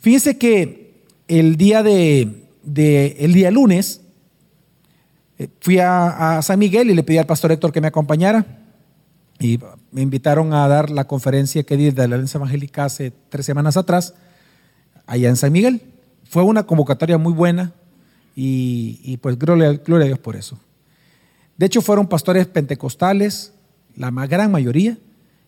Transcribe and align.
Fíjense 0.00 0.38
que 0.38 1.04
el 1.28 1.56
día 1.56 1.82
de, 1.82 2.46
el 3.18 3.32
día 3.32 3.50
lunes 3.50 4.00
eh, 5.38 5.48
fui 5.60 5.78
a, 5.78 6.40
San 6.42 6.58
Miguel 6.58 6.90
y 6.90 6.94
le 6.94 7.02
pedí 7.02 7.18
al 7.18 7.26
pastor 7.26 7.52
Héctor 7.52 7.72
que 7.72 7.80
me 7.80 7.86
acompañara 7.86 8.46
y 9.38 9.60
me 9.92 10.02
invitaron 10.02 10.52
a 10.52 10.66
dar 10.68 10.90
la 10.90 11.06
conferencia 11.06 11.62
que 11.62 11.76
di 11.76 11.90
de 11.90 12.08
la 12.08 12.14
Alianza 12.14 12.38
Evangélica 12.38 12.84
hace 12.84 13.12
tres 13.28 13.46
semanas 13.46 13.76
atrás 13.76 14.14
allá 15.06 15.28
en 15.28 15.36
San 15.36 15.52
Miguel. 15.52 15.82
Fue 16.24 16.42
una 16.42 16.64
convocatoria 16.64 17.18
muy 17.18 17.32
buena 17.32 17.72
y, 18.34 19.18
pues 19.18 19.38
gloria, 19.38 19.72
gloria 19.74 20.04
a 20.04 20.08
Dios 20.08 20.18
por 20.18 20.34
eso. 20.34 20.58
De 21.58 21.66
hecho 21.66 21.82
fueron 21.82 22.06
pastores 22.06 22.46
pentecostales, 22.46 23.52
la 23.96 24.10
gran 24.26 24.50
mayoría, 24.50 24.96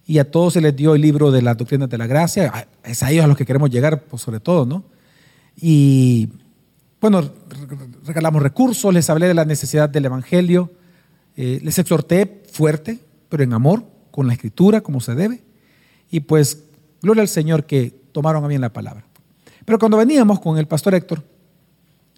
y 0.06 0.18
a 0.18 0.30
todos 0.30 0.54
se 0.54 0.60
les 0.60 0.74
dio 0.74 0.94
el 0.94 1.02
libro 1.02 1.30
de 1.30 1.42
las 1.42 1.56
doctrinas 1.56 1.88
de 1.88 1.98
la 1.98 2.06
gracia, 2.06 2.68
es 2.84 3.02
a 3.02 3.10
ellos 3.10 3.24
a 3.24 3.28
los 3.28 3.36
que 3.36 3.46
queremos 3.46 3.70
llegar, 3.70 4.02
pues 4.02 4.22
sobre 4.22 4.40
todo, 4.40 4.66
¿no? 4.66 4.84
Y 5.56 6.28
bueno, 7.00 7.22
regalamos 8.04 8.42
recursos, 8.42 8.92
les 8.92 9.10
hablé 9.10 9.28
de 9.28 9.34
la 9.34 9.44
necesidad 9.44 9.88
del 9.88 10.04
Evangelio, 10.04 10.70
eh, 11.36 11.60
les 11.62 11.78
exhorté 11.78 12.42
fuerte, 12.50 12.98
pero 13.28 13.42
en 13.42 13.52
amor, 13.52 13.84
con 14.10 14.26
la 14.26 14.34
escritura, 14.34 14.80
como 14.82 15.00
se 15.00 15.14
debe, 15.14 15.42
y 16.10 16.20
pues 16.20 16.64
gloria 17.00 17.22
al 17.22 17.28
Señor 17.28 17.64
que 17.64 17.90
tomaron 18.12 18.44
a 18.44 18.48
bien 18.48 18.60
la 18.60 18.72
palabra. 18.72 19.04
Pero 19.64 19.78
cuando 19.78 19.96
veníamos 19.96 20.40
con 20.40 20.58
el 20.58 20.66
pastor 20.66 20.94
Héctor, 20.94 21.22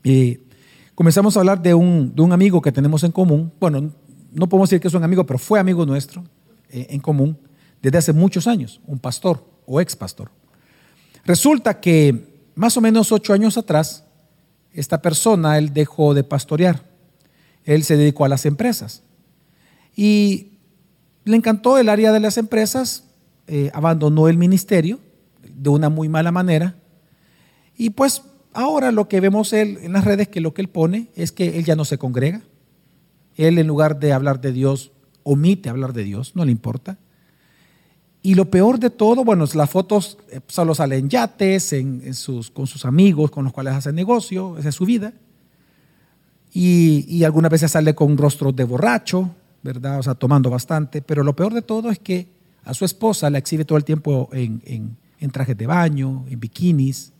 eh, 0.02 0.40
comenzamos 0.94 1.36
a 1.36 1.40
hablar 1.40 1.62
de 1.62 1.74
un, 1.74 2.12
amigo 2.32 2.60
que 2.60 2.72
tenemos 2.72 3.04
en 3.04 3.12
común, 3.12 3.52
bueno, 3.60 3.92
no 4.32 4.48
podemos 4.48 4.68
decir 4.68 4.80
que 4.80 4.88
es 4.88 4.94
un 4.94 5.04
amigo, 5.04 5.24
pero 5.24 5.38
fue 5.38 5.60
amigo 5.60 5.86
nuestro 5.86 6.24
eh, 6.70 6.88
en 6.90 7.00
común, 7.00 7.38
desde 7.84 7.98
hace 7.98 8.12
muchos 8.14 8.46
años, 8.46 8.80
un 8.86 8.98
pastor 8.98 9.44
o 9.66 9.78
ex 9.78 9.94
pastor. 9.94 10.30
Resulta 11.26 11.80
que 11.80 12.48
más 12.54 12.78
o 12.78 12.80
menos 12.80 13.12
ocho 13.12 13.34
años 13.34 13.58
atrás, 13.58 14.04
esta 14.72 15.02
persona, 15.02 15.58
él 15.58 15.74
dejó 15.74 16.14
de 16.14 16.24
pastorear. 16.24 16.82
Él 17.62 17.84
se 17.84 17.98
dedicó 17.98 18.24
a 18.24 18.28
las 18.30 18.46
empresas. 18.46 19.02
Y 19.94 20.52
le 21.24 21.36
encantó 21.36 21.76
el 21.76 21.90
área 21.90 22.10
de 22.10 22.20
las 22.20 22.38
empresas, 22.38 23.04
eh, 23.48 23.70
abandonó 23.74 24.28
el 24.28 24.38
ministerio 24.38 24.98
de 25.42 25.68
una 25.68 25.90
muy 25.90 26.08
mala 26.08 26.32
manera. 26.32 26.76
Y 27.76 27.90
pues 27.90 28.22
ahora 28.54 28.92
lo 28.92 29.08
que 29.08 29.20
vemos 29.20 29.52
él 29.52 29.78
en 29.82 29.92
las 29.92 30.04
redes, 30.04 30.28
que 30.28 30.40
lo 30.40 30.54
que 30.54 30.62
él 30.62 30.68
pone 30.68 31.08
es 31.16 31.32
que 31.32 31.58
él 31.58 31.66
ya 31.66 31.76
no 31.76 31.84
se 31.84 31.98
congrega. 31.98 32.40
Él 33.36 33.58
en 33.58 33.66
lugar 33.66 33.98
de 34.00 34.14
hablar 34.14 34.40
de 34.40 34.52
Dios, 34.52 34.90
omite 35.22 35.68
hablar 35.68 35.92
de 35.92 36.04
Dios, 36.04 36.34
no 36.34 36.46
le 36.46 36.52
importa. 36.52 36.96
Y 38.26 38.36
lo 38.36 38.50
peor 38.50 38.78
de 38.78 38.88
todo, 38.88 39.22
bueno, 39.22 39.44
las 39.52 39.68
fotos 39.68 40.16
eh, 40.30 40.40
solo 40.48 40.74
salen 40.74 41.10
yates 41.10 41.74
en, 41.74 42.14
sus, 42.14 42.50
con 42.50 42.66
sus 42.66 42.86
amigos 42.86 43.30
con 43.30 43.44
los 43.44 43.52
cuales 43.52 43.74
hace 43.74 43.92
negocio, 43.92 44.56
esa 44.56 44.70
es 44.70 44.74
su 44.74 44.86
vida. 44.86 45.12
Y, 46.50 47.22
algunas 47.22 47.50
veces 47.50 47.72
sale 47.72 47.94
con 47.94 48.16
rostro 48.16 48.50
de 48.50 48.64
borracho, 48.64 49.28
¿verdad? 49.62 49.98
O 49.98 50.02
sea, 50.02 50.14
tomando 50.14 50.48
bastante. 50.48 51.02
Pero 51.02 51.22
lo 51.22 51.36
peor 51.36 51.52
de 51.52 51.60
todo 51.60 51.90
es 51.90 51.98
que 51.98 52.28
a 52.64 52.72
su 52.72 52.86
esposa 52.86 53.28
la 53.28 53.36
exhibe 53.36 53.66
todo 53.66 53.76
el 53.76 53.84
tiempo 53.84 54.30
en, 54.32 54.96
en 55.20 55.30
trajes 55.30 55.58
de 55.58 55.66
baño, 55.66 56.24
en 56.30 56.40
bikinis. 56.40 57.12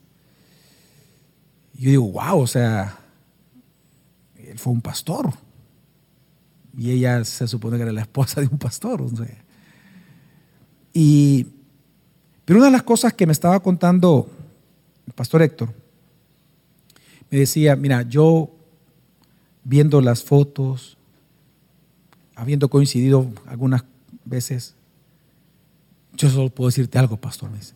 Y 1.74 1.82
yo 1.82 1.90
digo, 1.90 2.12
wow, 2.12 2.38
o 2.38 2.46
sea, 2.46 2.98
él 4.38 4.58
fue 4.58 4.72
un 4.72 4.80
pastor. 4.80 5.34
Y 6.78 6.92
ella 6.92 7.22
se 7.26 7.46
supone 7.46 7.76
que 7.76 7.82
era 7.82 7.92
la 7.92 8.00
esposa 8.00 8.40
de 8.40 8.46
un 8.46 8.56
pastor. 8.56 9.02
O 9.02 9.08
sea, 9.14 9.43
y, 10.94 11.48
pero 12.44 12.60
una 12.60 12.66
de 12.66 12.72
las 12.72 12.84
cosas 12.84 13.12
que 13.12 13.26
me 13.26 13.32
estaba 13.32 13.60
contando 13.60 14.30
el 15.06 15.12
pastor 15.12 15.42
Héctor, 15.42 15.74
me 17.30 17.38
decía, 17.38 17.74
mira, 17.76 18.02
yo 18.02 18.50
viendo 19.64 20.00
las 20.00 20.22
fotos, 20.22 20.96
habiendo 22.36 22.70
coincidido 22.70 23.30
algunas 23.46 23.84
veces, 24.24 24.74
yo 26.16 26.30
solo 26.30 26.50
puedo 26.50 26.68
decirte 26.68 26.98
algo, 26.98 27.16
pastor. 27.16 27.50
Me 27.50 27.58
dice, 27.58 27.74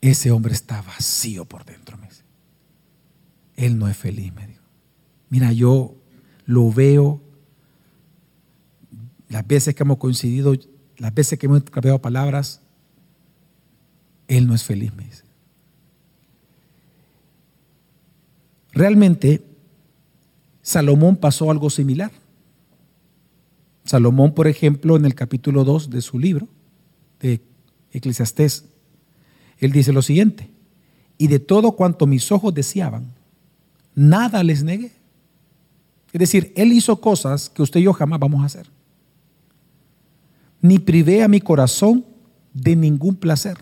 ese 0.00 0.30
hombre 0.30 0.54
está 0.54 0.80
vacío 0.82 1.44
por 1.44 1.64
dentro. 1.64 1.98
Me 1.98 2.08
dice. 2.08 2.22
Él 3.56 3.78
no 3.78 3.88
es 3.88 3.96
feliz, 3.96 4.32
me 4.32 4.46
dijo. 4.46 4.62
Mira, 5.28 5.52
yo 5.52 5.94
lo 6.46 6.70
veo 6.72 7.20
las 9.28 9.46
veces 9.46 9.74
que 9.74 9.82
hemos 9.82 9.98
coincidido, 9.98 10.54
las 11.04 11.12
veces 11.12 11.38
que 11.38 11.44
hemos 11.44 11.62
cambiado 11.64 12.00
palabras, 12.00 12.62
él 14.26 14.46
no 14.46 14.54
es 14.54 14.64
feliz, 14.64 14.90
me 14.94 15.04
dice. 15.04 15.22
Realmente, 18.72 19.44
Salomón 20.62 21.16
pasó 21.16 21.50
algo 21.50 21.68
similar. 21.68 22.10
Salomón, 23.84 24.32
por 24.32 24.46
ejemplo, 24.46 24.96
en 24.96 25.04
el 25.04 25.14
capítulo 25.14 25.62
2 25.62 25.90
de 25.90 26.00
su 26.00 26.18
libro, 26.18 26.48
de 27.20 27.42
Eclesiastés, 27.92 28.64
él 29.58 29.72
dice 29.72 29.92
lo 29.92 30.00
siguiente, 30.00 30.48
y 31.18 31.26
de 31.26 31.38
todo 31.38 31.72
cuanto 31.72 32.06
mis 32.06 32.32
ojos 32.32 32.54
deseaban, 32.54 33.12
nada 33.94 34.42
les 34.42 34.64
negué. 34.64 34.90
Es 36.14 36.18
decir, 36.18 36.54
él 36.56 36.72
hizo 36.72 36.98
cosas 37.02 37.50
que 37.50 37.60
usted 37.60 37.80
y 37.80 37.82
yo 37.82 37.92
jamás 37.92 38.18
vamos 38.20 38.42
a 38.42 38.46
hacer 38.46 38.72
ni 40.64 40.78
privé 40.78 41.22
a 41.22 41.28
mi 41.28 41.42
corazón 41.42 42.06
de 42.54 42.74
ningún 42.74 43.16
placer, 43.16 43.58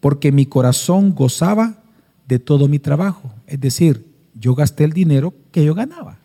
porque 0.00 0.30
mi 0.30 0.44
corazón 0.44 1.14
gozaba 1.14 1.78
de 2.28 2.38
todo 2.38 2.68
mi 2.68 2.78
trabajo. 2.78 3.32
Es 3.46 3.58
decir, 3.58 4.06
yo 4.38 4.54
gasté 4.54 4.84
el 4.84 4.92
dinero 4.92 5.32
que 5.50 5.64
yo 5.64 5.74
ganaba. 5.74 6.18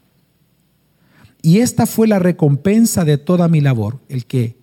Y 1.41 1.59
esta 1.59 1.85
fue 1.85 2.09
la 2.09 2.19
recompensa 2.19 3.05
de 3.05 3.17
toda 3.17 3.47
mi 3.47 3.61
labor, 3.61 3.99
el 4.09 4.25
que 4.25 4.57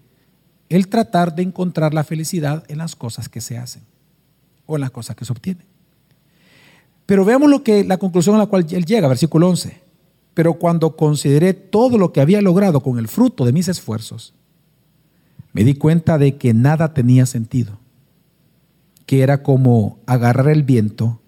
el 0.69 0.89
tratar 0.89 1.34
de 1.34 1.45
encontrar 1.45 1.95
la 1.95 2.05
felicidad 2.05 2.62
en 2.69 2.77
las 2.77 2.95
cosas 2.95 3.31
que 3.31 3.41
se 3.41 3.56
hacen 3.56 3.84
o 4.66 4.77
en 4.77 4.83
las 4.83 4.91
cosas 4.91 5.16
que 5.16 5.25
se 5.25 5.33
obtienen. 5.33 5.65
Pero 7.06 7.25
veamos 7.25 7.49
lo 7.49 7.65
que 7.65 7.84
la 7.84 7.97
conclusión 7.97 8.34
a 8.34 8.39
la 8.41 8.47
cual 8.49 8.66
él 8.69 8.84
llega, 8.84 9.09
versículo 9.09 9.49
11. 9.49 9.81
Pero 10.34 10.59
cuando 10.59 10.95
consideré 10.95 11.55
todo 11.55 11.97
lo 11.97 12.12
que 12.12 12.21
había 12.21 12.43
logrado 12.43 12.81
con 12.81 12.99
el 12.99 13.09
fruto 13.09 13.47
de 13.47 13.53
mis 13.55 13.69
esfuerzos, 13.69 14.34
me 15.54 15.65
di 15.65 15.75
cuenta 15.75 16.19
de 16.19 16.37
que 16.37 16.53
nada 16.53 16.92
tenía 16.92 17.25
sentido, 17.25 17.78
que 19.06 19.22
era 19.22 19.42
como 19.42 20.00
agarrar 20.04 20.48
el 20.48 20.65
viento 20.65 21.20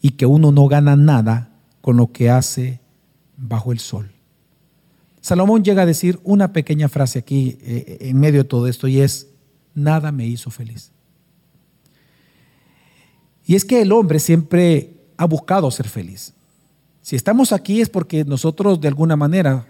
y 0.00 0.12
que 0.12 0.26
uno 0.26 0.52
no 0.52 0.68
gana 0.68 0.96
nada 0.96 1.50
con 1.80 1.96
lo 1.96 2.12
que 2.12 2.30
hace 2.30 2.80
bajo 3.36 3.72
el 3.72 3.80
sol. 3.80 4.12
Salomón 5.22 5.64
llega 5.64 5.82
a 5.82 5.86
decir 5.86 6.20
una 6.24 6.52
pequeña 6.52 6.88
frase 6.88 7.18
aquí 7.18 7.58
eh, 7.62 7.98
en 8.02 8.20
medio 8.20 8.42
de 8.42 8.48
todo 8.48 8.68
esto 8.68 8.86
y 8.86 9.00
es, 9.00 9.28
nada 9.74 10.12
me 10.12 10.26
hizo 10.26 10.50
feliz. 10.50 10.92
Y 13.46 13.54
es 13.54 13.64
que 13.64 13.80
el 13.80 13.92
hombre 13.92 14.20
siempre 14.20 14.94
ha 15.16 15.24
buscado 15.24 15.70
ser 15.70 15.88
feliz. 15.88 16.34
Si 17.00 17.16
estamos 17.16 17.52
aquí 17.52 17.80
es 17.80 17.88
porque 17.88 18.24
nosotros 18.26 18.80
de 18.80 18.88
alguna 18.88 19.16
manera 19.16 19.66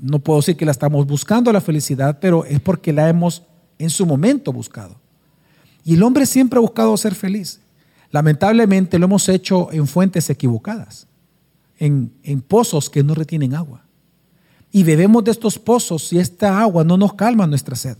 no 0.00 0.20
puedo 0.20 0.40
decir 0.40 0.56
que 0.56 0.64
la 0.64 0.70
estamos 0.70 1.06
buscando 1.06 1.52
la 1.52 1.60
felicidad, 1.60 2.18
pero 2.20 2.44
es 2.44 2.60
porque 2.60 2.92
la 2.92 3.08
hemos 3.08 3.42
en 3.78 3.90
su 3.90 4.06
momento 4.06 4.52
buscado. 4.52 4.96
Y 5.84 5.94
el 5.94 6.02
hombre 6.02 6.26
siempre 6.26 6.58
ha 6.58 6.62
buscado 6.62 6.96
ser 6.96 7.14
feliz. 7.14 7.60
Lamentablemente 8.10 8.98
lo 8.98 9.06
hemos 9.06 9.28
hecho 9.28 9.72
en 9.72 9.86
fuentes 9.86 10.30
equivocadas, 10.30 11.08
en, 11.78 12.12
en 12.22 12.40
pozos 12.40 12.88
que 12.88 13.02
no 13.02 13.14
retienen 13.14 13.54
agua. 13.54 13.84
Y 14.70 14.84
bebemos 14.84 15.24
de 15.24 15.32
estos 15.32 15.58
pozos 15.58 16.12
y 16.12 16.18
esta 16.18 16.60
agua 16.60 16.84
no 16.84 16.96
nos 16.96 17.14
calma 17.14 17.46
nuestra 17.46 17.76
sed, 17.76 17.96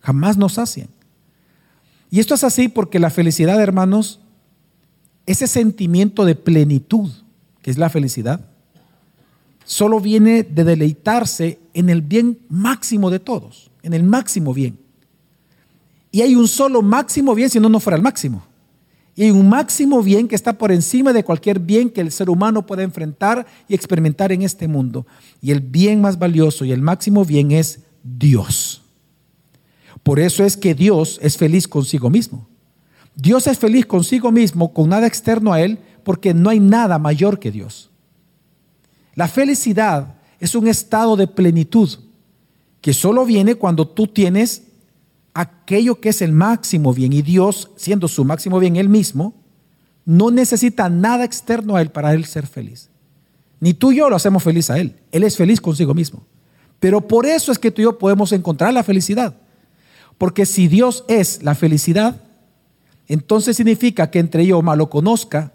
jamás 0.00 0.36
nos 0.36 0.54
sacian. 0.54 0.88
Y 2.10 2.20
esto 2.20 2.34
es 2.34 2.44
así 2.44 2.68
porque 2.68 2.98
la 2.98 3.10
felicidad, 3.10 3.60
hermanos, 3.60 4.20
ese 5.26 5.46
sentimiento 5.46 6.24
de 6.24 6.34
plenitud, 6.34 7.10
que 7.62 7.70
es 7.70 7.78
la 7.78 7.90
felicidad, 7.90 8.46
solo 9.64 10.00
viene 10.00 10.42
de 10.42 10.64
deleitarse 10.64 11.58
en 11.72 11.90
el 11.90 12.02
bien 12.02 12.38
máximo 12.48 13.10
de 13.10 13.18
todos, 13.18 13.70
en 13.82 13.94
el 13.94 14.02
máximo 14.04 14.54
bien. 14.54 14.78
Y 16.12 16.22
hay 16.22 16.36
un 16.36 16.46
solo 16.46 16.80
máximo 16.80 17.34
bien 17.34 17.50
si 17.50 17.58
no, 17.58 17.68
no 17.68 17.80
fuera 17.80 17.96
el 17.96 18.02
máximo. 18.02 18.44
Y 19.16 19.24
hay 19.24 19.30
un 19.30 19.48
máximo 19.48 20.02
bien 20.02 20.28
que 20.28 20.34
está 20.34 20.52
por 20.58 20.72
encima 20.72 21.12
de 21.12 21.24
cualquier 21.24 21.60
bien 21.60 21.90
que 21.90 22.00
el 22.00 22.10
ser 22.10 22.30
humano 22.30 22.66
pueda 22.66 22.82
enfrentar 22.82 23.46
y 23.68 23.74
experimentar 23.74 24.32
en 24.32 24.42
este 24.42 24.66
mundo. 24.66 25.06
Y 25.40 25.52
el 25.52 25.60
bien 25.60 26.00
más 26.00 26.18
valioso 26.18 26.64
y 26.64 26.72
el 26.72 26.82
máximo 26.82 27.24
bien 27.24 27.52
es 27.52 27.80
Dios. 28.02 28.82
Por 30.02 30.20
eso 30.20 30.44
es 30.44 30.56
que 30.56 30.74
Dios 30.74 31.18
es 31.22 31.36
feliz 31.36 31.66
consigo 31.68 32.10
mismo. 32.10 32.46
Dios 33.16 33.46
es 33.46 33.58
feliz 33.58 33.86
consigo 33.86 34.32
mismo, 34.32 34.72
con 34.72 34.88
nada 34.88 35.06
externo 35.06 35.52
a 35.52 35.60
Él, 35.60 35.78
porque 36.02 36.34
no 36.34 36.50
hay 36.50 36.58
nada 36.58 36.98
mayor 36.98 37.38
que 37.38 37.52
Dios. 37.52 37.90
La 39.14 39.28
felicidad 39.28 40.14
es 40.40 40.54
un 40.54 40.66
estado 40.66 41.16
de 41.16 41.26
plenitud 41.26 41.88
que 42.80 42.92
solo 42.92 43.24
viene 43.24 43.54
cuando 43.54 43.88
tú 43.88 44.06
tienes 44.06 44.64
aquello 45.32 46.00
que 46.00 46.10
es 46.10 46.22
el 46.22 46.32
máximo 46.32 46.92
bien 46.92 47.12
y 47.12 47.22
Dios, 47.22 47.70
siendo 47.76 48.08
su 48.08 48.24
máximo 48.24 48.58
bien 48.58 48.76
Él 48.76 48.88
mismo, 48.88 49.34
no 50.04 50.30
necesita 50.30 50.88
nada 50.88 51.24
externo 51.24 51.76
a 51.76 51.82
Él 51.82 51.90
para 51.90 52.12
Él 52.12 52.24
ser 52.26 52.46
feliz. 52.46 52.90
Ni 53.58 53.72
tú 53.72 53.92
y 53.92 53.96
yo 53.96 54.10
lo 54.10 54.16
hacemos 54.16 54.42
feliz 54.42 54.68
a 54.68 54.78
Él. 54.78 54.96
Él 55.10 55.22
es 55.22 55.36
feliz 55.36 55.60
consigo 55.60 55.94
mismo. 55.94 56.26
Pero 56.78 57.00
por 57.08 57.24
eso 57.24 57.50
es 57.50 57.58
que 57.58 57.70
tú 57.70 57.80
y 57.80 57.84
yo 57.84 57.98
podemos 57.98 58.32
encontrar 58.32 58.74
la 58.74 58.82
felicidad. 58.82 59.34
Porque 60.18 60.44
si 60.44 60.68
Dios 60.68 61.04
es 61.08 61.42
la 61.42 61.54
felicidad, 61.54 62.20
entonces 63.08 63.56
significa 63.56 64.10
que 64.10 64.18
entre 64.18 64.44
yo 64.44 64.60
más 64.60 64.76
lo 64.76 64.90
conozca 64.90 65.53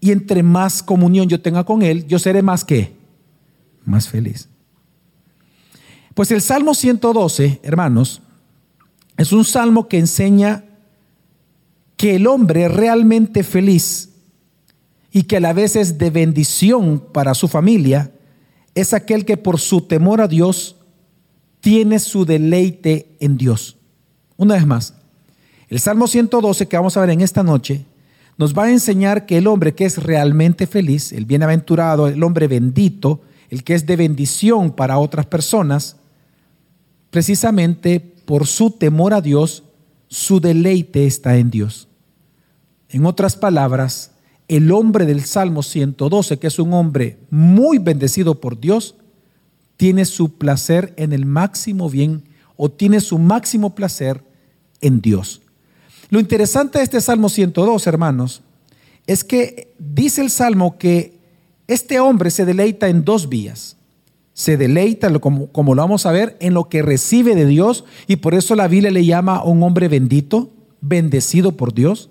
y 0.00 0.12
entre 0.12 0.42
más 0.42 0.82
comunión 0.82 1.28
yo 1.28 1.40
tenga 1.40 1.64
con 1.64 1.82
Él, 1.82 2.06
yo 2.06 2.18
seré 2.18 2.42
más 2.42 2.64
que 2.64 2.96
más 3.84 4.08
feliz. 4.08 4.48
Pues 6.14 6.30
el 6.30 6.40
Salmo 6.40 6.74
112, 6.74 7.60
hermanos, 7.62 8.22
es 9.16 9.32
un 9.32 9.44
salmo 9.44 9.88
que 9.88 9.98
enseña 9.98 10.64
que 11.96 12.16
el 12.16 12.26
hombre 12.26 12.68
realmente 12.68 13.42
feliz 13.42 14.10
y 15.10 15.24
que 15.24 15.38
a 15.38 15.40
la 15.40 15.52
vez 15.52 15.74
es 15.74 15.98
de 15.98 16.10
bendición 16.10 17.02
para 17.12 17.34
su 17.34 17.48
familia 17.48 18.12
es 18.74 18.94
aquel 18.94 19.24
que 19.24 19.36
por 19.36 19.58
su 19.58 19.80
temor 19.80 20.20
a 20.20 20.28
Dios 20.28 20.76
tiene 21.60 21.98
su 21.98 22.24
deleite 22.24 23.16
en 23.18 23.36
Dios. 23.36 23.76
Una 24.36 24.54
vez 24.54 24.66
más, 24.66 24.94
el 25.68 25.80
Salmo 25.80 26.06
112 26.06 26.68
que 26.68 26.76
vamos 26.76 26.96
a 26.96 27.00
ver 27.00 27.10
en 27.10 27.20
esta 27.20 27.42
noche 27.42 27.84
nos 28.38 28.56
va 28.56 28.64
a 28.64 28.70
enseñar 28.70 29.26
que 29.26 29.36
el 29.36 29.48
hombre 29.48 29.74
que 29.74 29.84
es 29.84 30.02
realmente 30.02 30.68
feliz, 30.68 31.12
el 31.12 31.26
bienaventurado, 31.26 32.06
el 32.06 32.22
hombre 32.22 32.46
bendito, 32.46 33.20
el 33.50 33.64
que 33.64 33.74
es 33.74 33.84
de 33.84 33.96
bendición 33.96 34.70
para 34.70 34.98
otras 34.98 35.26
personas, 35.26 35.96
precisamente 37.10 37.98
por 38.00 38.46
su 38.46 38.70
temor 38.70 39.12
a 39.12 39.20
Dios, 39.20 39.64
su 40.06 40.40
deleite 40.40 41.06
está 41.06 41.36
en 41.36 41.50
Dios. 41.50 41.88
En 42.88 43.06
otras 43.06 43.36
palabras, 43.36 44.12
el 44.46 44.70
hombre 44.70 45.04
del 45.04 45.24
Salmo 45.24 45.64
112, 45.64 46.38
que 46.38 46.46
es 46.46 46.58
un 46.60 46.72
hombre 46.72 47.18
muy 47.30 47.78
bendecido 47.78 48.40
por 48.40 48.60
Dios, 48.60 48.94
tiene 49.76 50.04
su 50.04 50.38
placer 50.38 50.94
en 50.96 51.12
el 51.12 51.26
máximo 51.26 51.90
bien 51.90 52.22
o 52.56 52.70
tiene 52.70 53.00
su 53.00 53.18
máximo 53.18 53.74
placer 53.74 54.22
en 54.80 55.00
Dios. 55.00 55.42
Lo 56.10 56.20
interesante 56.20 56.78
de 56.78 56.84
este 56.84 57.00
Salmo 57.00 57.28
112, 57.28 57.88
hermanos, 57.88 58.42
es 59.06 59.24
que 59.24 59.74
dice 59.78 60.22
el 60.22 60.30
Salmo 60.30 60.78
que 60.78 61.18
este 61.66 62.00
hombre 62.00 62.30
se 62.30 62.44
deleita 62.44 62.88
en 62.88 63.04
dos 63.04 63.28
vías. 63.28 63.76
Se 64.32 64.56
deleita, 64.56 65.12
como, 65.18 65.48
como 65.48 65.74
lo 65.74 65.82
vamos 65.82 66.06
a 66.06 66.12
ver, 66.12 66.36
en 66.40 66.54
lo 66.54 66.68
que 66.68 66.82
recibe 66.82 67.34
de 67.34 67.44
Dios 67.44 67.84
y 68.06 68.16
por 68.16 68.34
eso 68.34 68.54
la 68.54 68.68
Biblia 68.68 68.90
le 68.90 69.04
llama 69.04 69.42
un 69.42 69.62
hombre 69.62 69.88
bendito, 69.88 70.50
bendecido 70.80 71.56
por 71.56 71.74
Dios. 71.74 72.10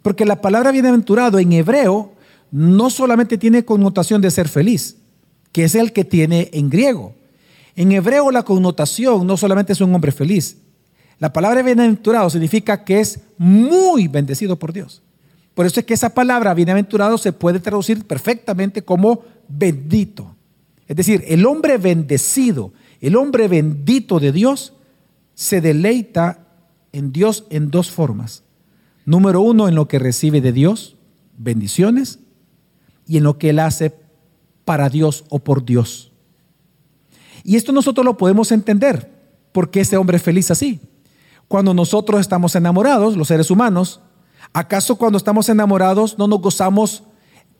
Porque 0.00 0.24
la 0.24 0.40
palabra 0.40 0.70
bienaventurado 0.70 1.38
en 1.38 1.52
hebreo 1.52 2.12
no 2.50 2.88
solamente 2.88 3.36
tiene 3.36 3.64
connotación 3.64 4.22
de 4.22 4.30
ser 4.30 4.48
feliz, 4.48 4.98
que 5.50 5.64
es 5.64 5.74
el 5.74 5.92
que 5.92 6.04
tiene 6.04 6.50
en 6.52 6.70
griego. 6.70 7.14
En 7.76 7.90
hebreo 7.92 8.30
la 8.30 8.44
connotación 8.44 9.26
no 9.26 9.36
solamente 9.36 9.72
es 9.72 9.80
un 9.80 9.94
hombre 9.94 10.12
feliz. 10.12 10.58
La 11.24 11.32
palabra 11.32 11.62
bienaventurado 11.62 12.28
significa 12.28 12.84
que 12.84 13.00
es 13.00 13.18
muy 13.38 14.08
bendecido 14.08 14.58
por 14.58 14.74
Dios. 14.74 15.00
Por 15.54 15.64
eso 15.64 15.80
es 15.80 15.86
que 15.86 15.94
esa 15.94 16.12
palabra 16.12 16.52
bienaventurado 16.52 17.16
se 17.16 17.32
puede 17.32 17.60
traducir 17.60 18.04
perfectamente 18.04 18.82
como 18.82 19.22
bendito. 19.48 20.36
Es 20.86 20.94
decir, 20.94 21.24
el 21.26 21.46
hombre 21.46 21.78
bendecido, 21.78 22.74
el 23.00 23.16
hombre 23.16 23.48
bendito 23.48 24.20
de 24.20 24.32
Dios, 24.32 24.74
se 25.32 25.62
deleita 25.62 26.46
en 26.92 27.10
Dios 27.10 27.46
en 27.48 27.70
dos 27.70 27.90
formas. 27.90 28.42
Número 29.06 29.40
uno, 29.40 29.66
en 29.66 29.76
lo 29.76 29.88
que 29.88 29.98
recibe 29.98 30.42
de 30.42 30.52
Dios, 30.52 30.98
bendiciones, 31.38 32.18
y 33.06 33.16
en 33.16 33.24
lo 33.24 33.38
que 33.38 33.48
Él 33.48 33.60
hace 33.60 33.94
para 34.66 34.90
Dios 34.90 35.24
o 35.30 35.38
por 35.38 35.64
Dios. 35.64 36.12
Y 37.44 37.56
esto 37.56 37.72
nosotros 37.72 38.04
lo 38.04 38.18
podemos 38.18 38.52
entender, 38.52 39.10
porque 39.52 39.80
ese 39.80 39.96
hombre 39.96 40.18
es 40.18 40.22
feliz 40.22 40.50
así. 40.50 40.82
Cuando 41.48 41.74
nosotros 41.74 42.20
estamos 42.20 42.54
enamorados, 42.54 43.16
los 43.16 43.28
seres 43.28 43.50
humanos, 43.50 44.00
¿acaso 44.52 44.96
cuando 44.96 45.18
estamos 45.18 45.48
enamorados 45.48 46.18
no 46.18 46.26
nos 46.26 46.40
gozamos 46.40 47.04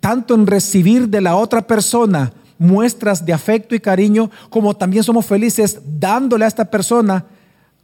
tanto 0.00 0.34
en 0.34 0.46
recibir 0.46 1.08
de 1.08 1.20
la 1.20 1.36
otra 1.36 1.66
persona 1.66 2.32
muestras 2.58 3.24
de 3.24 3.32
afecto 3.32 3.74
y 3.74 3.80
cariño, 3.80 4.30
como 4.50 4.76
también 4.76 5.02
somos 5.02 5.26
felices 5.26 5.80
dándole 5.84 6.44
a 6.44 6.48
esta 6.48 6.70
persona 6.70 7.26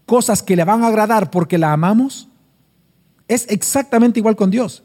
cosas 0.07 0.43
que 0.43 0.57
le 0.57 0.65
van 0.65 0.83
a 0.83 0.89
agradar 0.89 1.31
porque 1.31 1.59
la 1.59 1.73
amamos? 1.73 2.29
Es 3.29 3.47
exactamente 3.49 4.19
igual 4.19 4.37
con 4.37 4.51
Dios. 4.51 4.83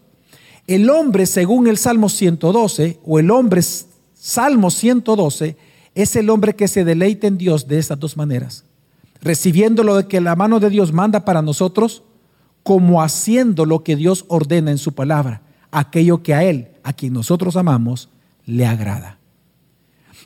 El 0.68 0.90
hombre, 0.90 1.26
según 1.26 1.68
el 1.68 1.78
Salmo 1.78 2.10
112, 2.10 3.00
o 3.04 3.20
el 3.20 3.32
hombre 3.32 3.62
Salmo 4.14 4.72
112, 4.72 5.58
es 5.94 6.16
el 6.16 6.30
hombre 6.30 6.56
que 6.56 6.68
se 6.68 6.84
deleita 6.84 7.28
en 7.28 7.38
Dios 7.38 7.68
de 7.68 7.80
estas 7.80 8.00
dos 8.00 8.18
maneras. 8.18 8.65
Recibiendo 9.26 9.84
lo 9.84 10.08
que 10.08 10.22
la 10.22 10.38
mano 10.38 10.62
de 10.62 10.70
Dios 10.70 10.94
manda 10.94 11.26
para 11.26 11.42
nosotros, 11.42 12.04
como 12.64 13.04
haciendo 13.04 13.66
lo 13.66 13.84
que 13.84 13.98
Dios 13.98 14.24
ordena 14.30 14.72
en 14.72 14.78
su 14.78 14.94
palabra, 14.94 15.42
aquello 15.72 16.24
que 16.24 16.34
a 16.34 16.46
Él, 16.46 16.70
a 16.84 16.94
quien 16.94 17.12
nosotros 17.12 17.58
amamos, 17.58 18.08
le 18.46 18.66
agrada. 18.66 19.20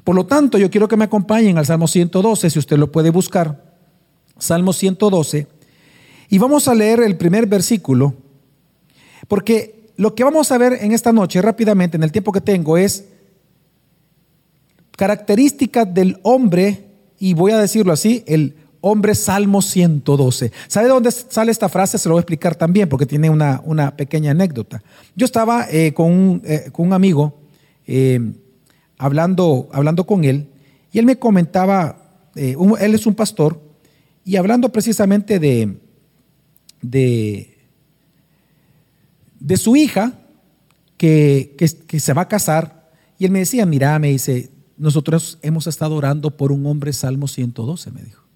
Por 0.03 0.15
lo 0.15 0.27
tanto, 0.27 0.59
yo 0.59 0.69
quiero 0.69 0.87
que 0.87 0.97
me 0.97 1.05
acompañen 1.05 1.57
al 1.57 1.65
Salmo 1.65 1.87
112, 1.87 2.51
si 2.51 2.59
usted 2.59 2.77
lo 2.77 2.91
puede 2.91 3.09
buscar. 3.09 3.73
Salmo 4.37 4.71
112 4.71 5.59
y 6.29 6.37
vamos 6.37 6.67
a 6.67 6.75
leer 6.75 7.01
el 7.01 7.17
primer 7.17 7.47
versículo, 7.47 8.13
porque 9.27 9.91
lo 9.97 10.13
que 10.13 10.23
vamos 10.23 10.51
a 10.51 10.57
ver 10.59 10.77
en 10.81 10.91
esta 10.91 11.11
noche 11.11 11.41
rápidamente, 11.41 11.97
en 11.97 12.03
el 12.03 12.11
tiempo 12.11 12.31
que 12.31 12.39
tengo, 12.39 12.77
es 12.77 13.05
características 14.95 15.91
del 15.91 16.19
hombre, 16.21 16.85
y 17.17 17.33
voy 17.33 17.51
a 17.51 17.57
decirlo 17.57 17.91
así, 17.91 18.23
el 18.27 18.55
hombre 18.81 19.15
Salmo 19.15 19.61
112. 19.61 20.51
¿Sabe 20.67 20.87
de 20.87 20.93
dónde 20.93 21.11
sale 21.11 21.51
esta 21.51 21.69
frase? 21.69 21.97
Se 21.97 22.07
lo 22.07 22.15
voy 22.15 22.19
a 22.19 22.21
explicar 22.21 22.55
también, 22.55 22.89
porque 22.89 23.05
tiene 23.05 23.29
una, 23.29 23.61
una 23.65 23.95
pequeña 23.95 24.31
anécdota. 24.31 24.81
Yo 25.15 25.25
estaba 25.25 25.67
eh, 25.69 25.93
con, 25.93 26.11
un, 26.11 26.41
eh, 26.45 26.69
con, 26.71 26.87
un, 26.87 26.93
amigo 26.93 27.39
eh, 27.87 28.33
hablando, 28.97 29.69
hablando 29.71 30.05
con 30.05 30.23
él, 30.23 30.47
y 30.91 30.99
él 30.99 31.05
me 31.05 31.17
comentaba, 31.17 31.97
él 32.35 32.95
es 32.95 33.05
un 33.05 33.15
pastor, 33.15 33.61
y 34.25 34.35
hablando 34.35 34.71
precisamente 34.71 35.39
de, 35.39 35.77
de, 36.81 37.57
de 39.39 39.57
su 39.57 39.75
hija 39.75 40.13
que, 40.97 41.55
que, 41.57 41.99
se 41.99 42.13
va 42.13 42.23
a 42.23 42.27
casar 42.27 42.89
y 43.17 43.25
él 43.25 43.31
me 43.31 43.39
decía, 43.39 43.65
mira, 43.65 43.97
me 43.99 44.09
dice, 44.09 44.49
nosotros 44.77 45.39
hemos 45.41 45.67
estado 45.67 45.95
orando 45.95 46.35
por 46.35 46.51
un 46.51 46.65
hombre, 46.65 46.93
Salmo 46.93 47.27
112, 47.27 47.91
me 47.91 48.01
dijo. 48.01 48.28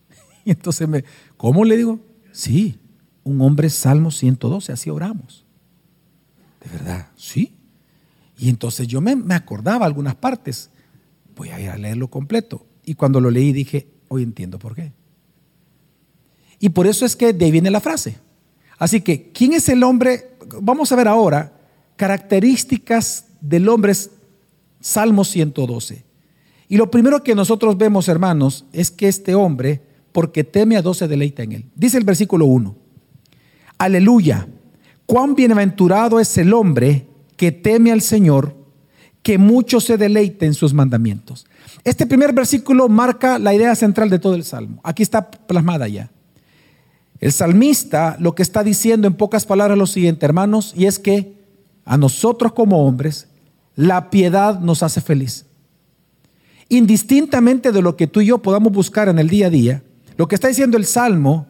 Y 0.46 0.52
entonces 0.52 0.88
me, 0.88 1.06
¿cómo 1.38 1.64
le 1.64 1.78
digo? 1.78 2.00
Sí, 2.32 2.78
un 3.24 3.40
hombre, 3.42 3.70
Salmo 3.70 4.12
112, 4.12 4.74
así 4.74 4.90
oramos. 4.90 5.46
De 6.64 6.70
verdad, 6.70 7.08
sí. 7.16 7.54
Y 8.38 8.50
entonces 8.50 8.88
yo 8.88 9.00
me, 9.00 9.16
me 9.16 9.36
acordaba 9.36 9.86
algunas 9.86 10.16
partes. 10.16 10.70
Voy 11.36 11.50
a 11.50 11.60
ir 11.60 11.70
a 11.70 11.78
leerlo 11.78 12.10
completo. 12.10 12.66
Y 12.84 12.96
cuando 12.96 13.22
lo 13.22 13.32
leí 13.32 13.54
dije, 13.54 13.88
hoy 14.10 14.24
entiendo 14.24 14.60
por 14.60 14.76
qué. 14.76 14.92
Y 16.60 16.70
por 16.70 16.88
eso 16.88 17.06
es 17.06 17.16
que 17.16 17.34
de 17.34 17.46
ahí 17.46 17.52
viene 17.52 17.72
la 17.72 17.82
frase. 17.82 18.18
Así 18.78 19.02
que, 19.02 19.32
¿quién 19.32 19.54
es 19.54 19.70
el 19.70 19.84
hombre? 19.84 20.36
Vamos 20.62 20.92
a 20.92 20.96
ver 20.96 21.08
ahora 21.08 21.54
características 21.96 23.26
del 23.40 23.70
hombre 23.70 23.94
Salmo 24.80 25.24
112. 25.24 26.04
Y 26.68 26.78
lo 26.78 26.90
primero 26.90 27.24
que 27.24 27.36
nosotros 27.36 27.78
vemos, 27.78 28.08
hermanos, 28.08 28.66
es 28.74 28.92
que 28.92 29.08
este 29.08 29.36
hombre, 29.36 29.82
porque 30.14 30.44
teme 30.46 30.78
a 30.78 30.82
Dios, 30.82 31.00
se 31.00 31.08
deleita 31.08 31.44
en 31.44 31.52
él. 31.52 31.66
Dice 31.76 31.98
el 31.98 32.06
versículo 32.06 32.46
1. 32.46 32.76
Aleluya. 33.78 34.48
Cuán 35.06 35.36
bienaventurado 35.36 36.20
es 36.20 36.38
el 36.38 36.54
hombre 36.54 37.08
que 37.36 37.52
teme 37.52 37.92
al 37.92 38.02
Señor, 38.02 38.56
que 39.22 39.38
mucho 39.38 39.82
se 39.82 39.98
deleite 39.98 40.46
en 40.46 40.54
sus 40.54 40.74
mandamientos. 40.74 41.46
Este 41.84 42.06
primer 42.06 42.32
versículo 42.32 42.88
marca 42.88 43.40
la 43.40 43.54
idea 43.54 43.76
central 43.76 44.10
de 44.10 44.20
todo 44.20 44.36
el 44.36 44.44
Salmo. 44.44 44.80
Aquí 44.84 45.04
está 45.04 45.30
plasmada 45.30 45.88
ya. 45.88 46.10
El 47.20 47.32
salmista 47.32 48.18
lo 48.20 48.36
que 48.36 48.44
está 48.44 48.64
diciendo 48.64 49.08
en 49.08 49.16
pocas 49.16 49.46
palabras 49.46 49.78
lo 49.78 49.88
siguiente, 49.88 50.26
hermanos, 50.26 50.74
y 50.76 50.86
es 50.86 51.00
que 51.00 51.34
a 51.86 51.98
nosotros 51.98 52.54
como 52.54 52.86
hombres 52.86 53.28
la 53.76 54.10
piedad 54.10 54.60
nos 54.60 54.84
hace 54.84 55.02
feliz. 55.02 55.46
Indistintamente 56.70 57.72
de 57.72 57.82
lo 57.82 57.96
que 57.96 58.08
tú 58.08 58.22
y 58.22 58.28
yo 58.28 58.42
podamos 58.42 58.72
buscar 58.72 59.10
en 59.10 59.20
el 59.20 59.30
día 59.30 59.48
a 59.48 59.50
día, 59.50 59.84
lo 60.18 60.28
que 60.28 60.36
está 60.36 60.48
diciendo 60.48 60.78
el 60.78 60.86
Salmo 60.86 61.48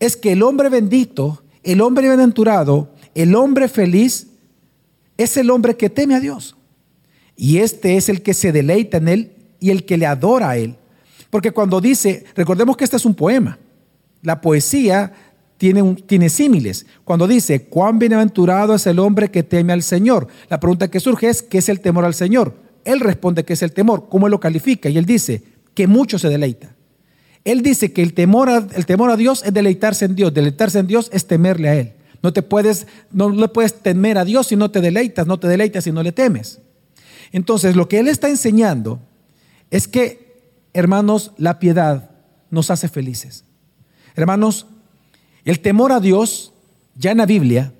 es 0.00 0.16
que 0.16 0.32
el 0.32 0.42
hombre 0.42 0.68
bendito, 0.68 1.42
el 1.62 1.80
hombre 1.80 2.02
bienaventurado, 2.08 2.94
el 3.14 3.34
hombre 3.34 3.68
feliz, 3.68 4.28
es 5.16 5.36
el 5.36 5.50
hombre 5.50 5.76
que 5.76 5.90
teme 5.90 6.14
a 6.14 6.20
Dios. 6.20 6.56
Y 7.36 7.58
este 7.58 7.96
es 7.96 8.08
el 8.08 8.22
que 8.22 8.34
se 8.34 8.52
deleita 8.52 8.98
en 8.98 9.08
Él 9.08 9.32
y 9.60 9.70
el 9.70 9.84
que 9.84 9.96
le 9.96 10.06
adora 10.06 10.50
a 10.50 10.56
Él. 10.56 10.76
Porque 11.30 11.50
cuando 11.50 11.80
dice, 11.80 12.24
recordemos 12.34 12.76
que 12.76 12.84
este 12.84 12.96
es 12.96 13.04
un 13.04 13.14
poema, 13.14 13.58
la 14.22 14.40
poesía 14.40 15.12
tiene, 15.58 15.94
tiene 16.06 16.30
símiles. 16.30 16.86
Cuando 17.04 17.26
dice, 17.26 17.64
cuán 17.64 17.98
bienaventurado 17.98 18.74
es 18.74 18.86
el 18.86 18.98
hombre 18.98 19.30
que 19.30 19.42
teme 19.42 19.72
al 19.72 19.82
Señor. 19.82 20.28
La 20.48 20.58
pregunta 20.58 20.88
que 20.88 21.00
surge 21.00 21.28
es, 21.28 21.42
¿qué 21.42 21.58
es 21.58 21.68
el 21.68 21.80
temor 21.80 22.04
al 22.04 22.14
Señor? 22.14 22.54
Él 22.84 23.00
responde 23.00 23.44
que 23.44 23.52
es 23.52 23.62
el 23.62 23.72
temor. 23.72 24.08
¿Cómo 24.08 24.26
él 24.26 24.30
lo 24.30 24.40
califica? 24.40 24.88
Y 24.88 24.96
él 24.96 25.04
dice, 25.04 25.42
que 25.74 25.86
mucho 25.86 26.18
se 26.18 26.28
deleita. 26.28 26.74
Él 27.48 27.62
dice 27.62 27.94
que 27.94 28.02
el 28.02 28.12
temor, 28.12 28.50
a, 28.50 28.66
temor 28.66 29.10
a 29.10 29.16
Dios 29.16 29.42
es 29.42 29.54
deleitarse 29.54 30.04
en 30.04 30.14
Dios. 30.14 30.34
Deleitarse 30.34 30.80
en 30.80 30.86
Dios 30.86 31.08
es 31.14 31.26
temerle 31.26 31.70
a 31.70 31.76
Él. 31.76 31.94
No 32.22 32.30
te 32.34 32.42
puedes, 32.42 32.86
no 33.10 33.30
le 33.30 33.48
puedes 33.48 33.80
temer 33.80 34.18
a 34.18 34.26
Dios 34.26 34.48
si 34.48 34.56
no 34.56 34.70
te 34.70 34.82
deleitas, 34.82 35.26
no 35.26 35.40
te 35.40 35.48
deleitas 35.48 35.84
si 35.84 35.90
no 35.90 36.02
le 36.02 36.12
temes. 36.12 36.60
Entonces, 37.32 37.74
lo 37.74 37.88
que 37.88 38.00
Él 38.00 38.08
está 38.08 38.28
enseñando 38.28 39.00
es 39.70 39.88
que, 39.88 40.42
hermanos, 40.74 41.32
la 41.38 41.58
piedad 41.58 42.10
nos 42.50 42.70
hace 42.70 42.86
felices. 42.86 43.44
Hermanos, 44.14 44.66
el 45.46 45.60
temor 45.60 45.92
a 45.92 46.00
Dios, 46.00 46.52
ya 46.96 47.12
en 47.12 47.18
la 47.18 47.26
Biblia, 47.26 47.72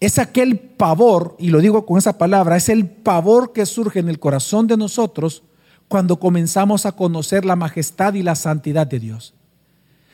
es 0.00 0.18
aquel 0.18 0.58
pavor, 0.58 1.36
y 1.38 1.50
lo 1.50 1.60
digo 1.60 1.84
con 1.84 1.98
esa 1.98 2.16
palabra, 2.16 2.56
es 2.56 2.70
el 2.70 2.88
pavor 2.88 3.52
que 3.52 3.66
surge 3.66 3.98
en 3.98 4.08
el 4.08 4.18
corazón 4.18 4.66
de 4.66 4.78
nosotros 4.78 5.42
cuando 5.88 6.18
comenzamos 6.18 6.86
a 6.86 6.92
conocer 6.92 7.44
la 7.44 7.56
majestad 7.56 8.14
y 8.14 8.22
la 8.22 8.34
santidad 8.34 8.86
de 8.86 8.98
Dios. 8.98 9.34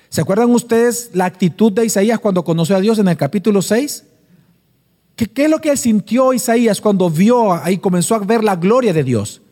¿Se 0.08 0.20
acuerdan 0.20 0.50
ustedes 0.50 1.10
la 1.14 1.24
actitud 1.24 1.72
de 1.72 1.86
Isaías 1.86 2.18
cuando 2.18 2.44
conoció 2.44 2.76
a 2.76 2.80
Dios 2.80 2.98
en 2.98 3.08
el 3.08 3.16
capítulo 3.16 3.62
6? 3.62 4.04
¿Qué, 5.14 5.26
¿Qué, 5.26 5.44
es 5.44 5.50
lo 5.50 5.60
que 5.60 5.76
sintió 5.76 6.32
Isaías 6.32 6.80
cuando 6.80 7.08
vio 7.08 7.52
ahí 7.52 7.78
comenzó 7.78 8.14
a 8.14 8.18
ver 8.18 8.42
la 8.42 8.56
gloria 8.56 8.92
de 8.92 9.04
Dios? 9.04 9.42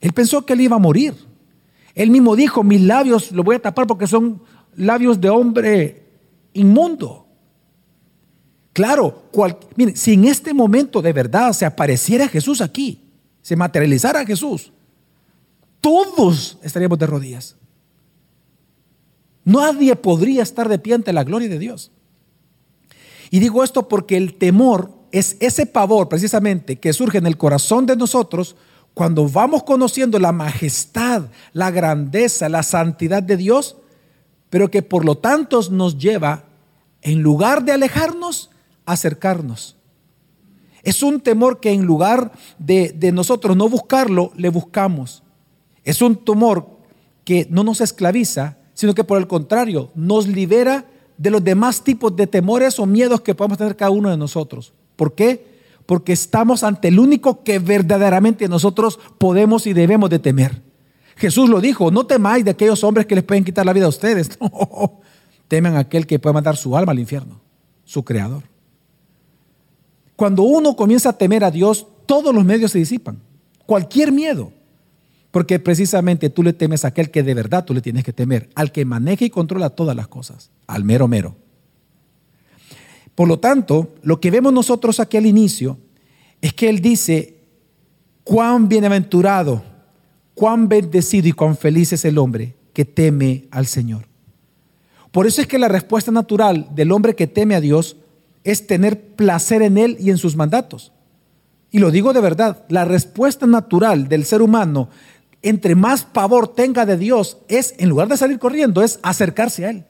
Él 0.00 0.12
pensó 0.12 0.44
que 0.44 0.54
él 0.54 0.62
iba 0.62 0.76
a 0.76 0.80
morir. 0.80 1.14
Él 1.94 2.10
mismo 2.10 2.36
dijo, 2.36 2.62
mis 2.62 2.82
labios 2.82 3.32
los 3.32 3.44
voy 3.44 3.56
a 3.56 3.62
tapar 3.62 3.86
porque 3.86 4.06
son 4.06 4.42
labios 4.76 5.20
de 5.20 5.30
hombre 5.30 6.02
inmundo. 6.52 7.26
Claro, 8.72 9.22
miren, 9.74 9.96
si 9.96 10.12
en 10.12 10.26
este 10.26 10.52
momento 10.52 11.00
de 11.00 11.12
verdad 11.12 11.52
se 11.54 11.64
apareciera 11.64 12.28
Jesús 12.28 12.60
aquí, 12.60 13.00
se 13.40 13.56
materializara 13.56 14.26
Jesús, 14.26 14.72
todos 15.80 16.58
estaríamos 16.62 16.98
de 16.98 17.06
rodillas. 17.06 17.56
Nadie 19.44 19.94
podría 19.94 20.42
estar 20.42 20.68
de 20.68 20.78
pie 20.78 20.94
ante 20.94 21.12
la 21.12 21.22
gloria 21.22 21.48
de 21.48 21.58
Dios. 21.58 21.92
Y 23.30 23.38
digo 23.38 23.62
esto 23.62 23.88
porque 23.88 24.16
el 24.16 24.34
temor 24.34 24.90
es 25.12 25.36
ese 25.40 25.66
pavor 25.66 26.08
precisamente 26.08 26.76
que 26.76 26.92
surge 26.92 27.18
en 27.18 27.26
el 27.26 27.36
corazón 27.36 27.86
de 27.86 27.96
nosotros 27.96 28.56
cuando 28.92 29.28
vamos 29.28 29.62
conociendo 29.62 30.18
la 30.18 30.32
majestad, 30.32 31.24
la 31.52 31.70
grandeza, 31.70 32.48
la 32.48 32.62
santidad 32.62 33.22
de 33.22 33.36
Dios, 33.36 33.76
pero 34.50 34.70
que 34.70 34.82
por 34.82 35.04
lo 35.04 35.18
tanto 35.18 35.60
nos 35.70 35.98
lleva, 35.98 36.44
en 37.02 37.22
lugar 37.22 37.64
de 37.64 37.72
alejarnos, 37.72 38.50
a 38.84 38.92
acercarnos. 38.92 39.76
Es 40.82 41.02
un 41.02 41.20
temor 41.20 41.60
que 41.60 41.72
en 41.72 41.84
lugar 41.84 42.32
de, 42.58 42.94
de 42.96 43.12
nosotros 43.12 43.56
no 43.56 43.68
buscarlo, 43.68 44.32
le 44.34 44.48
buscamos. 44.48 45.22
Es 45.86 46.02
un 46.02 46.16
tumor 46.16 46.66
que 47.24 47.46
no 47.48 47.64
nos 47.64 47.80
esclaviza, 47.80 48.58
sino 48.74 48.92
que 48.92 49.04
por 49.04 49.18
el 49.18 49.26
contrario 49.26 49.90
nos 49.94 50.26
libera 50.26 50.84
de 51.16 51.30
los 51.30 51.42
demás 51.42 51.82
tipos 51.82 52.14
de 52.14 52.26
temores 52.26 52.78
o 52.78 52.86
miedos 52.86 53.20
que 53.20 53.34
podemos 53.34 53.56
tener 53.56 53.76
cada 53.76 53.92
uno 53.92 54.10
de 54.10 54.16
nosotros. 54.16 54.74
¿Por 54.96 55.14
qué? 55.14 55.46
Porque 55.86 56.12
estamos 56.12 56.64
ante 56.64 56.88
el 56.88 56.98
único 56.98 57.44
que 57.44 57.60
verdaderamente 57.60 58.48
nosotros 58.48 58.98
podemos 59.16 59.66
y 59.68 59.72
debemos 59.72 60.10
de 60.10 60.18
temer. 60.18 60.60
Jesús 61.14 61.48
lo 61.48 61.60
dijo, 61.60 61.92
no 61.92 62.04
temáis 62.04 62.44
de 62.44 62.50
aquellos 62.50 62.82
hombres 62.82 63.06
que 63.06 63.14
les 63.14 63.24
pueden 63.24 63.44
quitar 63.44 63.64
la 63.64 63.72
vida 63.72 63.86
a 63.86 63.90
ustedes. 63.90 64.30
No, 64.40 65.00
temen 65.48 65.76
a 65.76 65.80
aquel 65.80 66.08
que 66.08 66.18
puede 66.18 66.34
mandar 66.34 66.56
su 66.56 66.76
alma 66.76 66.90
al 66.90 66.98
infierno, 66.98 67.40
su 67.84 68.04
creador. 68.04 68.42
Cuando 70.16 70.42
uno 70.42 70.74
comienza 70.74 71.10
a 71.10 71.12
temer 71.16 71.44
a 71.44 71.52
Dios, 71.52 71.86
todos 72.04 72.34
los 72.34 72.44
medios 72.44 72.72
se 72.72 72.78
disipan. 72.78 73.22
Cualquier 73.64 74.10
miedo. 74.10 74.50
Porque 75.36 75.58
precisamente 75.58 76.30
tú 76.30 76.42
le 76.42 76.54
temes 76.54 76.86
a 76.86 76.88
aquel 76.88 77.10
que 77.10 77.22
de 77.22 77.34
verdad 77.34 77.62
tú 77.62 77.74
le 77.74 77.82
tienes 77.82 78.04
que 78.04 78.14
temer, 78.14 78.48
al 78.54 78.72
que 78.72 78.86
maneja 78.86 79.22
y 79.22 79.28
controla 79.28 79.68
todas 79.68 79.94
las 79.94 80.08
cosas, 80.08 80.50
al 80.66 80.82
mero 80.82 81.08
mero. 81.08 81.36
Por 83.14 83.28
lo 83.28 83.38
tanto, 83.38 83.96
lo 84.00 84.18
que 84.18 84.30
vemos 84.30 84.50
nosotros 84.54 84.98
aquí 84.98 85.18
al 85.18 85.26
inicio 85.26 85.76
es 86.40 86.54
que 86.54 86.70
Él 86.70 86.80
dice, 86.80 87.36
cuán 88.24 88.66
bienaventurado, 88.66 89.62
cuán 90.34 90.70
bendecido 90.70 91.28
y 91.28 91.32
cuán 91.32 91.54
feliz 91.54 91.92
es 91.92 92.06
el 92.06 92.16
hombre 92.16 92.54
que 92.72 92.86
teme 92.86 93.44
al 93.50 93.66
Señor. 93.66 94.06
Por 95.12 95.26
eso 95.26 95.42
es 95.42 95.46
que 95.46 95.58
la 95.58 95.68
respuesta 95.68 96.10
natural 96.10 96.70
del 96.74 96.92
hombre 96.92 97.14
que 97.14 97.26
teme 97.26 97.54
a 97.56 97.60
Dios 97.60 97.98
es 98.42 98.66
tener 98.66 99.14
placer 99.16 99.60
en 99.60 99.76
Él 99.76 99.98
y 100.00 100.08
en 100.08 100.16
sus 100.16 100.34
mandatos. 100.34 100.92
Y 101.70 101.78
lo 101.78 101.90
digo 101.90 102.14
de 102.14 102.22
verdad, 102.22 102.64
la 102.70 102.86
respuesta 102.86 103.46
natural 103.46 104.08
del 104.08 104.24
ser 104.24 104.40
humano 104.40 104.88
entre 105.48 105.76
más 105.76 106.04
pavor 106.04 106.48
tenga 106.48 106.84
de 106.86 106.96
Dios, 106.96 107.38
es, 107.46 107.76
en 107.78 107.88
lugar 107.88 108.08
de 108.08 108.16
salir 108.16 108.40
corriendo, 108.40 108.82
es 108.82 108.98
acercarse 109.02 109.64
a 109.64 109.70
Él. 109.70 109.84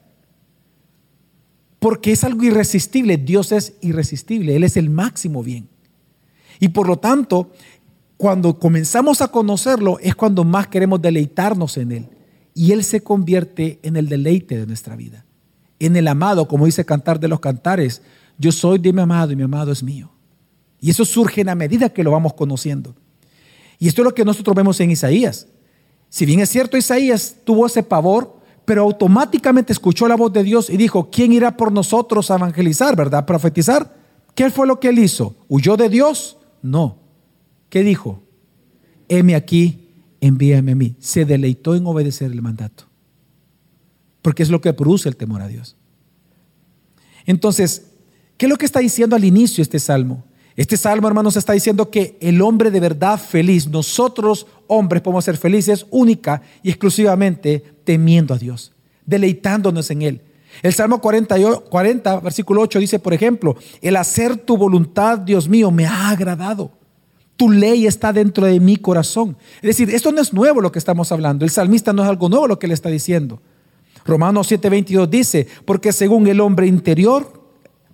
Porque 1.79 2.11
es 2.11 2.23
algo 2.23 2.43
irresistible. 2.43 3.17
Dios 3.17 3.51
es 3.51 3.73
irresistible. 3.81 4.55
Él 4.55 4.63
es 4.63 4.77
el 4.77 4.91
máximo 4.91 5.41
bien. 5.41 5.67
Y 6.59 6.69
por 6.69 6.87
lo 6.87 6.97
tanto, 6.97 7.51
cuando 8.17 8.59
comenzamos 8.59 9.21
a 9.21 9.29
conocerlo, 9.29 9.97
es 9.99 10.13
cuando 10.13 10.43
más 10.43 10.67
queremos 10.67 11.01
deleitarnos 11.01 11.77
en 11.77 11.91
Él. 11.91 12.09
Y 12.53 12.71
Él 12.71 12.83
se 12.83 13.01
convierte 13.01 13.79
en 13.81 13.95
el 13.95 14.09
deleite 14.09 14.59
de 14.59 14.67
nuestra 14.67 14.95
vida. 14.95 15.25
En 15.79 15.95
el 15.95 16.07
amado, 16.07 16.47
como 16.47 16.67
dice 16.67 16.85
Cantar 16.85 17.19
de 17.19 17.29
los 17.29 17.39
Cantares, 17.39 18.03
yo 18.37 18.51
soy 18.51 18.77
de 18.77 18.93
mi 18.93 19.01
amado 19.01 19.31
y 19.31 19.35
mi 19.35 19.43
amado 19.43 19.71
es 19.71 19.81
mío. 19.81 20.11
Y 20.79 20.91
eso 20.91 21.03
surge 21.03 21.41
en 21.41 21.47
la 21.47 21.55
medida 21.55 21.89
que 21.89 22.03
lo 22.03 22.11
vamos 22.11 22.35
conociendo. 22.35 22.95
Y 23.79 23.87
esto 23.87 24.01
es 24.01 24.05
lo 24.05 24.13
que 24.13 24.25
nosotros 24.25 24.55
vemos 24.55 24.79
en 24.79 24.91
Isaías. 24.91 25.47
Si 26.09 26.25
bien 26.25 26.39
es 26.39 26.49
cierto, 26.49 26.77
Isaías 26.77 27.35
tuvo 27.43 27.65
ese 27.65 27.83
pavor, 27.83 28.37
pero 28.65 28.83
automáticamente 28.83 29.71
escuchó 29.71 30.07
la 30.07 30.15
voz 30.15 30.33
de 30.33 30.43
Dios 30.43 30.69
y 30.69 30.77
dijo, 30.77 31.09
¿quién 31.09 31.31
irá 31.31 31.55
por 31.55 31.71
nosotros 31.71 32.31
a 32.31 32.35
evangelizar, 32.35 32.95
verdad? 32.95 33.25
Profetizar. 33.25 33.95
¿Qué 34.35 34.49
fue 34.49 34.67
lo 34.67 34.79
que 34.79 34.89
él 34.89 34.99
hizo? 34.99 35.35
¿Huyó 35.47 35.77
de 35.77 35.89
Dios? 35.89 36.37
No. 36.61 36.97
¿Qué 37.69 37.83
dijo? 37.83 38.23
Heme 39.09 39.35
aquí, 39.35 39.89
envíame 40.21 40.73
a 40.73 40.75
mí. 40.75 40.95
Se 40.99 41.25
deleitó 41.25 41.75
en 41.75 41.85
obedecer 41.85 42.31
el 42.31 42.41
mandato. 42.41 42.85
Porque 44.21 44.43
es 44.43 44.49
lo 44.49 44.59
que 44.61 44.73
produce 44.73 45.07
el 45.07 45.15
temor 45.15 45.41
a 45.41 45.47
Dios. 45.47 45.75
Entonces, 47.25 47.91
¿qué 48.37 48.45
es 48.45 48.49
lo 48.49 48.57
que 48.57 48.65
está 48.65 48.79
diciendo 48.79 49.15
al 49.15 49.23
inicio 49.23 49.61
este 49.61 49.79
salmo? 49.79 50.25
Este 50.57 50.75
salmo, 50.75 51.07
hermanos, 51.07 51.37
está 51.37 51.53
diciendo 51.53 51.91
que 51.91 52.17
el 52.19 52.41
hombre 52.41 52.71
de 52.71 52.79
verdad 52.79 53.19
feliz, 53.19 53.67
nosotros 53.67 54.47
hombres 54.65 55.03
podemos 55.03 55.23
ser 55.23 55.37
felices 55.37 55.85
única 55.91 56.41
y 56.63 56.69
exclusivamente 56.69 57.63
temiendo 57.83 58.33
a 58.33 58.39
Dios, 58.39 58.73
deleitándonos 59.05 59.91
en 59.91 60.01
Él. 60.01 60.21
El 60.63 60.73
Salmo 60.73 60.99
40, 60.99 61.35
40, 61.69 62.19
versículo 62.21 62.61
8 62.61 62.79
dice, 62.79 62.97
por 62.97 63.13
ejemplo, 63.13 63.55
el 63.83 63.95
hacer 63.97 64.35
tu 64.35 64.57
voluntad, 64.57 65.19
Dios 65.19 65.47
mío, 65.47 65.69
me 65.69 65.85
ha 65.85 66.09
agradado. 66.09 66.71
Tu 67.35 67.51
ley 67.51 67.85
está 67.85 68.11
dentro 68.11 68.47
de 68.47 68.59
mi 68.59 68.77
corazón. 68.77 69.37
Es 69.57 69.77
decir, 69.77 69.91
esto 69.91 70.11
no 70.11 70.19
es 70.19 70.33
nuevo 70.33 70.59
lo 70.59 70.71
que 70.71 70.79
estamos 70.79 71.11
hablando. 71.11 71.45
El 71.45 71.51
salmista 71.51 71.93
no 71.93 72.01
es 72.01 72.09
algo 72.09 72.29
nuevo 72.29 72.47
lo 72.47 72.57
que 72.57 72.67
le 72.67 72.73
está 72.73 72.89
diciendo. 72.89 73.39
Romanos 74.05 74.51
7:22 74.51 75.07
dice, 75.07 75.47
porque 75.65 75.93
según 75.93 76.25
el 76.25 76.41
hombre 76.41 76.65
interior, 76.65 77.43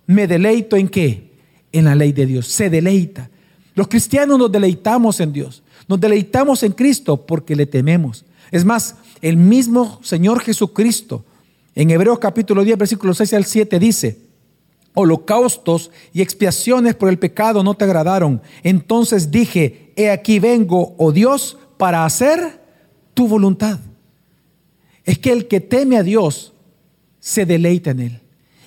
me 0.06 0.26
deleito 0.26 0.76
en 0.78 0.88
qué? 0.88 1.33
En 1.74 1.84
la 1.84 1.94
ley 1.96 2.12
de 2.12 2.24
Dios, 2.24 2.46
se 2.46 2.70
deleita. 2.70 3.28
Los 3.74 3.88
cristianos 3.88 4.38
nos 4.38 4.50
deleitamos 4.50 5.18
en 5.18 5.32
Dios, 5.32 5.62
nos 5.88 6.00
deleitamos 6.00 6.62
en 6.62 6.72
Cristo 6.72 7.26
porque 7.26 7.56
le 7.56 7.66
tememos. 7.66 8.24
Es 8.52 8.64
más, 8.64 8.94
el 9.20 9.36
mismo 9.36 9.98
Señor 10.02 10.40
Jesucristo 10.40 11.24
en 11.74 11.90
Hebreos 11.90 12.20
capítulo 12.20 12.62
10, 12.62 12.78
versículos 12.78 13.16
6 13.18 13.34
al 13.34 13.44
7 13.44 13.78
dice, 13.80 14.20
holocaustos 14.94 15.90
y 16.12 16.22
expiaciones 16.22 16.94
por 16.94 17.08
el 17.08 17.18
pecado 17.18 17.64
no 17.64 17.74
te 17.74 17.84
agradaron. 17.84 18.40
Entonces 18.62 19.32
dije, 19.32 19.92
he 19.96 20.10
aquí 20.10 20.38
vengo, 20.38 20.94
oh 20.96 21.10
Dios, 21.10 21.58
para 21.76 22.04
hacer 22.04 22.62
tu 23.14 23.26
voluntad. 23.26 23.80
Es 25.04 25.18
que 25.18 25.32
el 25.32 25.48
que 25.48 25.60
teme 25.60 25.96
a 25.96 26.04
Dios 26.04 26.52
se 27.18 27.44
deleita 27.44 27.90
en 27.90 28.00
él. 28.00 28.20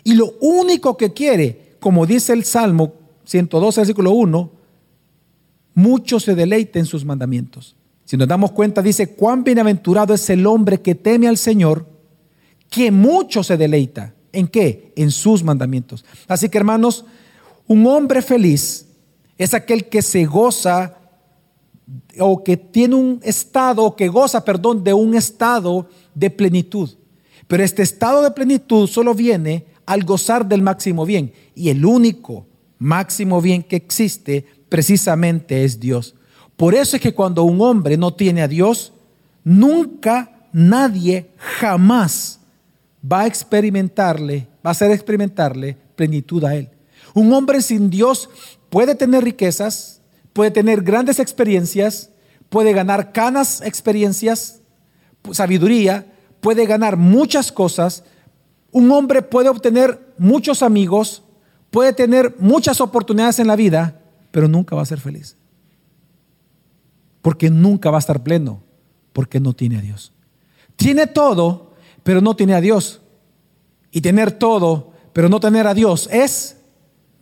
Y 0.03 0.15
lo 0.15 0.33
único 0.41 0.97
que 0.97 1.13
quiere 1.13 1.67
como 1.79 2.05
dice 2.05 2.33
el 2.33 2.43
Salmo 2.43 2.93
112, 3.27 3.81
versículo 3.81 4.11
1, 4.11 4.51
mucho 5.75 6.19
se 6.19 6.33
deleita 6.33 6.79
en 6.79 6.85
sus 6.85 7.05
mandamientos. 7.05 7.75
Si 8.05 8.15
nos 8.15 8.27
damos 8.27 8.51
cuenta, 8.51 8.81
dice, 8.81 9.15
cuán 9.15 9.43
bienaventurado 9.43 10.13
es 10.13 10.29
el 10.29 10.47
hombre 10.47 10.81
que 10.81 10.95
teme 10.95 11.27
al 11.27 11.37
Señor, 11.37 11.85
que 12.69 12.89
mucho 12.89 13.43
se 13.43 13.57
deleita. 13.57 14.13
¿En 14.31 14.47
qué? 14.47 14.93
En 14.95 15.11
sus 15.11 15.43
mandamientos. 15.43 16.05
Así 16.27 16.47
que 16.47 16.57
hermanos, 16.57 17.03
un 17.67 17.85
hombre 17.85 18.21
feliz 18.21 18.87
es 19.37 19.53
aquel 19.53 19.89
que 19.89 20.01
se 20.01 20.25
goza 20.25 20.95
o 22.19 22.43
que 22.43 22.55
tiene 22.55 22.95
un 22.95 23.19
estado, 23.23 23.83
o 23.83 23.95
que 23.95 24.07
goza, 24.07 24.45
perdón, 24.45 24.83
de 24.83 24.93
un 24.93 25.15
estado 25.15 25.89
de 26.15 26.29
plenitud. 26.29 26.91
Pero 27.47 27.63
este 27.63 27.83
estado 27.83 28.21
de 28.21 28.31
plenitud 28.31 28.87
solo 28.87 29.13
viene 29.13 29.65
al 29.85 30.03
gozar 30.03 30.47
del 30.47 30.61
máximo 30.61 31.05
bien. 31.05 31.33
Y 31.55 31.69
el 31.69 31.85
único 31.85 32.45
máximo 32.79 33.41
bien 33.41 33.63
que 33.63 33.75
existe 33.75 34.45
precisamente 34.69 35.63
es 35.63 35.79
Dios. 35.79 36.15
Por 36.55 36.73
eso 36.73 36.95
es 36.95 37.01
que 37.01 37.13
cuando 37.13 37.43
un 37.43 37.61
hombre 37.61 37.97
no 37.97 38.13
tiene 38.13 38.41
a 38.41 38.47
Dios, 38.47 38.93
nunca, 39.43 40.47
nadie, 40.51 41.29
jamás 41.37 42.39
va 43.09 43.21
a 43.21 43.27
experimentarle, 43.27 44.47
va 44.65 44.69
a 44.69 44.71
hacer 44.71 44.91
experimentarle 44.91 45.77
plenitud 45.95 46.43
a 46.43 46.55
él. 46.55 46.69
Un 47.13 47.31
hombre 47.33 47.61
sin 47.61 47.89
Dios 47.89 48.29
puede 48.69 48.95
tener 48.95 49.23
riquezas, 49.23 50.01
puede 50.33 50.51
tener 50.51 50.81
grandes 50.81 51.19
experiencias, 51.19 52.11
puede 52.49 52.73
ganar 52.73 53.11
canas 53.11 53.61
experiencias, 53.61 54.61
sabiduría, 55.31 56.05
puede 56.41 56.65
ganar 56.65 56.97
muchas 56.97 57.51
cosas. 57.51 58.03
Un 58.71 58.91
hombre 58.91 59.21
puede 59.21 59.49
obtener 59.49 60.13
muchos 60.17 60.61
amigos, 60.63 61.23
puede 61.69 61.93
tener 61.93 62.35
muchas 62.39 62.81
oportunidades 62.81 63.39
en 63.39 63.47
la 63.47 63.55
vida, 63.55 64.01
pero 64.31 64.47
nunca 64.47 64.75
va 64.75 64.81
a 64.81 64.85
ser 64.85 64.99
feliz. 64.99 65.35
Porque 67.21 67.49
nunca 67.49 67.89
va 67.91 67.97
a 67.97 67.99
estar 67.99 68.23
pleno, 68.23 68.63
porque 69.13 69.39
no 69.39 69.53
tiene 69.53 69.77
a 69.77 69.81
Dios. 69.81 70.13
Tiene 70.75 71.07
todo, 71.07 71.73
pero 72.03 72.21
no 72.21 72.35
tiene 72.35 72.53
a 72.53 72.61
Dios. 72.61 73.01
Y 73.91 74.01
tener 74.01 74.31
todo, 74.31 74.93
pero 75.13 75.29
no 75.29 75.39
tener 75.39 75.67
a 75.67 75.73
Dios 75.73 76.07
es 76.11 76.57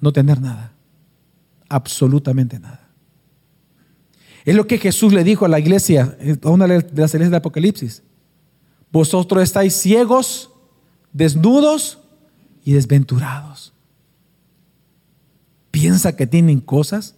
no 0.01 0.11
tener 0.11 0.41
nada. 0.41 0.73
Absolutamente 1.69 2.59
nada. 2.59 2.89
Es 4.43 4.55
lo 4.55 4.67
que 4.67 4.77
Jesús 4.77 5.11
le 5.11 5.23
dijo 5.23 5.45
a 5.45 5.49
la 5.49 5.59
iglesia, 5.59 6.17
a 6.43 6.49
una 6.49 6.67
de 6.67 6.75
las 6.93 7.13
iglesias 7.13 7.31
de 7.31 7.37
Apocalipsis. 7.37 8.03
Vosotros 8.91 9.41
estáis 9.41 9.73
ciegos, 9.73 10.51
desnudos 11.11 11.99
y 12.63 12.73
desventurados. 12.73 13.74
Piensa 15.75 16.15
que 16.15 16.25
tienen 16.25 16.61
cosas, 16.61 17.15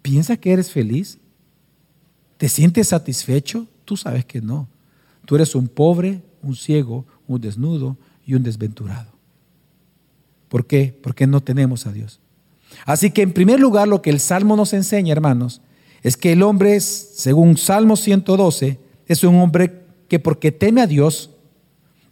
piensa 0.00 0.36
que 0.36 0.52
eres 0.52 0.70
feliz, 0.70 1.18
te 2.36 2.48
sientes 2.48 2.86
satisfecho, 2.86 3.66
tú 3.84 3.96
sabes 3.96 4.24
que 4.24 4.40
no. 4.40 4.68
Tú 5.26 5.34
eres 5.34 5.56
un 5.56 5.66
pobre, 5.66 6.22
un 6.40 6.54
ciego, 6.54 7.04
un 7.26 7.40
desnudo 7.40 7.96
y 8.24 8.34
un 8.34 8.44
desventurado. 8.44 9.10
¿Por 10.48 10.68
qué? 10.68 10.96
Porque 11.02 11.26
no 11.26 11.40
tenemos 11.40 11.84
a 11.84 11.90
Dios. 11.90 12.20
Así 12.84 13.10
que 13.10 13.22
en 13.22 13.32
primer 13.32 13.58
lugar 13.58 13.88
lo 13.88 14.02
que 14.02 14.10
el 14.10 14.20
Salmo 14.20 14.54
nos 14.54 14.72
enseña, 14.72 15.10
hermanos, 15.10 15.60
es 16.04 16.16
que 16.16 16.30
el 16.30 16.44
hombre 16.44 16.76
es, 16.76 16.84
según 16.84 17.56
Salmo 17.56 17.96
112, 17.96 18.78
es 19.08 19.24
un 19.24 19.34
hombre 19.34 19.82
que 20.06 20.20
porque 20.20 20.52
teme 20.52 20.80
a 20.80 20.86
Dios 20.86 21.30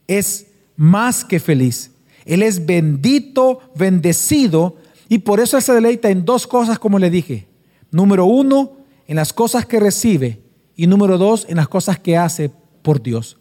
es 0.09 0.49
más 0.75 1.25
que 1.25 1.39
feliz. 1.39 1.93
Él 2.25 2.43
es 2.43 2.67
bendito, 2.67 3.61
bendecido 3.77 4.77
y 5.09 5.19
por 5.19 5.41
eso 5.41 5.57
Él 5.57 5.62
se 5.62 5.73
deleita 5.73 6.11
en 6.11 6.25
dos 6.25 6.47
cosas, 6.47 6.79
como 6.79 6.99
le 6.99 7.11
dije. 7.11 7.49
Número 7.91 8.27
uno, 8.27 8.77
en 9.07 9.17
las 9.17 9.33
cosas 9.33 9.65
que 9.67 9.81
recibe. 9.81 10.41
Y 10.77 10.87
número 10.87 11.19
dos, 11.19 11.47
en 11.49 11.57
las 11.57 11.69
cosas 11.69 11.99
que 11.99 12.17
hace 12.17 12.50
por 12.83 13.03
Dios. 13.03 13.38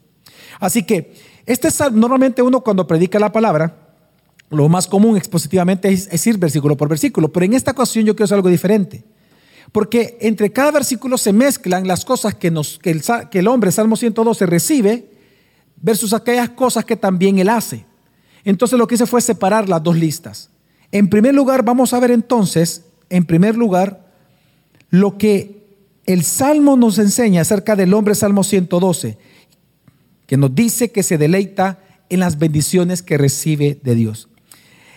Así 0.60 0.84
que, 0.84 1.14
este 1.46 1.68
es 1.68 1.80
normalmente 1.92 2.42
uno 2.42 2.62
cuando 2.62 2.88
predica 2.88 3.20
la 3.20 3.32
palabra, 3.32 3.88
lo 4.50 4.70
más 4.70 4.88
común 4.88 5.18
expositivamente 5.18 5.90
es, 5.90 6.28
ir 6.28 6.38
versículo 6.38 6.78
por 6.78 6.88
versículo. 6.88 7.32
Pero 7.32 7.46
en 7.46 7.54
esta 7.54 7.72
ocasión 7.72 8.06
yo 8.06 8.16
quiero 8.16 8.26
hacer 8.26 8.36
algo 8.36 8.50
diferente. 8.50 9.04
Porque 9.72 10.18
entre 10.22 10.52
cada 10.52 10.72
versículo 10.72 11.18
se 11.18 11.34
mezclan 11.34 11.88
las 11.88 12.06
cosas 12.06 12.36
que, 12.36 12.50
nos, 12.50 12.80
que, 12.80 12.92
el, 12.92 13.04
que 13.30 13.40
el 13.40 13.48
hombre, 13.48 13.72
Salmo 13.72 13.98
112, 13.98 14.46
recibe 14.46 15.12
versus 15.82 16.14
aquellas 16.14 16.50
cosas 16.50 16.86
que 16.86 16.96
también 16.96 17.40
él 17.40 17.50
hace. 17.50 17.86
Entonces 18.46 18.80
lo 18.80 18.88
que 18.88 18.96
hice 18.96 19.06
fue 19.06 19.22
separar 19.22 19.68
las 19.68 19.84
dos 19.84 19.98
listas. 19.98 20.50
En 20.92 21.10
primer 21.10 21.36
lugar, 21.36 21.64
vamos 21.64 21.94
a 21.94 22.00
ver 22.00 22.12
entonces, 22.12 22.86
en 23.10 23.26
primer 23.26 23.56
lugar, 23.56 24.06
lo 24.90 25.18
que 25.18 25.66
el 26.06 26.24
Salmo 26.24 26.78
nos 26.78 26.98
enseña 26.98 27.42
acerca 27.42 27.76
del 27.76 27.94
hombre 27.94 28.16
Salmo 28.16 28.44
112, 28.44 29.18
que 30.26 30.38
nos 30.38 30.56
dice 30.56 30.92
que 30.92 31.04
se 31.04 31.18
deleita 31.18 31.80
en 32.10 32.22
las 32.22 32.40
bendiciones 32.40 33.04
que 33.04 33.18
recibe 33.18 33.80
de 33.84 33.96
Dios. 33.96 34.30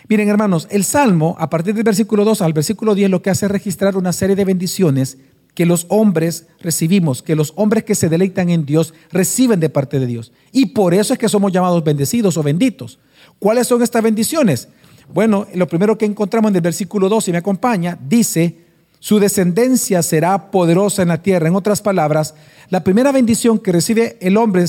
Miren 0.07 0.29
hermanos, 0.29 0.67
el 0.71 0.83
Salmo, 0.83 1.35
a 1.39 1.49
partir 1.49 1.73
del 1.73 1.83
versículo 1.83 2.25
2 2.25 2.41
al 2.41 2.53
versículo 2.53 2.95
10, 2.95 3.09
lo 3.09 3.21
que 3.21 3.29
hace 3.29 3.45
es 3.45 3.51
registrar 3.51 3.97
una 3.97 4.13
serie 4.13 4.35
de 4.35 4.45
bendiciones 4.45 5.17
que 5.53 5.65
los 5.65 5.85
hombres 5.89 6.47
recibimos, 6.61 7.21
que 7.21 7.35
los 7.35 7.53
hombres 7.55 7.83
que 7.83 7.95
se 7.95 8.09
deleitan 8.09 8.49
en 8.49 8.65
Dios 8.65 8.93
reciben 9.11 9.59
de 9.59 9.69
parte 9.69 9.99
de 9.99 10.07
Dios. 10.07 10.31
Y 10.51 10.67
por 10.67 10.93
eso 10.93 11.13
es 11.13 11.19
que 11.19 11.29
somos 11.29 11.51
llamados 11.51 11.83
bendecidos 11.83 12.37
o 12.37 12.43
benditos. 12.43 12.99
¿Cuáles 13.39 13.67
son 13.67 13.81
estas 13.81 14.03
bendiciones? 14.03 14.69
Bueno, 15.13 15.47
lo 15.53 15.67
primero 15.67 15.97
que 15.97 16.05
encontramos 16.05 16.49
en 16.49 16.55
el 16.55 16.61
versículo 16.61 17.09
2, 17.09 17.23
si 17.23 17.31
me 17.31 17.37
acompaña, 17.37 17.97
dice, 18.07 18.57
su 18.99 19.19
descendencia 19.19 20.03
será 20.03 20.51
poderosa 20.51 21.01
en 21.01 21.07
la 21.07 21.21
tierra. 21.21 21.47
En 21.47 21.55
otras 21.55 21.81
palabras, 21.81 22.35
la 22.69 22.83
primera 22.83 23.11
bendición 23.11 23.59
que 23.59 23.71
recibe 23.71 24.17
el 24.21 24.37
hombre, 24.37 24.65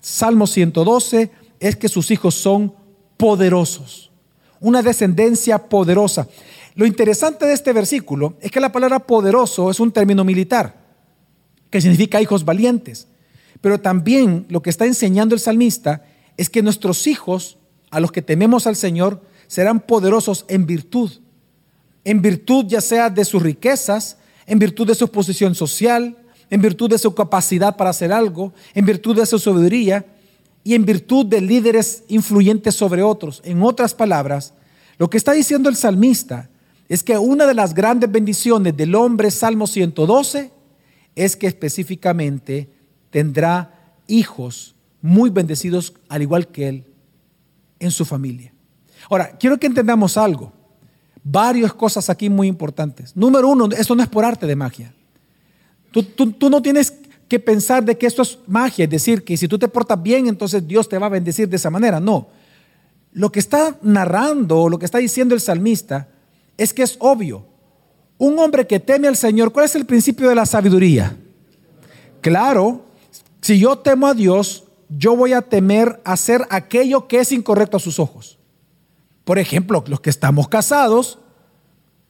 Salmo 0.00 0.46
112, 0.46 1.30
es 1.60 1.76
que 1.76 1.88
sus 1.88 2.10
hijos 2.10 2.34
son 2.34 2.74
poderosos. 3.16 4.10
Una 4.60 4.82
descendencia 4.82 5.58
poderosa. 5.58 6.26
Lo 6.74 6.86
interesante 6.86 7.46
de 7.46 7.52
este 7.52 7.72
versículo 7.72 8.34
es 8.40 8.50
que 8.50 8.60
la 8.60 8.72
palabra 8.72 9.00
poderoso 9.00 9.70
es 9.70 9.80
un 9.80 9.92
término 9.92 10.24
militar, 10.24 10.76
que 11.70 11.80
significa 11.80 12.20
hijos 12.20 12.44
valientes. 12.44 13.08
Pero 13.60 13.80
también 13.80 14.46
lo 14.48 14.62
que 14.62 14.70
está 14.70 14.86
enseñando 14.86 15.34
el 15.34 15.40
salmista 15.40 16.04
es 16.36 16.50
que 16.50 16.62
nuestros 16.62 17.06
hijos, 17.06 17.58
a 17.90 18.00
los 18.00 18.12
que 18.12 18.22
tememos 18.22 18.66
al 18.66 18.76
Señor, 18.76 19.22
serán 19.48 19.80
poderosos 19.80 20.44
en 20.46 20.66
virtud. 20.66 21.10
En 22.04 22.22
virtud 22.22 22.66
ya 22.68 22.80
sea 22.80 23.10
de 23.10 23.24
sus 23.24 23.42
riquezas, 23.42 24.18
en 24.46 24.58
virtud 24.60 24.86
de 24.86 24.94
su 24.94 25.08
posición 25.08 25.54
social, 25.54 26.16
en 26.50 26.62
virtud 26.62 26.88
de 26.88 26.98
su 26.98 27.14
capacidad 27.14 27.76
para 27.76 27.90
hacer 27.90 28.12
algo, 28.12 28.52
en 28.74 28.86
virtud 28.86 29.16
de 29.16 29.26
su 29.26 29.38
sabiduría 29.38 30.06
y 30.64 30.74
en 30.74 30.84
virtud 30.84 31.26
de 31.26 31.40
líderes 31.40 32.04
influyentes 32.08 32.74
sobre 32.74 33.02
otros. 33.02 33.42
En 33.44 33.62
otras 33.62 33.94
palabras, 33.94 34.54
lo 34.96 35.10
que 35.10 35.16
está 35.16 35.32
diciendo 35.32 35.68
el 35.68 35.76
salmista 35.76 36.48
es 36.88 37.02
que 37.02 37.18
una 37.18 37.46
de 37.46 37.54
las 37.54 37.74
grandes 37.74 38.10
bendiciones 38.10 38.76
del 38.76 38.94
hombre, 38.94 39.30
Salmo 39.30 39.66
112, 39.66 40.50
es 41.14 41.36
que 41.36 41.46
específicamente 41.46 42.70
tendrá 43.10 43.94
hijos 44.06 44.74
muy 45.02 45.30
bendecidos, 45.30 45.94
al 46.08 46.22
igual 46.22 46.48
que 46.48 46.68
él, 46.68 46.84
en 47.78 47.90
su 47.90 48.04
familia. 48.04 48.52
Ahora, 49.08 49.36
quiero 49.38 49.58
que 49.58 49.66
entendamos 49.66 50.16
algo. 50.16 50.52
Varias 51.22 51.72
cosas 51.72 52.08
aquí 52.10 52.30
muy 52.30 52.46
importantes. 52.46 53.16
Número 53.16 53.48
uno, 53.48 53.68
esto 53.76 53.94
no 53.94 54.02
es 54.02 54.08
por 54.08 54.24
arte 54.24 54.46
de 54.46 54.56
magia. 54.56 54.94
Tú, 55.90 56.48
no 56.50 56.62
tienes 56.62 56.94
que 57.28 57.38
pensar 57.38 57.84
de 57.84 57.96
que 57.96 58.06
esto 58.06 58.22
es 58.22 58.38
magia, 58.46 58.84
es 58.84 58.90
decir, 58.90 59.24
que 59.24 59.36
si 59.36 59.48
tú 59.48 59.58
te 59.58 59.68
portas 59.68 60.02
bien, 60.02 60.28
entonces 60.28 60.66
Dios 60.66 60.88
te 60.88 60.98
va 60.98 61.06
a 61.06 61.10
bendecir 61.10 61.48
de 61.48 61.56
esa 61.56 61.70
manera. 61.70 62.00
No. 62.00 62.28
Lo 63.12 63.32
que 63.32 63.40
está 63.40 63.76
narrando, 63.82 64.68
lo 64.68 64.78
que 64.78 64.84
está 64.84 64.98
diciendo 64.98 65.34
el 65.34 65.40
salmista, 65.40 66.08
es 66.56 66.72
que 66.72 66.82
es 66.82 66.96
obvio. 67.00 67.46
Un 68.18 68.38
hombre 68.38 68.66
que 68.66 68.80
teme 68.80 69.08
al 69.08 69.16
Señor, 69.16 69.52
¿cuál 69.52 69.66
es 69.66 69.74
el 69.74 69.86
principio 69.86 70.28
de 70.28 70.34
la 70.34 70.46
sabiduría? 70.46 71.16
Claro, 72.20 72.84
si 73.40 73.58
yo 73.58 73.78
temo 73.78 74.06
a 74.06 74.14
Dios, 74.14 74.64
yo 74.88 75.16
voy 75.16 75.32
a 75.32 75.42
temer 75.42 76.00
hacer 76.04 76.46
aquello 76.50 77.06
que 77.06 77.20
es 77.20 77.32
incorrecto 77.32 77.76
a 77.76 77.80
sus 77.80 77.98
ojos. 77.98 78.37
Por 79.28 79.38
ejemplo, 79.38 79.84
los 79.88 80.00
que 80.00 80.08
estamos 80.08 80.48
casados, 80.48 81.18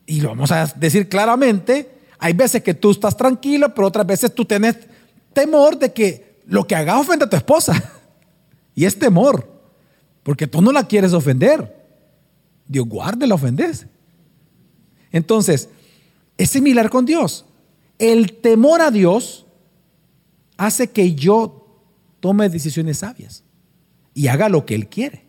y 0.06 0.20
lo 0.20 0.28
vamos 0.28 0.52
a 0.52 0.66
decir 0.76 1.08
claramente, 1.08 1.90
hay 2.16 2.32
veces 2.32 2.62
que 2.62 2.74
tú 2.74 2.92
estás 2.92 3.16
tranquilo, 3.16 3.74
pero 3.74 3.88
otras 3.88 4.06
veces 4.06 4.32
tú 4.32 4.44
tienes 4.44 4.76
temor 5.32 5.76
de 5.80 5.92
que 5.92 6.38
lo 6.46 6.64
que 6.64 6.76
hagas 6.76 7.00
ofenda 7.00 7.26
a 7.26 7.28
tu 7.28 7.34
esposa. 7.34 7.72
Y 8.76 8.84
es 8.84 8.96
temor, 8.96 9.50
porque 10.22 10.46
tú 10.46 10.62
no 10.62 10.70
la 10.70 10.86
quieres 10.86 11.12
ofender. 11.12 11.84
Dios 12.68 12.86
guarde 12.86 13.26
la 13.26 13.34
ofendes. 13.34 13.88
Entonces, 15.10 15.70
es 16.36 16.50
similar 16.50 16.88
con 16.88 17.04
Dios. 17.04 17.46
El 17.98 18.34
temor 18.34 18.80
a 18.80 18.92
Dios 18.92 19.44
hace 20.56 20.90
que 20.90 21.16
yo 21.16 21.82
tome 22.20 22.48
decisiones 22.48 22.98
sabias 22.98 23.42
y 24.14 24.28
haga 24.28 24.48
lo 24.48 24.64
que 24.64 24.76
Él 24.76 24.86
quiere. 24.86 25.24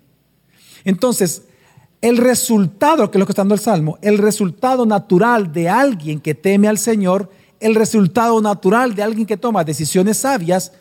Entonces, 0.83 1.45
el 2.01 2.17
resultado, 2.17 3.11
que 3.11 3.17
es 3.17 3.19
lo 3.19 3.25
que 3.25 3.31
está 3.31 3.41
dando 3.41 3.55
el 3.55 3.59
Salmo, 3.59 3.97
el 4.01 4.17
resultado 4.17 4.85
natural 4.85 5.51
de 5.51 5.69
alguien 5.69 6.19
que 6.19 6.33
teme 6.33 6.67
al 6.67 6.77
Señor, 6.77 7.29
el 7.59 7.75
resultado 7.75 8.41
natural 8.41 8.95
de 8.95 9.03
alguien 9.03 9.25
que 9.25 9.35
toma 9.35 9.63
decisiones 9.63 10.17
sabias, 10.17 10.71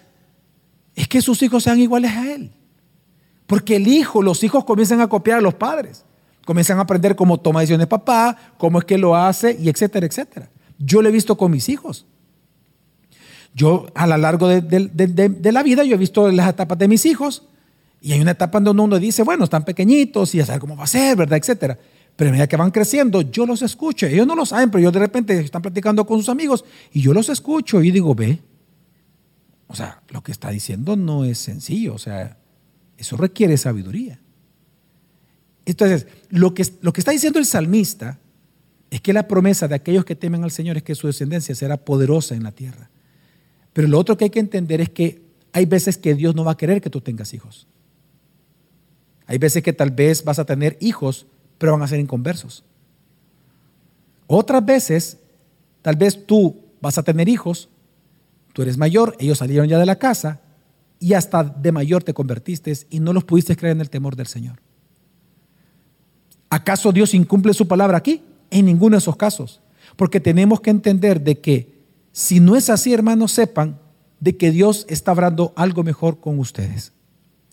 es 0.95 1.09
que 1.09 1.21
sus 1.21 1.43
hijos 1.43 1.65
sean 1.65 1.81
iguales 1.81 2.13
a 2.13 2.33
Él. 2.33 2.53
Porque 3.47 3.77
el 3.77 3.89
hijo, 3.89 4.23
los 4.23 4.45
hijos 4.45 4.65
comienzan 4.65 5.01
a 5.01 5.09
copiar 5.09 5.39
a 5.39 5.41
los 5.41 5.55
padres, 5.55 6.05
comienzan 6.45 6.79
a 6.79 6.83
aprender 6.83 7.17
cómo 7.17 7.39
toma 7.39 7.61
decisiones 7.61 7.87
papá, 7.89 8.37
cómo 8.57 8.79
es 8.79 8.85
que 8.85 8.99
lo 8.99 9.17
hace, 9.17 9.57
y 9.59 9.69
etcétera, 9.69 10.07
etcétera. 10.07 10.51
Yo 10.79 11.03
lo 11.03 11.09
he 11.09 11.13
visto 11.13 11.37
con 11.37 11.51
mis 11.51 11.69
hijos. 11.69 12.07
Yo 13.55 13.87
a 13.95 14.07
lo 14.07 14.17
largo 14.19 14.47
de, 14.47 14.61
de 14.61 15.53
la 15.53 15.63
vida, 15.65 15.83
yo 15.83 15.97
he 15.97 15.99
visto 15.99 16.31
las 16.31 16.49
etapas 16.49 16.79
de 16.79 16.87
mis 16.87 17.05
hijos 17.07 17.43
Y 18.01 18.13
hay 18.13 18.21
una 18.21 18.33
etapa 18.33 18.61
donde 18.61 18.83
uno 18.83 18.99
dice, 18.99 19.23
bueno, 19.23 19.45
están 19.45 19.65
pequeñitos 19.65 20.35
y 20.35 20.39
ya 20.39 20.47
saber 20.47 20.61
cómo 20.61 20.77
va 20.77 20.85
a 20.85 20.87
ser, 20.87 21.17
¿verdad? 21.17 21.39
Etcétera. 21.39 21.79
Pero 22.15 22.31
a 22.31 22.33
medida 22.33 22.47
que 22.47 22.57
van 22.57 22.71
creciendo, 22.71 23.21
yo 23.23 23.47
los 23.47 23.63
escucho. 23.63 24.07
Ellos 24.07 24.27
no 24.27 24.35
lo 24.35 24.45
saben, 24.45 24.71
pero 24.71 24.83
yo 24.83 24.91
de 24.91 24.99
repente 24.99 25.39
están 25.39 25.63
platicando 25.63 26.05
con 26.07 26.19
sus 26.19 26.29
amigos 26.29 26.65
y 26.93 27.01
yo 27.01 27.13
los 27.13 27.29
escucho 27.29 27.83
y 27.83 27.91
digo, 27.91 28.15
ve, 28.15 28.41
o 29.69 29.75
sea, 29.75 30.03
lo 30.09 30.23
que 30.23 30.33
está 30.33 30.51
diciendo 30.51 30.97
no 30.97 31.25
es 31.25 31.39
sencillo, 31.39 31.95
o 31.95 31.99
sea, 31.99 32.39
eso 32.97 33.17
requiere 33.17 33.57
sabiduría. 33.57 34.21
Entonces, 35.65 36.07
lo 36.31 36.55
que, 36.55 36.67
lo 36.81 36.93
que 36.93 37.01
está 37.01 37.13
diciendo 37.13 37.39
el 37.39 37.47
salmista 37.47 38.19
es 38.91 39.01
que 39.01 39.13
la 39.13 39.29
promesa 39.29 39.69
de 39.69 39.75
aquellos 39.75 40.05
que 40.05 40.17
temen 40.17 40.43
al 40.43 40.51
Señor 40.51 40.79
es 40.79 40.83
que 40.83 40.95
su 40.95 41.07
descendencia 41.07 41.55
será 41.55 41.77
poderosa 41.77 42.35
en 42.35 42.43
la 42.43 42.53
tierra. 42.53 42.91
Pero 43.73 43.87
lo 43.87 43.99
otro 43.99 44.17
que 44.17 44.25
hay 44.25 44.31
que 44.31 44.41
entender 44.41 44.81
es 44.81 44.89
que 44.89 45.23
hay 45.53 45.67
veces 45.67 45.99
que 45.99 46.15
Dios 46.15 46.35
no 46.35 46.45
va 46.45 46.53
a 46.53 46.57
querer 46.57 46.81
que 46.81 46.91
tú 46.91 47.01
tengas 47.01 47.35
hijos. 47.35 47.69
Hay 49.29 49.37
veces 49.37 49.63
que 49.63 49.75
tal 49.75 49.91
vez 49.91 50.25
vas 50.25 50.39
a 50.39 50.47
tener 50.47 50.79
hijos, 50.81 51.27
pero 51.59 51.73
van 51.73 51.83
a 51.83 51.87
ser 51.87 52.01
inconversos. 52.01 52.65
Otras 54.27 54.65
veces, 54.65 55.19
tal 55.83 55.97
vez 55.97 56.27
tú 56.27 56.57
vas 56.81 56.97
a 56.97 57.03
tener 57.03 57.29
hijos, 57.29 57.69
tú 58.55 58.63
eres 58.63 58.79
mayor, 58.79 59.15
ellos 59.21 59.39
salieron 59.39 59.69
ya 59.69 59.79
de 59.79 59.85
la 59.85 59.99
casa 59.99 60.41
y 60.99 61.13
hasta 61.13 61.45
de 61.45 61.73
mayor 61.73 62.03
te 62.03 62.15
convertiste 62.15 62.73
y 62.89 63.01
no 63.01 63.13
los 63.13 63.25
pudiste 63.25 63.55
creer 63.55 63.77
en 63.77 63.83
el 63.83 63.91
temor 63.91 64.17
del 64.17 64.27
Señor. 64.27 64.61
¿Acaso 66.49 66.91
Dios 66.91 67.13
incumple 67.13 67.53
su 67.53 67.69
palabra 67.69 67.99
aquí? 67.99 68.23
En 68.51 68.65
ninguno 68.65 68.97
de 68.97 69.01
esos 69.01 69.17
casos. 69.17 69.61
Porque 69.97 70.21
tenemos 70.21 70.63
que 70.63 70.71
entender 70.71 71.21
de 71.21 71.39
que 71.39 71.85
si 72.13 72.41
no 72.41 72.57
es 72.57 72.71
así, 72.71 72.95
hermanos, 72.95 73.33
sepan 73.33 73.79
de 74.21 74.39
que 74.39 74.51
Dios 74.51 74.87
está 74.89 75.11
hablando 75.11 75.53
algo 75.55 75.85
mejor 75.85 76.19
con 76.19 76.39
ustedes. 76.39 76.93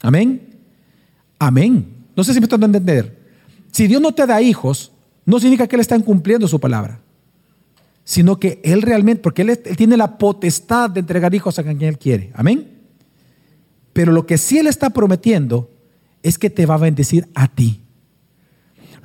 Amén. 0.02 0.55
Amén. 1.40 2.06
No 2.16 2.24
sé 2.24 2.34
si 2.34 2.40
me 2.40 2.46
están 2.46 2.64
a 2.64 2.66
entender. 2.66 3.18
Si 3.72 3.88
Dios 3.88 4.02
no 4.02 4.14
te 4.14 4.26
da 4.26 4.42
hijos, 4.42 4.92
no 5.26 5.40
significa 5.40 5.68
que 5.68 5.76
Él 5.76 5.82
está 5.82 5.96
incumpliendo 5.96 6.48
su 6.48 6.60
palabra, 6.60 7.02
sino 8.04 8.40
que 8.40 8.62
Él 8.64 8.82
realmente, 8.82 9.22
porque 9.22 9.42
él, 9.42 9.50
él 9.50 9.78
tiene 9.78 9.98
la 9.98 10.18
potestad 10.18 10.90
de 10.90 11.02
entregar 11.02 11.34
hijos 11.36 11.60
a 11.60 11.64
quien 11.64 11.82
Él 11.82 11.98
quiere. 11.98 12.32
Amén. 12.36 12.72
Pero 13.94 14.12
lo 14.12 14.26
que 14.26 14.38
sí 14.38 14.58
Él 14.58 14.68
está 14.68 14.92
prometiendo 14.92 15.70
es 16.24 16.38
que 16.38 16.50
te 16.50 16.66
va 16.66 16.76
a 16.76 16.80
bendecir 16.80 17.28
a 17.36 17.48
ti. 17.48 17.82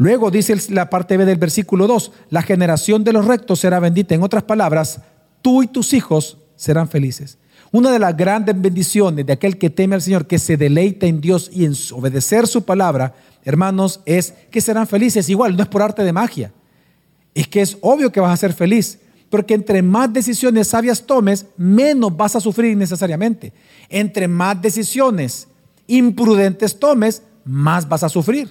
Luego 0.01 0.31
dice 0.31 0.57
la 0.71 0.89
parte 0.89 1.19
B 1.19 1.27
del 1.27 1.37
versículo 1.37 1.87
2, 1.87 2.13
la 2.31 2.41
generación 2.41 3.05
de 3.05 3.13
los 3.13 3.27
rectos 3.27 3.61
será 3.61 3.81
bendita. 3.81 4.15
En 4.15 4.23
otras 4.23 4.45
palabras, 4.45 5.03
tú 5.43 5.63
y 5.63 5.67
tus 5.67 5.93
hijos 5.93 6.39
serán 6.57 6.89
felices. 6.89 7.37
Una 7.73 7.93
de 7.93 8.01
las 8.01 8.17
grandes 8.17 8.61
bendiciones 8.61 9.25
de 9.25 9.33
aquel 9.33 9.57
que 9.57 9.71
teme 9.71 9.95
al 9.95 10.03
Señor, 10.03 10.27
que 10.27 10.41
se 10.41 10.57
deleita 10.57 11.07
en 11.07 11.21
Dios 11.21 11.51
y 11.53 11.65
en 11.65 11.75
obedecer 11.93 12.49
su 12.49 12.65
palabra, 12.65 13.15
hermanos, 13.45 14.01
es 14.07 14.35
que 14.51 14.61
serán 14.61 14.89
felices. 14.89 15.29
Igual, 15.29 15.57
no 15.57 15.63
es 15.63 15.69
por 15.69 15.83
arte 15.83 16.03
de 16.03 16.13
magia. 16.13 16.53
Es 17.33 17.47
que 17.47 17.61
es 17.61 17.79
obvio 17.81 18.11
que 18.11 18.19
vas 18.19 18.33
a 18.33 18.37
ser 18.37 18.53
feliz. 18.53 18.99
Porque 19.31 19.55
entre 19.55 19.83
más 19.83 20.13
decisiones 20.13 20.67
sabias 20.67 21.07
tomes, 21.07 21.47
menos 21.57 22.17
vas 22.17 22.35
a 22.35 22.41
sufrir 22.41 22.77
necesariamente. 22.77 23.53
Entre 23.89 24.27
más 24.27 24.61
decisiones 24.61 25.47
imprudentes 25.87 26.77
tomes, 26.77 27.23
más 27.45 27.89
vas 27.89 28.03
a 28.03 28.09
sufrir. 28.09 28.49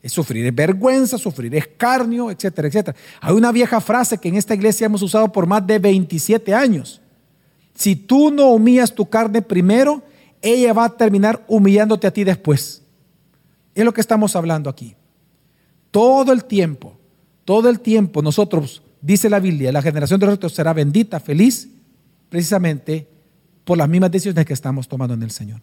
Es 0.00 0.12
sufrir 0.12 0.46
es 0.46 0.54
vergüenza, 0.54 1.18
sufrir 1.18 1.52
escarnio, 1.56 2.30
etcétera, 2.30 2.68
etcétera. 2.68 2.96
Hay 3.20 3.34
una 3.34 3.50
vieja 3.50 3.80
frase 3.80 4.18
que 4.18 4.28
en 4.28 4.36
esta 4.36 4.54
iglesia 4.54 4.84
hemos 4.84 5.02
usado 5.02 5.32
por 5.32 5.46
más 5.46 5.66
de 5.66 5.80
27 5.80 6.54
años. 6.54 7.00
Si 7.74 7.96
tú 7.96 8.30
no 8.30 8.50
humillas 8.50 8.94
tu 8.94 9.08
carne 9.08 9.42
primero, 9.42 10.02
ella 10.40 10.72
va 10.72 10.84
a 10.84 10.96
terminar 10.96 11.44
humillándote 11.48 12.06
a 12.06 12.12
ti 12.12 12.24
después. 12.24 12.82
Es 13.74 13.84
lo 13.84 13.92
que 13.92 14.00
estamos 14.00 14.36
hablando 14.36 14.70
aquí. 14.70 14.94
Todo 15.90 16.32
el 16.32 16.44
tiempo, 16.44 16.96
todo 17.44 17.68
el 17.68 17.80
tiempo 17.80 18.22
nosotros, 18.22 18.82
dice 19.00 19.28
la 19.28 19.40
Biblia, 19.40 19.72
la 19.72 19.82
generación 19.82 20.20
de 20.20 20.26
los 20.26 20.52
será 20.52 20.72
bendita, 20.72 21.18
feliz, 21.20 21.68
precisamente 22.28 23.08
por 23.64 23.78
las 23.78 23.88
mismas 23.88 24.10
decisiones 24.10 24.44
que 24.46 24.52
estamos 24.52 24.88
tomando 24.88 25.14
en 25.14 25.22
el 25.22 25.30
Señor. 25.30 25.60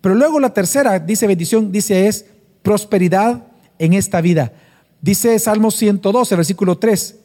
Pero 0.00 0.14
luego 0.14 0.40
la 0.40 0.54
tercera, 0.54 0.98
dice 0.98 1.26
bendición, 1.26 1.72
dice 1.72 2.06
es 2.06 2.26
prosperidad 2.62 3.46
en 3.78 3.92
esta 3.94 4.20
vida. 4.20 4.52
Dice 5.00 5.38
Salmo 5.38 5.70
112, 5.70 6.36
versículo 6.36 6.78
3, 6.78 7.18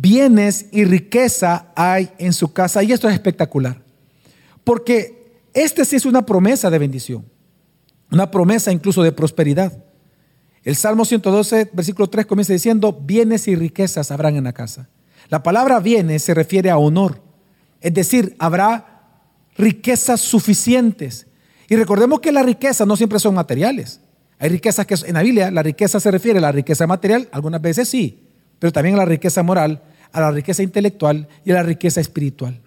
bienes 0.00 0.66
y 0.72 0.84
riqueza 0.84 1.72
hay 1.74 2.10
en 2.18 2.32
su 2.32 2.52
casa. 2.52 2.82
Y 2.82 2.92
esto 2.92 3.08
es 3.08 3.14
espectacular, 3.14 3.82
porque 4.64 5.40
este 5.54 5.84
sí 5.84 5.96
es 5.96 6.04
una 6.04 6.26
promesa 6.26 6.70
de 6.70 6.78
bendición, 6.78 7.24
una 8.10 8.30
promesa 8.30 8.72
incluso 8.72 9.02
de 9.02 9.12
prosperidad. 9.12 9.84
El 10.62 10.76
Salmo 10.76 11.04
112, 11.04 11.70
versículo 11.72 12.08
3 12.08 12.26
comienza 12.26 12.52
diciendo, 12.52 12.92
bienes 12.92 13.46
y 13.48 13.54
riquezas 13.54 14.10
habrán 14.10 14.36
en 14.36 14.44
la 14.44 14.52
casa. 14.52 14.88
La 15.28 15.42
palabra 15.42 15.80
bienes 15.80 16.22
se 16.22 16.34
refiere 16.34 16.70
a 16.70 16.78
honor, 16.78 17.22
es 17.80 17.94
decir, 17.94 18.36
habrá 18.38 19.22
riquezas 19.56 20.20
suficientes. 20.20 21.26
Y 21.68 21.76
recordemos 21.76 22.20
que 22.20 22.32
la 22.32 22.42
riqueza 22.42 22.84
no 22.84 22.96
siempre 22.96 23.18
son 23.18 23.34
materiales. 23.34 24.00
Hay 24.38 24.50
riquezas 24.50 24.86
que 24.86 24.94
en 25.06 25.14
la 25.14 25.22
Biblia 25.22 25.50
la 25.50 25.62
riqueza 25.62 25.98
se 25.98 26.10
refiere 26.10 26.38
a 26.38 26.42
la 26.42 26.52
riqueza 26.52 26.86
material, 26.86 27.28
algunas 27.32 27.62
veces 27.62 27.88
sí, 27.88 28.25
pero 28.58 28.72
también 28.72 28.94
a 28.94 28.98
la 28.98 29.04
riqueza 29.04 29.42
moral, 29.42 29.82
a 30.12 30.20
la 30.20 30.30
riqueza 30.30 30.62
intelectual 30.62 31.28
y 31.44 31.50
a 31.50 31.54
la 31.54 31.62
riqueza 31.62 32.00
espiritual. 32.00 32.60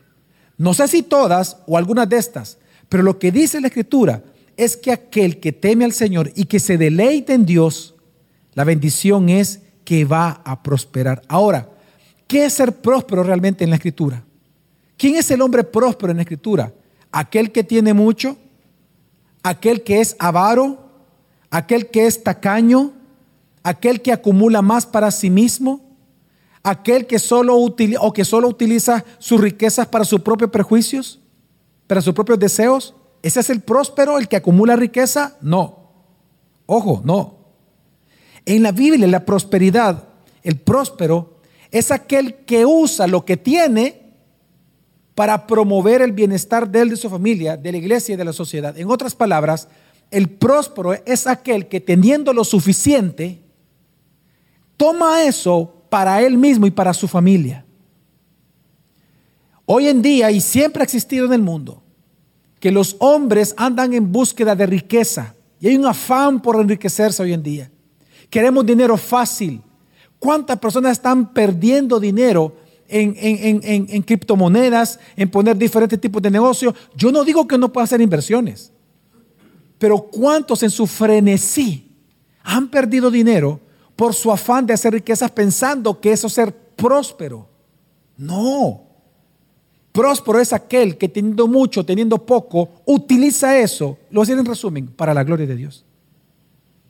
No 0.57 0.73
sé 0.73 0.87
si 0.87 1.03
todas 1.03 1.57
o 1.67 1.77
algunas 1.77 2.09
de 2.09 2.17
estas, 2.17 2.57
pero 2.89 3.03
lo 3.03 3.17
que 3.17 3.31
dice 3.31 3.61
la 3.61 3.67
Escritura 3.67 4.23
es 4.57 4.75
que 4.75 4.91
aquel 4.91 5.39
que 5.39 5.53
teme 5.53 5.85
al 5.85 5.93
Señor 5.93 6.31
y 6.35 6.45
que 6.45 6.59
se 6.59 6.77
deleite 6.77 7.33
en 7.33 7.45
Dios, 7.45 7.95
la 8.53 8.63
bendición 8.63 9.29
es 9.29 9.61
que 9.85 10.05
va 10.05 10.41
a 10.43 10.61
prosperar. 10.61 11.21
Ahora, 11.27 11.69
¿qué 12.27 12.45
es 12.45 12.53
ser 12.53 12.73
próspero 12.81 13.23
realmente 13.23 13.63
en 13.63 13.69
la 13.69 13.77
Escritura? 13.77 14.23
¿Quién 14.97 15.15
es 15.15 15.31
el 15.31 15.41
hombre 15.41 15.63
próspero 15.63 16.11
en 16.11 16.17
la 16.17 16.23
Escritura? 16.23 16.73
¿Aquel 17.11 17.51
que 17.51 17.63
tiene 17.63 17.93
mucho? 17.93 18.37
¿Aquel 19.43 19.83
que 19.83 20.01
es 20.01 20.15
avaro? 20.19 20.89
aquel 21.49 21.87
que 21.87 22.05
es 22.05 22.23
tacaño, 22.23 22.93
aquel 23.63 24.01
que 24.01 24.11
acumula 24.11 24.61
más 24.61 24.85
para 24.85 25.11
sí 25.11 25.29
mismo, 25.29 25.81
aquel 26.63 27.07
que 27.07 27.19
solo 27.19 27.55
utiliza 27.57 28.01
o 28.01 28.13
que 28.13 28.25
solo 28.25 28.47
utiliza 28.47 29.05
sus 29.17 29.39
riquezas 29.39 29.87
para 29.87 30.05
sus 30.05 30.21
propios 30.21 30.51
prejuicios, 30.51 31.19
para 31.87 32.01
sus 32.01 32.13
propios 32.13 32.39
deseos. 32.39 32.95
¿Ese 33.21 33.39
es 33.39 33.49
el 33.49 33.61
próspero, 33.61 34.17
el 34.17 34.27
que 34.27 34.37
acumula 34.37 34.75
riqueza? 34.75 35.37
No. 35.41 35.91
Ojo, 36.65 37.01
no. 37.03 37.37
En 38.45 38.63
la 38.63 38.71
Biblia, 38.71 39.07
la 39.07 39.25
prosperidad, 39.25 40.07
el 40.43 40.57
próspero, 40.57 41.39
es 41.71 41.91
aquel 41.91 42.35
que 42.45 42.65
usa 42.65 43.07
lo 43.07 43.25
que 43.25 43.37
tiene 43.37 43.99
para 45.15 45.47
promover 45.47 46.01
el 46.01 46.13
bienestar 46.13 46.69
de 46.69 46.81
él, 46.81 46.89
de 46.91 46.95
su 46.95 47.09
familia, 47.09 47.57
de 47.57 47.71
la 47.71 47.77
iglesia 47.77 48.13
y 48.13 48.17
de 48.17 48.23
la 48.23 48.33
sociedad. 48.33 48.77
En 48.77 48.89
otras 48.89 49.15
palabras, 49.15 49.67
el 50.11 50.29
próspero 50.29 50.93
es 50.93 51.27
aquel 51.27 51.67
que 51.67 51.81
teniendo 51.81 52.33
lo 52.33 52.43
suficiente, 52.43 53.41
toma 54.79 55.23
eso 55.25 55.73
para 55.89 56.21
él 56.21 56.37
mismo 56.37 56.65
y 56.65 56.71
para 56.71 56.93
su 56.93 57.05
familia. 57.05 57.65
Hoy 59.65 59.89
en 59.89 60.01
día, 60.01 60.31
y 60.31 60.39
siempre 60.39 60.81
ha 60.81 60.85
existido 60.85 61.25
en 61.25 61.33
el 61.33 61.41
mundo, 61.41 61.83
que 62.61 62.71
los 62.71 62.95
hombres 62.99 63.53
andan 63.57 63.93
en 63.93 64.09
búsqueda 64.09 64.55
de 64.55 64.65
riqueza. 64.65 65.35
Y 65.59 65.67
hay 65.67 65.75
un 65.75 65.85
afán 65.85 66.41
por 66.41 66.55
enriquecerse 66.55 67.21
hoy 67.21 67.33
en 67.33 67.43
día. 67.43 67.69
Queremos 68.29 68.65
dinero 68.65 68.95
fácil. 68.95 69.61
¿Cuántas 70.17 70.57
personas 70.59 70.93
están 70.93 71.33
perdiendo 71.33 71.99
dinero 71.99 72.55
en, 72.87 74.01
criptomonedas, 74.03 74.97
en 75.17 75.29
poner 75.29 75.57
diferentes 75.57 75.99
tipos 75.99 76.21
de 76.21 76.31
negocios? 76.31 76.73
Yo 76.95 77.11
no 77.11 77.25
digo 77.25 77.45
que 77.45 77.57
no 77.57 77.71
puedan 77.71 77.83
hacer 77.83 77.99
inversiones. 77.99 78.71
Pero 79.77 79.97
¿cuántos 80.03 80.63
en 80.63 80.69
su 80.69 80.87
frenesí 80.87 81.91
han 82.43 82.69
perdido 82.69 83.11
dinero 83.11 83.59
por 83.99 84.13
su 84.13 84.31
afán 84.31 84.65
de 84.65 84.73
hacer 84.73 84.93
riquezas 84.93 85.29
pensando 85.29 85.99
que 85.99 86.13
eso 86.13 86.27
es 86.27 86.33
ser 86.33 86.55
próspero? 86.55 87.49
No. 88.15 88.83
Próspero 89.91 90.39
es 90.39 90.53
aquel 90.53 90.97
que 90.97 91.09
teniendo 91.09 91.49
mucho, 91.49 91.85
teniendo 91.85 92.25
poco, 92.25 92.69
utiliza 92.85 93.59
eso, 93.59 93.97
lo 94.09 94.21
hacen 94.21 94.39
en 94.39 94.45
resumen, 94.45 94.87
para 94.87 95.13
la 95.13 95.25
gloria 95.25 95.45
de 95.45 95.57
Dios. 95.57 95.83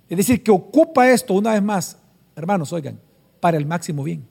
Es 0.08 0.18
decir, 0.18 0.44
que 0.44 0.52
ocupa 0.52 1.10
esto 1.10 1.34
una 1.34 1.54
vez 1.54 1.64
más, 1.64 1.98
hermanos, 2.36 2.72
oigan, 2.74 3.00
para 3.40 3.58
el 3.58 3.66
máximo 3.66 4.04
bien. 4.04 4.28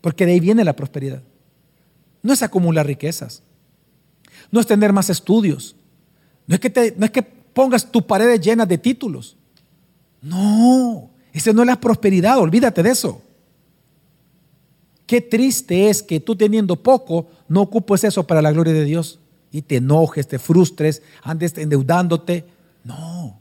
Porque 0.00 0.26
de 0.26 0.34
ahí 0.34 0.40
viene 0.40 0.62
la 0.62 0.76
prosperidad. 0.76 1.24
No 2.22 2.34
es 2.34 2.42
acumular 2.44 2.86
riquezas, 2.86 3.42
no 4.52 4.60
es 4.60 4.66
tener 4.68 4.92
más 4.92 5.10
estudios, 5.10 5.74
no 6.46 6.54
es 6.54 6.60
que, 6.60 6.94
no 6.96 7.04
es 7.04 7.10
que 7.10 7.22
pongas 7.24 7.90
tus 7.90 8.04
paredes 8.04 8.40
llenas 8.42 8.68
de 8.68 8.78
títulos. 8.78 9.36
No, 10.22 11.17
esa 11.38 11.52
no 11.52 11.62
es 11.62 11.66
la 11.66 11.80
prosperidad, 11.80 12.38
olvídate 12.38 12.82
de 12.82 12.90
eso. 12.90 13.22
Qué 15.06 15.20
triste 15.20 15.88
es 15.88 16.02
que 16.02 16.20
tú 16.20 16.36
teniendo 16.36 16.76
poco 16.76 17.28
no 17.48 17.62
ocupes 17.62 18.04
eso 18.04 18.26
para 18.26 18.42
la 18.42 18.52
gloria 18.52 18.74
de 18.74 18.84
Dios 18.84 19.18
y 19.50 19.62
te 19.62 19.76
enojes, 19.76 20.28
te 20.28 20.38
frustres, 20.38 21.02
andes 21.22 21.56
endeudándote. 21.56 22.44
No. 22.84 23.40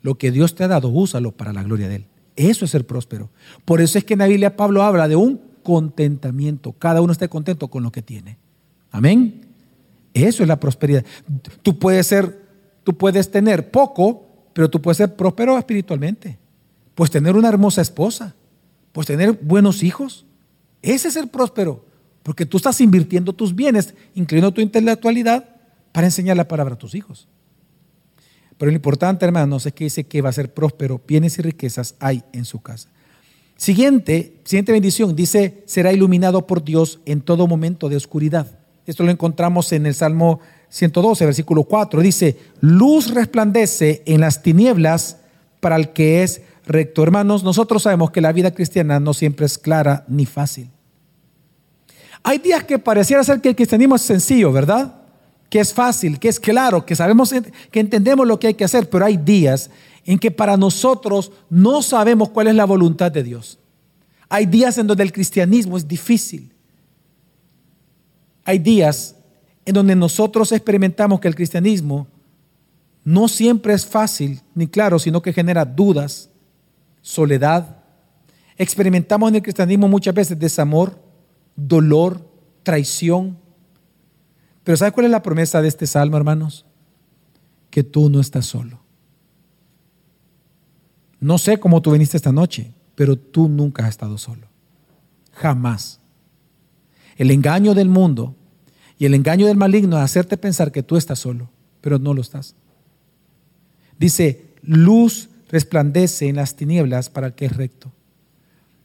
Lo 0.00 0.14
que 0.16 0.30
Dios 0.30 0.54
te 0.54 0.64
ha 0.64 0.68
dado, 0.68 0.88
úsalo 0.88 1.32
para 1.32 1.52
la 1.52 1.62
gloria 1.62 1.88
de 1.88 1.96
Él. 1.96 2.06
Eso 2.36 2.64
es 2.64 2.70
ser 2.70 2.86
próspero. 2.86 3.28
Por 3.64 3.80
eso 3.80 3.98
es 3.98 4.04
que 4.04 4.14
en 4.14 4.20
la 4.20 4.26
Biblia 4.26 4.56
Pablo 4.56 4.82
habla 4.82 5.08
de 5.08 5.16
un 5.16 5.40
contentamiento. 5.62 6.72
Cada 6.72 7.02
uno 7.02 7.12
esté 7.12 7.28
contento 7.28 7.68
con 7.68 7.82
lo 7.82 7.90
que 7.92 8.02
tiene. 8.02 8.38
Amén. 8.90 9.42
Eso 10.14 10.42
es 10.42 10.48
la 10.48 10.58
prosperidad. 10.58 11.04
Tú 11.62 11.78
puedes 11.78 12.06
ser, 12.06 12.46
tú 12.84 12.96
puedes 12.96 13.30
tener 13.30 13.70
poco, 13.70 14.24
pero 14.52 14.70
tú 14.70 14.80
puedes 14.80 14.96
ser 14.96 15.14
próspero 15.16 15.58
espiritualmente. 15.58 16.38
Puedes 16.96 17.12
tener 17.12 17.36
una 17.36 17.50
hermosa 17.50 17.82
esposa. 17.82 18.34
Puedes 18.92 19.06
tener 19.06 19.32
buenos 19.34 19.82
hijos. 19.84 20.24
Ese 20.80 21.08
es 21.08 21.14
ser 21.14 21.28
próspero. 21.28 21.84
Porque 22.22 22.46
tú 22.46 22.56
estás 22.56 22.80
invirtiendo 22.80 23.34
tus 23.34 23.54
bienes, 23.54 23.94
incluyendo 24.14 24.50
tu 24.50 24.62
intelectualidad, 24.62 25.44
para 25.92 26.06
enseñar 26.06 26.38
la 26.38 26.48
palabra 26.48 26.74
a 26.74 26.78
tus 26.78 26.94
hijos. 26.94 27.28
Pero 28.56 28.70
lo 28.70 28.76
importante, 28.76 29.26
hermanos, 29.26 29.66
es 29.66 29.74
que 29.74 29.84
dice 29.84 30.04
que 30.04 30.22
va 30.22 30.30
a 30.30 30.32
ser 30.32 30.54
próspero, 30.54 31.00
bienes 31.06 31.38
y 31.38 31.42
riquezas 31.42 31.94
hay 32.00 32.24
en 32.32 32.46
su 32.46 32.62
casa. 32.62 32.88
Siguiente, 33.56 34.40
siguiente 34.44 34.72
bendición, 34.72 35.14
dice, 35.14 35.62
será 35.66 35.92
iluminado 35.92 36.46
por 36.46 36.64
Dios 36.64 37.00
en 37.04 37.20
todo 37.20 37.46
momento 37.46 37.90
de 37.90 37.96
oscuridad. 37.96 38.58
Esto 38.86 39.04
lo 39.04 39.10
encontramos 39.10 39.70
en 39.72 39.84
el 39.84 39.94
Salmo 39.94 40.40
112, 40.70 41.26
versículo 41.26 41.64
4. 41.64 42.00
Dice, 42.00 42.38
luz 42.60 43.12
resplandece 43.12 44.02
en 44.06 44.22
las 44.22 44.42
tinieblas 44.42 45.18
para 45.60 45.76
el 45.76 45.92
que 45.92 46.22
es 46.22 46.42
recto. 46.66 47.02
Hermanos, 47.02 47.42
nosotros 47.42 47.82
sabemos 47.82 48.10
que 48.10 48.20
la 48.20 48.32
vida 48.32 48.52
cristiana 48.52 49.00
no 49.00 49.14
siempre 49.14 49.46
es 49.46 49.56
clara 49.56 50.04
ni 50.08 50.26
fácil. 50.26 50.68
Hay 52.22 52.38
días 52.38 52.64
que 52.64 52.78
pareciera 52.78 53.22
ser 53.22 53.40
que 53.40 53.50
el 53.50 53.56
cristianismo 53.56 53.94
es 53.94 54.02
sencillo, 54.02 54.52
¿verdad? 54.52 54.94
Que 55.48 55.60
es 55.60 55.72
fácil, 55.72 56.18
que 56.18 56.28
es 56.28 56.40
claro, 56.40 56.84
que 56.84 56.96
sabemos, 56.96 57.32
que 57.70 57.80
entendemos 57.80 58.26
lo 58.26 58.38
que 58.40 58.48
hay 58.48 58.54
que 58.54 58.64
hacer, 58.64 58.90
pero 58.90 59.04
hay 59.04 59.16
días 59.16 59.70
en 60.04 60.18
que 60.18 60.30
para 60.30 60.56
nosotros 60.56 61.32
no 61.48 61.82
sabemos 61.82 62.30
cuál 62.30 62.48
es 62.48 62.54
la 62.54 62.64
voluntad 62.64 63.12
de 63.12 63.22
Dios. 63.22 63.58
Hay 64.28 64.46
días 64.46 64.76
en 64.78 64.86
donde 64.86 65.04
el 65.04 65.12
cristianismo 65.12 65.76
es 65.76 65.86
difícil. 65.86 66.52
Hay 68.44 68.58
días 68.58 69.14
en 69.64 69.74
donde 69.74 69.94
nosotros 69.94 70.50
experimentamos 70.52 71.20
que 71.20 71.28
el 71.28 71.34
cristianismo 71.34 72.06
no 73.04 73.28
siempre 73.28 73.72
es 73.74 73.86
fácil 73.86 74.40
ni 74.54 74.66
claro, 74.66 74.98
sino 74.98 75.22
que 75.22 75.32
genera 75.32 75.64
dudas, 75.64 76.28
soledad. 77.06 77.84
Experimentamos 78.58 79.28
en 79.28 79.36
el 79.36 79.42
cristianismo 79.42 79.86
muchas 79.86 80.12
veces 80.12 80.36
desamor, 80.36 81.00
dolor, 81.54 82.28
traición. 82.64 83.38
Pero 84.64 84.76
¿sabes 84.76 84.92
cuál 84.92 85.06
es 85.06 85.12
la 85.12 85.22
promesa 85.22 85.62
de 85.62 85.68
este 85.68 85.86
salmo, 85.86 86.16
hermanos? 86.16 86.66
Que 87.70 87.84
tú 87.84 88.10
no 88.10 88.18
estás 88.18 88.46
solo. 88.46 88.80
No 91.20 91.38
sé 91.38 91.60
cómo 91.60 91.80
tú 91.80 91.92
viniste 91.92 92.16
esta 92.16 92.32
noche, 92.32 92.72
pero 92.96 93.16
tú 93.16 93.48
nunca 93.48 93.84
has 93.84 93.90
estado 93.90 94.18
solo. 94.18 94.48
Jamás. 95.32 96.00
El 97.16 97.30
engaño 97.30 97.72
del 97.74 97.88
mundo 97.88 98.34
y 98.98 99.06
el 99.06 99.14
engaño 99.14 99.46
del 99.46 99.56
maligno 99.56 99.96
es 99.96 100.02
hacerte 100.02 100.36
pensar 100.36 100.72
que 100.72 100.82
tú 100.82 100.96
estás 100.96 101.20
solo, 101.20 101.50
pero 101.80 102.00
no 102.00 102.12
lo 102.14 102.20
estás. 102.20 102.56
Dice, 103.96 104.54
luz 104.62 105.28
resplandece 105.48 106.28
en 106.28 106.36
las 106.36 106.56
tinieblas 106.56 107.10
para 107.10 107.28
el 107.28 107.34
que 107.34 107.46
es 107.46 107.56
recto. 107.56 107.92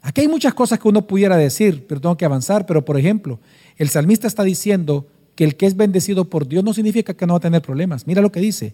Aquí 0.01 0.21
hay 0.21 0.27
muchas 0.27 0.53
cosas 0.53 0.79
que 0.79 0.87
uno 0.87 1.05
pudiera 1.05 1.37
decir, 1.37 1.85
pero 1.87 2.01
tengo 2.01 2.17
que 2.17 2.25
avanzar. 2.25 2.65
Pero 2.65 2.83
por 2.83 2.97
ejemplo, 2.97 3.39
el 3.77 3.89
salmista 3.89 4.27
está 4.27 4.43
diciendo 4.43 5.07
que 5.35 5.43
el 5.43 5.55
que 5.55 5.67
es 5.67 5.75
bendecido 5.75 6.25
por 6.25 6.47
Dios 6.47 6.63
no 6.63 6.73
significa 6.73 7.13
que 7.13 7.27
no 7.27 7.33
va 7.33 7.37
a 7.37 7.41
tener 7.41 7.61
problemas. 7.61 8.07
Mira 8.07 8.21
lo 8.21 8.31
que 8.31 8.39
dice. 8.39 8.73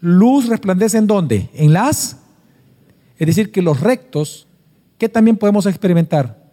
Luz 0.00 0.48
resplandece 0.48 0.98
en 0.98 1.06
dónde? 1.06 1.48
En 1.54 1.72
las. 1.72 2.18
Es 3.18 3.26
decir, 3.26 3.50
que 3.50 3.62
los 3.62 3.80
rectos, 3.80 4.46
que 4.98 5.08
también 5.08 5.36
podemos 5.36 5.66
experimentar? 5.66 6.44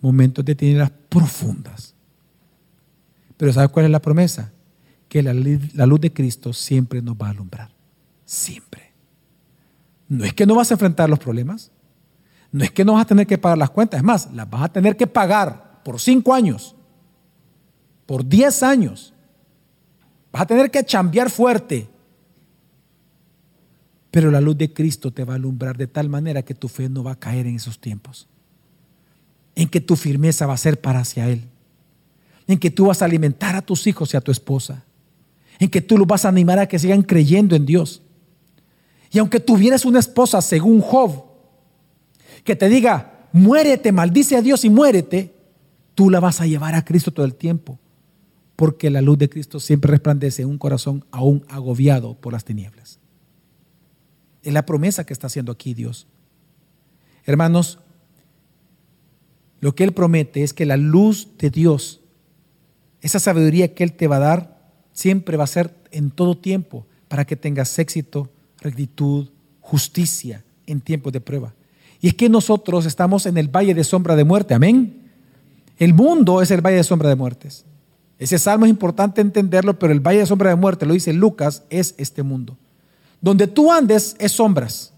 Momentos 0.00 0.44
de 0.44 0.54
tinieblas 0.54 0.92
profundas. 1.08 1.94
Pero 3.36 3.52
¿sabes 3.52 3.70
cuál 3.70 3.86
es 3.86 3.90
la 3.90 4.00
promesa? 4.00 4.52
Que 5.08 5.22
la, 5.22 5.34
la 5.34 5.86
luz 5.86 6.00
de 6.00 6.12
Cristo 6.12 6.52
siempre 6.52 7.02
nos 7.02 7.16
va 7.16 7.26
a 7.26 7.30
alumbrar. 7.30 7.70
Siempre. 8.24 8.83
No 10.14 10.24
es 10.24 10.32
que 10.32 10.46
no 10.46 10.54
vas 10.54 10.70
a 10.70 10.74
enfrentar 10.74 11.10
los 11.10 11.18
problemas. 11.18 11.72
No 12.52 12.62
es 12.62 12.70
que 12.70 12.84
no 12.84 12.92
vas 12.92 13.02
a 13.02 13.06
tener 13.06 13.26
que 13.26 13.36
pagar 13.36 13.58
las 13.58 13.70
cuentas, 13.70 13.98
es 13.98 14.04
más, 14.04 14.32
las 14.32 14.48
vas 14.48 14.62
a 14.62 14.68
tener 14.68 14.96
que 14.96 15.08
pagar 15.08 15.82
por 15.82 16.00
cinco 16.00 16.32
años, 16.32 16.76
por 18.06 18.24
diez 18.24 18.62
años. 18.62 19.12
Vas 20.30 20.42
a 20.42 20.46
tener 20.46 20.70
que 20.70 20.84
chambear 20.84 21.30
fuerte. 21.30 21.88
Pero 24.12 24.30
la 24.30 24.40
luz 24.40 24.56
de 24.56 24.72
Cristo 24.72 25.10
te 25.10 25.24
va 25.24 25.32
a 25.32 25.36
alumbrar 25.36 25.76
de 25.76 25.88
tal 25.88 26.08
manera 26.08 26.44
que 26.44 26.54
tu 26.54 26.68
fe 26.68 26.88
no 26.88 27.02
va 27.02 27.12
a 27.12 27.18
caer 27.18 27.48
en 27.48 27.56
esos 27.56 27.80
tiempos. 27.80 28.28
En 29.56 29.68
que 29.68 29.80
tu 29.80 29.96
firmeza 29.96 30.46
va 30.46 30.54
a 30.54 30.58
ser 30.58 30.80
para 30.80 31.00
hacia 31.00 31.28
Él. 31.28 31.48
En 32.46 32.60
que 32.60 32.70
tú 32.70 32.86
vas 32.86 33.02
a 33.02 33.06
alimentar 33.06 33.56
a 33.56 33.62
tus 33.62 33.88
hijos 33.88 34.14
y 34.14 34.16
a 34.16 34.20
tu 34.20 34.30
esposa. 34.30 34.84
En 35.58 35.68
que 35.68 35.80
tú 35.80 35.98
los 35.98 36.06
vas 36.06 36.24
a 36.24 36.28
animar 36.28 36.60
a 36.60 36.68
que 36.68 36.78
sigan 36.78 37.02
creyendo 37.02 37.56
en 37.56 37.66
Dios. 37.66 38.03
Y 39.14 39.20
aunque 39.20 39.38
tuvieras 39.38 39.84
una 39.84 40.00
esposa 40.00 40.42
según 40.42 40.80
Job, 40.80 41.24
que 42.42 42.56
te 42.56 42.68
diga, 42.68 43.28
muérete, 43.32 43.92
maldice 43.92 44.36
a 44.36 44.42
Dios 44.42 44.64
y 44.64 44.70
muérete, 44.70 45.32
tú 45.94 46.10
la 46.10 46.18
vas 46.18 46.40
a 46.40 46.46
llevar 46.46 46.74
a 46.74 46.84
Cristo 46.84 47.12
todo 47.12 47.24
el 47.24 47.36
tiempo. 47.36 47.78
Porque 48.56 48.90
la 48.90 49.00
luz 49.00 49.16
de 49.18 49.28
Cristo 49.28 49.60
siempre 49.60 49.92
resplandece 49.92 50.42
en 50.42 50.48
un 50.48 50.58
corazón 50.58 51.04
aún 51.12 51.44
agobiado 51.48 52.16
por 52.16 52.32
las 52.32 52.44
tinieblas. 52.44 52.98
Es 54.42 54.52
la 54.52 54.66
promesa 54.66 55.06
que 55.06 55.12
está 55.12 55.28
haciendo 55.28 55.52
aquí 55.52 55.74
Dios. 55.74 56.08
Hermanos, 57.24 57.78
lo 59.60 59.76
que 59.76 59.84
Él 59.84 59.92
promete 59.92 60.42
es 60.42 60.52
que 60.52 60.66
la 60.66 60.76
luz 60.76 61.28
de 61.38 61.50
Dios, 61.50 62.00
esa 63.00 63.20
sabiduría 63.20 63.74
que 63.74 63.84
Él 63.84 63.92
te 63.92 64.08
va 64.08 64.16
a 64.16 64.20
dar, 64.20 64.72
siempre 64.92 65.36
va 65.36 65.44
a 65.44 65.46
ser 65.46 65.72
en 65.92 66.10
todo 66.10 66.36
tiempo 66.36 66.84
para 67.06 67.24
que 67.24 67.36
tengas 67.36 67.78
éxito, 67.78 68.28
rectitud, 68.64 69.28
justicia 69.60 70.42
en 70.66 70.80
tiempos 70.80 71.12
de 71.12 71.20
prueba. 71.20 71.54
Y 72.00 72.08
es 72.08 72.14
que 72.14 72.28
nosotros 72.28 72.86
estamos 72.86 73.26
en 73.26 73.36
el 73.38 73.48
valle 73.48 73.74
de 73.74 73.84
sombra 73.84 74.16
de 74.16 74.24
muerte, 74.24 74.54
amén. 74.54 75.02
El 75.78 75.94
mundo 75.94 76.42
es 76.42 76.50
el 76.50 76.60
valle 76.60 76.78
de 76.78 76.84
sombra 76.84 77.08
de 77.08 77.14
muertes. 77.14 77.64
Ese 78.18 78.38
salmo 78.38 78.64
es 78.64 78.70
importante 78.70 79.20
entenderlo, 79.20 79.78
pero 79.78 79.92
el 79.92 80.00
valle 80.00 80.20
de 80.20 80.26
sombra 80.26 80.50
de 80.50 80.56
muerte, 80.56 80.86
lo 80.86 80.94
dice 80.94 81.12
Lucas, 81.12 81.62
es 81.70 81.94
este 81.98 82.22
mundo. 82.22 82.56
Donde 83.20 83.46
tú 83.46 83.70
andes 83.70 84.16
es 84.18 84.32
sombras, 84.32 84.92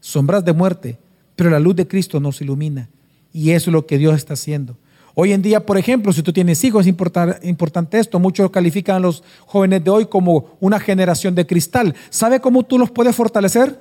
sombras 0.00 0.44
de 0.44 0.52
muerte, 0.52 0.98
pero 1.36 1.50
la 1.50 1.60
luz 1.60 1.76
de 1.76 1.88
Cristo 1.88 2.20
nos 2.20 2.40
ilumina. 2.40 2.88
Y 3.32 3.50
eso 3.50 3.70
es 3.70 3.72
lo 3.72 3.86
que 3.86 3.98
Dios 3.98 4.16
está 4.16 4.34
haciendo. 4.34 4.76
Hoy 5.20 5.32
en 5.32 5.42
día, 5.42 5.66
por 5.66 5.76
ejemplo, 5.76 6.12
si 6.12 6.22
tú 6.22 6.32
tienes 6.32 6.62
hijos, 6.62 6.86
es 6.86 6.94
importante 7.42 7.98
esto. 7.98 8.20
Muchos 8.20 8.52
califican 8.52 8.94
a 8.94 9.00
los 9.00 9.24
jóvenes 9.46 9.82
de 9.82 9.90
hoy 9.90 10.06
como 10.06 10.56
una 10.60 10.78
generación 10.78 11.34
de 11.34 11.44
cristal. 11.44 11.96
¿Sabe 12.08 12.38
cómo 12.38 12.62
tú 12.62 12.78
los 12.78 12.92
puedes 12.92 13.16
fortalecer? 13.16 13.80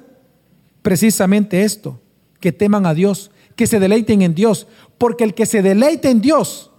Precisamente 0.81 1.61
esto 1.61 2.01
que 2.39 2.51
teman 2.51 2.87
a 2.87 2.95
Dios, 2.95 3.29
que 3.55 3.67
se 3.67 3.79
deleiten 3.79 4.23
en 4.23 4.33
Dios, 4.33 4.65
porque 4.97 5.25
el 5.25 5.35
que 5.35 5.45
se 5.45 5.61
deleite 5.61 6.09
en 6.09 6.21
Dios, 6.21 6.71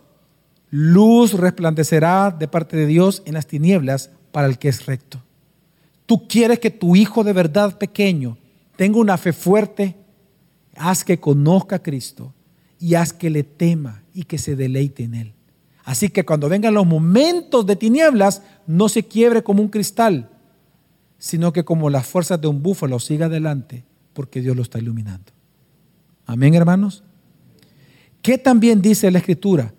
luz 0.70 1.34
resplandecerá 1.34 2.34
de 2.36 2.48
parte 2.48 2.76
de 2.76 2.86
Dios 2.86 3.22
en 3.26 3.34
las 3.34 3.46
tinieblas 3.46 4.10
para 4.32 4.48
el 4.48 4.58
que 4.58 4.70
es 4.70 4.86
recto. 4.86 5.22
Tú 6.04 6.26
quieres 6.26 6.58
que 6.58 6.70
tu 6.70 6.96
hijo 6.96 7.22
de 7.22 7.32
verdad 7.32 7.78
pequeño 7.78 8.36
tenga 8.74 8.98
una 8.98 9.18
fe 9.18 9.32
fuerte, 9.32 9.94
haz 10.74 11.04
que 11.04 11.20
conozca 11.20 11.76
a 11.76 11.82
Cristo 11.84 12.34
y 12.80 12.96
haz 12.96 13.12
que 13.12 13.30
le 13.30 13.44
tema 13.44 14.02
y 14.18 14.24
que 14.24 14.36
se 14.36 14.56
deleite 14.56 15.04
en 15.04 15.14
él. 15.14 15.32
Así 15.84 16.08
que 16.08 16.24
cuando 16.24 16.48
vengan 16.48 16.74
los 16.74 16.84
momentos 16.84 17.64
de 17.64 17.76
tinieblas, 17.76 18.42
no 18.66 18.88
se 18.88 19.04
quiebre 19.04 19.44
como 19.44 19.62
un 19.62 19.68
cristal, 19.68 20.28
sino 21.18 21.52
que 21.52 21.64
como 21.64 21.88
las 21.88 22.04
fuerzas 22.04 22.40
de 22.40 22.48
un 22.48 22.60
búfalo 22.60 22.98
siga 22.98 23.26
adelante, 23.26 23.84
porque 24.14 24.40
Dios 24.40 24.56
lo 24.56 24.62
está 24.62 24.80
iluminando. 24.80 25.30
Amén, 26.26 26.56
hermanos. 26.56 27.04
¿Qué 28.20 28.38
también 28.38 28.82
dice 28.82 29.08
la 29.12 29.18
Escritura? 29.18 29.72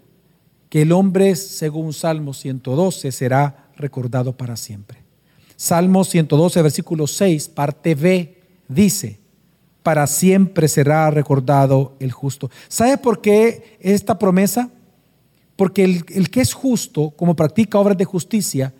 Que 0.69 0.83
el 0.83 0.93
hombre, 0.93 1.35
según 1.35 1.91
Salmo 1.91 2.33
112, 2.33 3.11
será 3.11 3.69
recordado 3.75 4.37
para 4.37 4.55
siempre. 4.55 4.99
Salmo 5.57 6.05
112, 6.05 6.61
versículo 6.61 7.07
6, 7.07 7.49
parte 7.49 7.93
B, 7.93 8.41
dice, 8.69 9.19
para 9.83 10.07
siempre 10.07 10.67
será 10.67 11.09
recordado 11.09 11.95
el 11.99 12.11
justo. 12.11 12.49
¿Sabe 12.67 12.97
por 12.97 13.21
qué 13.21 13.77
esta 13.79 14.19
promesa? 14.19 14.69
Porque 15.55 15.83
el, 15.83 16.29
que 16.29 16.41
es 16.41 16.53
justo, 16.53 17.11
como 17.11 17.35
practica 17.35 17.79
obras 17.79 17.97
de 17.97 18.05
justicia, 18.05 18.73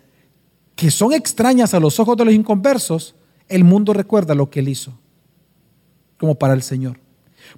que 0.76 0.90
son 0.90 1.12
extrañas 1.12 1.74
a 1.74 1.80
los 1.80 2.00
ojos 2.00 2.16
de 2.16 2.24
los 2.24 2.34
inconversos, 2.34 3.14
el 3.48 3.64
mundo 3.64 3.92
recuerda 3.92 4.34
lo 4.34 4.48
que 4.48 4.60
él 4.60 4.68
hizo, 4.68 4.98
como 6.18 6.36
para 6.36 6.54
el 6.54 6.62
Señor. 6.62 6.98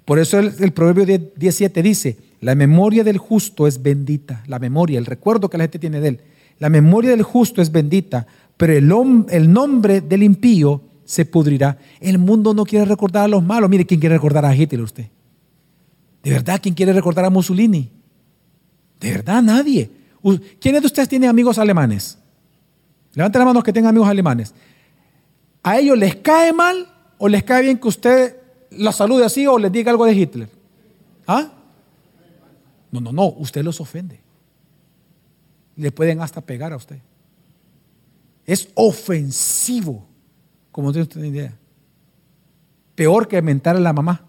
Por 0.05 0.19
eso 0.19 0.39
el, 0.39 0.73
Proverbio 0.73 1.05
17 1.35 1.83
dice, 1.83 2.17
la 2.41 2.55
memoria 2.55 3.03
del 3.03 3.17
justo 3.17 3.67
es 3.67 3.81
bendita, 3.81 4.43
la 4.47 4.59
memoria, 4.59 4.99
el 4.99 5.05
recuerdo 5.05 5.49
que 5.49 5.57
la 5.57 5.65
gente 5.65 5.79
tiene 5.79 5.99
de 6.01 6.07
él. 6.09 6.21
La 6.59 6.69
memoria 6.69 7.11
del 7.11 7.23
justo 7.23 7.61
es 7.61 7.71
bendita 7.71 8.27
pero 8.57 8.73
el, 8.73 9.25
el 9.29 9.51
nombre 9.51 10.01
del 10.01 10.23
impío 10.23 10.81
se 11.05 11.25
pudrirá. 11.25 11.77
El 11.99 12.17
mundo 12.17 12.53
no 12.53 12.65
quiere 12.65 12.85
recordar 12.85 13.25
a 13.25 13.27
los 13.27 13.43
malos. 13.43 13.69
Mire, 13.69 13.85
¿quién 13.85 13.99
quiere 13.99 14.15
recordar 14.15 14.45
a 14.45 14.55
Hitler 14.55 14.81
usted? 14.81 15.07
¿De 16.23 16.31
verdad 16.31 16.59
quién 16.61 16.73
quiere 16.73 16.93
recordar 16.93 17.25
a 17.25 17.29
Mussolini? 17.29 17.91
¿De 18.99 19.11
verdad 19.11 19.43
nadie? 19.43 19.91
¿Quiénes 20.59 20.81
de 20.81 20.87
ustedes 20.87 21.09
tienen 21.09 21.29
amigos 21.29 21.57
alemanes? 21.57 22.17
Levanten 23.13 23.39
las 23.39 23.45
manos 23.45 23.63
que 23.63 23.73
tengan 23.73 23.89
amigos 23.89 24.07
alemanes. 24.07 24.53
¿A 25.61 25.77
ellos 25.77 25.97
les 25.97 26.15
cae 26.15 26.53
mal 26.53 26.87
o 27.17 27.27
les 27.27 27.43
cae 27.43 27.61
bien 27.61 27.77
que 27.77 27.87
usted 27.87 28.37
los 28.71 28.95
salude 28.95 29.25
así 29.25 29.45
o 29.45 29.59
les 29.59 29.71
diga 29.71 29.91
algo 29.91 30.05
de 30.05 30.13
Hitler? 30.13 30.49
¿Ah? 31.27 31.51
No, 32.91 33.01
no, 33.01 33.11
no, 33.11 33.27
usted 33.37 33.63
los 33.63 33.81
ofende. 33.81 34.19
Le 35.75 35.91
pueden 35.91 36.21
hasta 36.21 36.41
pegar 36.41 36.73
a 36.73 36.77
usted. 36.77 36.99
Es 38.45 38.69
ofensivo, 38.75 40.05
como 40.73 40.91
tiene 40.91 41.03
usted 41.03 41.23
idea. 41.23 41.55
Peor 42.95 43.27
que 43.27 43.41
mentar 43.41 43.77
a 43.77 43.79
la 43.79 43.93
mamá. 43.93 44.25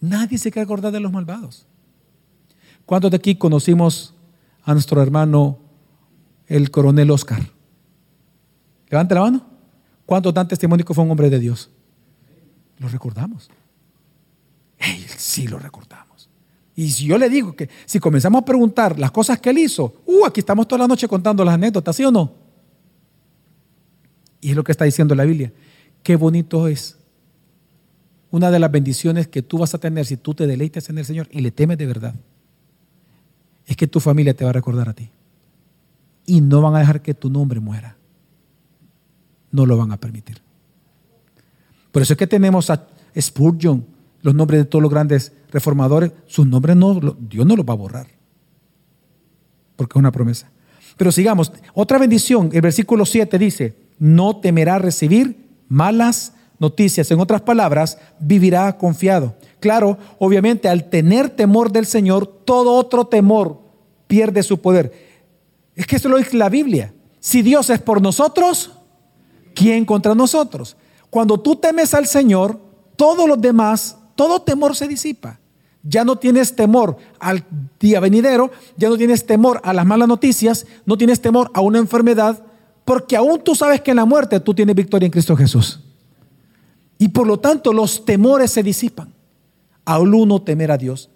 Nadie 0.00 0.36
se 0.36 0.50
quiere 0.50 0.64
acordar 0.64 0.92
de 0.92 1.00
los 1.00 1.12
malvados. 1.12 1.64
¿Cuántos 2.84 3.10
de 3.10 3.16
aquí 3.16 3.36
conocimos 3.36 4.14
a 4.64 4.72
nuestro 4.72 5.00
hermano 5.00 5.58
el 6.48 6.70
coronel 6.70 7.10
Oscar? 7.10 7.40
Levante 8.90 9.14
la 9.14 9.20
mano. 9.22 9.46
¿Cuántos 10.04 10.34
dan 10.34 10.48
testimonio 10.48 10.84
que 10.84 10.92
fue 10.92 11.04
un 11.04 11.10
hombre 11.12 11.30
de 11.30 11.38
Dios? 11.38 11.70
Lo 12.78 12.88
recordamos. 12.88 13.48
sí 15.16 15.46
lo 15.46 15.60
recordamos. 15.60 16.28
Y 16.74 16.90
si 16.90 17.06
yo 17.06 17.16
le 17.16 17.28
digo 17.28 17.54
que 17.54 17.68
si 17.86 18.00
comenzamos 18.00 18.42
a 18.42 18.44
preguntar 18.44 18.98
las 18.98 19.12
cosas 19.12 19.38
que 19.38 19.50
él 19.50 19.58
hizo, 19.58 20.02
uh, 20.04 20.26
aquí 20.26 20.40
estamos 20.40 20.66
toda 20.66 20.80
la 20.80 20.88
noche 20.88 21.06
contando 21.06 21.44
las 21.44 21.54
anécdotas, 21.54 21.94
¿sí 21.94 22.04
o 22.04 22.10
no? 22.10 22.47
Y 24.40 24.50
es 24.50 24.56
lo 24.56 24.64
que 24.64 24.72
está 24.72 24.84
diciendo 24.84 25.14
la 25.14 25.24
Biblia. 25.24 25.52
Qué 26.02 26.16
bonito 26.16 26.68
es. 26.68 26.98
Una 28.30 28.50
de 28.50 28.58
las 28.58 28.70
bendiciones 28.70 29.26
que 29.26 29.42
tú 29.42 29.58
vas 29.58 29.74
a 29.74 29.78
tener 29.78 30.04
si 30.04 30.16
tú 30.16 30.34
te 30.34 30.46
deleitas 30.46 30.90
en 30.90 30.98
el 30.98 31.04
Señor 31.04 31.28
y 31.30 31.40
le 31.40 31.50
temes 31.50 31.78
de 31.78 31.86
verdad, 31.86 32.14
es 33.66 33.76
que 33.76 33.86
tu 33.86 34.00
familia 34.00 34.34
te 34.34 34.44
va 34.44 34.50
a 34.50 34.52
recordar 34.52 34.88
a 34.88 34.94
ti. 34.94 35.10
Y 36.26 36.40
no 36.40 36.60
van 36.60 36.74
a 36.74 36.80
dejar 36.80 37.00
que 37.00 37.14
tu 37.14 37.30
nombre 37.30 37.58
muera. 37.60 37.96
No 39.50 39.64
lo 39.64 39.76
van 39.78 39.92
a 39.92 39.96
permitir. 39.96 40.42
Por 41.90 42.02
eso 42.02 42.12
es 42.12 42.18
que 42.18 42.26
tenemos 42.26 42.68
a 42.70 42.86
Spurgeon, 43.18 43.84
los 44.22 44.34
nombres 44.34 44.60
de 44.60 44.64
todos 44.66 44.82
los 44.82 44.90
grandes 44.90 45.32
reformadores, 45.50 46.12
sus 46.26 46.46
nombres 46.46 46.76
no, 46.76 46.94
Dios 47.18 47.46
no 47.46 47.56
los 47.56 47.66
va 47.66 47.72
a 47.72 47.76
borrar. 47.76 48.06
Porque 49.76 49.92
es 49.92 49.96
una 49.96 50.12
promesa. 50.12 50.50
Pero 50.96 51.12
sigamos, 51.12 51.52
otra 51.74 51.98
bendición, 51.98 52.50
el 52.52 52.60
versículo 52.60 53.06
7 53.06 53.38
dice, 53.38 53.74
no 53.98 54.36
temerá 54.36 54.78
recibir 54.78 55.48
malas 55.68 56.32
noticias. 56.58 57.10
En 57.10 57.20
otras 57.20 57.42
palabras, 57.42 57.98
vivirá 58.18 58.76
confiado. 58.76 59.34
Claro, 59.60 59.98
obviamente 60.18 60.68
al 60.68 60.88
tener 60.88 61.30
temor 61.30 61.72
del 61.72 61.86
Señor, 61.86 62.26
todo 62.26 62.74
otro 62.74 63.06
temor 63.06 63.60
pierde 64.06 64.42
su 64.42 64.60
poder. 64.60 64.92
Es 65.74 65.86
que 65.86 65.96
eso 65.96 66.08
lo 66.08 66.18
dice 66.18 66.36
la 66.36 66.48
Biblia. 66.48 66.94
Si 67.20 67.42
Dios 67.42 67.70
es 67.70 67.80
por 67.80 68.00
nosotros, 68.00 68.72
¿quién 69.54 69.84
contra 69.84 70.14
nosotros? 70.14 70.76
Cuando 71.10 71.38
tú 71.38 71.56
temes 71.56 71.94
al 71.94 72.06
Señor, 72.06 72.60
todos 72.96 73.28
los 73.28 73.40
demás, 73.40 73.96
todo 74.14 74.42
temor 74.42 74.76
se 74.76 74.88
disipa. 74.88 75.38
Ya 75.82 76.04
no 76.04 76.16
tienes 76.16 76.54
temor 76.54 76.96
al 77.20 77.44
día 77.78 78.00
venidero, 78.00 78.50
ya 78.76 78.88
no 78.88 78.96
tienes 78.96 79.24
temor 79.24 79.60
a 79.64 79.72
las 79.72 79.86
malas 79.86 80.08
noticias, 80.08 80.66
no 80.84 80.98
tienes 80.98 81.20
temor 81.20 81.50
a 81.54 81.60
una 81.60 81.78
enfermedad, 81.78 82.42
porque 82.88 83.18
aún 83.18 83.38
tú 83.44 83.54
sabes 83.54 83.82
que 83.82 83.90
en 83.90 83.98
la 83.98 84.06
muerte 84.06 84.40
tú 84.40 84.54
tienes 84.54 84.74
victoria 84.74 85.04
en 85.04 85.12
Cristo 85.12 85.36
Jesús. 85.36 85.78
Y 86.96 87.08
por 87.08 87.26
lo 87.26 87.38
tanto 87.38 87.70
los 87.70 88.02
temores 88.02 88.50
se 88.50 88.62
disipan. 88.62 89.12
Al 89.84 90.14
uno 90.14 90.40
temer 90.40 90.70
a 90.70 90.78
Dios. 90.78 91.10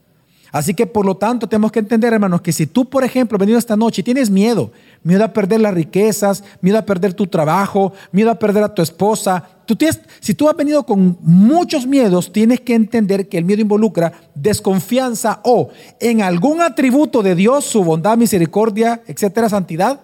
Así 0.51 0.75
que 0.75 0.87
por 0.87 1.07
lo 1.07 1.17
tanto 1.17 1.49
tenemos 1.49 1.73
que 1.73 1.79
entender, 1.79 2.13
hermanos, 2.13 2.43
que 2.43 2.53
si 2.53 2.67
tú, 2.67 2.85
por 2.85 3.05
ejemplo, 3.05 3.39
venido 3.39 3.59
esta 3.59 3.75
noche 3.75 4.03
y 4.03 4.05
tienes 4.05 4.29
miedo, 4.29 4.71
miedo 5.03 5.25
a 5.25 5.33
perder 5.33 5.63
las 5.63 5.73
riquezas, 5.73 6.45
miedo 6.61 6.77
a 6.77 6.85
perder 6.85 7.15
tu 7.15 7.27
trabajo, 7.27 7.95
miedo 8.13 8.31
a 8.31 8.39
perder 8.39 8.65
a 8.65 8.75
tu 8.75 8.83
esposa, 8.83 9.43
tú 9.65 9.75
tienes, 9.75 9.99
si 10.21 10.35
tú 10.35 10.51
has 10.51 10.57
venido 10.57 10.85
con 10.85 11.17
muchos 11.23 11.87
miedos, 11.87 12.31
tienes 12.35 12.61
que 12.61 12.75
entender 12.75 13.31
que 13.31 13.39
el 13.39 13.47
miedo 13.47 13.63
involucra 13.63 14.13
desconfianza 14.35 15.41
o 15.43 15.71
en 16.01 16.21
algún 16.21 16.61
atributo 16.61 17.23
de 17.23 17.35
Dios, 17.35 17.65
su 17.65 17.83
bondad, 17.83 18.19
misericordia, 18.19 19.01
etcétera, 19.07 19.49
santidad, 19.49 20.01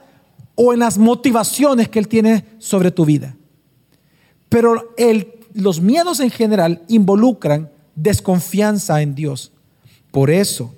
o 0.61 0.73
en 0.73 0.81
las 0.81 0.99
motivaciones 0.99 1.89
que 1.89 2.01
Él 2.01 2.09
tiene 2.09 2.45
sobre 2.59 2.91
tu 2.91 3.05
vida. 3.05 3.37
Pero 4.49 4.93
los 5.55 5.81
miedos 5.81 6.19
en 6.19 6.31
general 6.31 6.83
involucran 6.89 7.71
desconfianza 7.95 9.01
en 9.01 9.15
Dios. 9.15 9.53
Por 10.11 10.31
eso, 10.31 10.75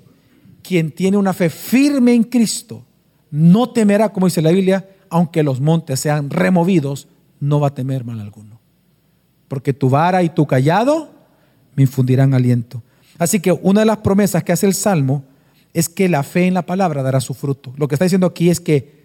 quien 0.63 0.91
tiene 0.91 1.17
una 1.17 1.33
fe 1.33 1.49
firme 1.49 2.13
en 2.13 2.25
Cristo 2.25 2.85
no 3.31 3.71
temerá, 3.71 4.13
como 4.13 4.27
dice 4.27 4.43
la 4.43 4.51
Biblia, 4.51 4.87
aunque 5.09 5.43
los 5.43 5.63
montes 5.63 5.99
sean 5.99 6.29
removidos, 6.29 7.09
no 7.41 7.59
va 7.59 7.69
a 7.69 7.75
temer 7.75 8.05
mal 8.05 8.21
alguno. 8.21 8.61
Porque 9.49 9.73
tu 9.73 9.89
vara 9.89 10.23
y 10.23 10.29
tu 10.29 10.47
callado 10.47 11.11
me 11.75 11.85
infundirán 11.85 12.35
aliento. 12.35 12.83
Así 13.17 13.41
que 13.41 13.53
una 13.53 13.81
de 13.81 13.87
las 13.87 13.99
promesas 13.99 14.45
que 14.45 14.53
hace 14.53 14.67
el 14.67 14.75
Salmo 14.75 15.25
es 15.73 15.89
que 15.89 16.11
la 16.11 16.23
fe 16.23 16.47
en 16.47 16.53
la 16.53 16.67
palabra 16.67 17.03
dará 17.03 17.23
su 17.23 17.33
fruto. 17.33 17.73
Lo 17.79 17.89
que 17.89 17.95
está 17.95 18.05
diciendo 18.05 18.27
aquí 18.27 18.51
es 18.51 18.61
que 18.61 19.00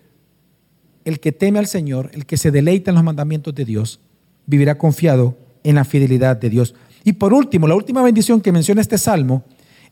el 1.05 1.19
que 1.19 1.31
teme 1.31 1.59
al 1.59 1.67
Señor, 1.67 2.09
el 2.13 2.25
que 2.25 2.35
se 2.35 2.51
deleita 2.51 2.91
en 2.91 2.95
los 2.95 3.03
mandamientos 3.03 3.53
de 3.55 3.63
Dios, 3.63 3.99
vivirá 4.45 4.77
confiado 4.77 5.37
en 5.63 5.75
la 5.75 5.85
fidelidad 5.85 6.35
de 6.35 6.49
Dios. 6.49 6.75
Y 7.03 7.13
por 7.13 7.33
último, 7.33 7.67
la 7.67 7.75
última 7.75 8.01
bendición 8.01 8.41
que 8.41 8.51
menciona 8.51 8.81
este 8.81 8.97
salmo 8.97 9.43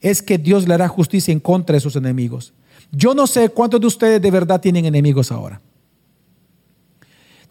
es 0.02 0.21
que 0.21 0.38
Dios 0.38 0.67
le 0.67 0.73
hará 0.73 0.88
justicia 0.88 1.32
en 1.32 1.39
contra 1.39 1.76
de 1.76 1.80
sus 1.80 1.95
enemigos. 1.95 2.54
Yo 2.91 3.13
no 3.13 3.28
sé 3.28 3.49
cuántos 3.49 3.80
de 3.80 3.88
ustedes 3.88 4.21
de 4.21 4.32
verdad 4.32 4.60
tienen 4.60 4.86
enemigos 4.86 5.32
ahora. 5.32 5.62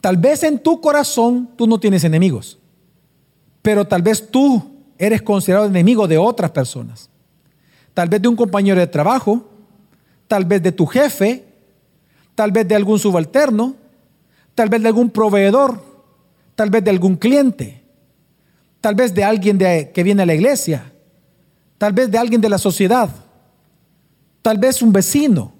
Tal 0.01 0.17
vez 0.17 0.43
en 0.43 0.59
tu 0.59 0.81
corazón 0.81 1.51
tú 1.57 1.67
no 1.67 1.79
tienes 1.79 2.03
enemigos, 2.03 2.59
pero 3.63 3.87
tal 3.87 4.03
vez 4.03 4.29
tú 4.31 4.73
eres 4.99 5.23
considerado 5.23 5.67
enemigo 5.67 6.09
de 6.09 6.19
otras 6.19 6.51
personas. 6.51 7.09
Tal 7.95 8.09
vez 8.09 8.21
de 8.21 8.29
un 8.29 8.37
compañero 8.37 8.81
de 8.81 8.87
trabajo, 8.89 9.49
tal 10.27 10.45
vez 10.45 10.63
de 10.63 10.73
tu 10.73 10.87
jefe, 10.87 11.52
tal 12.35 12.53
vez 12.53 12.67
de 12.67 12.75
algún 12.75 12.99
subalterno, 12.99 13.77
tal 14.55 14.69
vez 14.69 14.83
de 14.83 14.89
algún 14.89 15.11
proveedor, 15.11 15.83
tal 16.55 16.71
vez 16.71 16.85
de 16.85 16.91
algún 16.91 17.17
cliente 17.17 17.83
tal 18.83 18.97
vez 18.97 19.15
de 19.15 19.25
alguien 19.25 19.59
que 19.59 20.03
viene 20.03 20.25
a 20.25 20.27
la 20.27 20.35
iglesia, 20.35 20.93
tal 21.79 21.93
vez 21.93 22.11
de 22.11 22.19
alguien 22.19 22.41
de 22.41 22.49
la 22.49 22.59
sociedad, 22.59 23.09
tal 24.43 24.59
vez 24.59 24.83
un 24.83 24.93
vecino. 24.93 25.55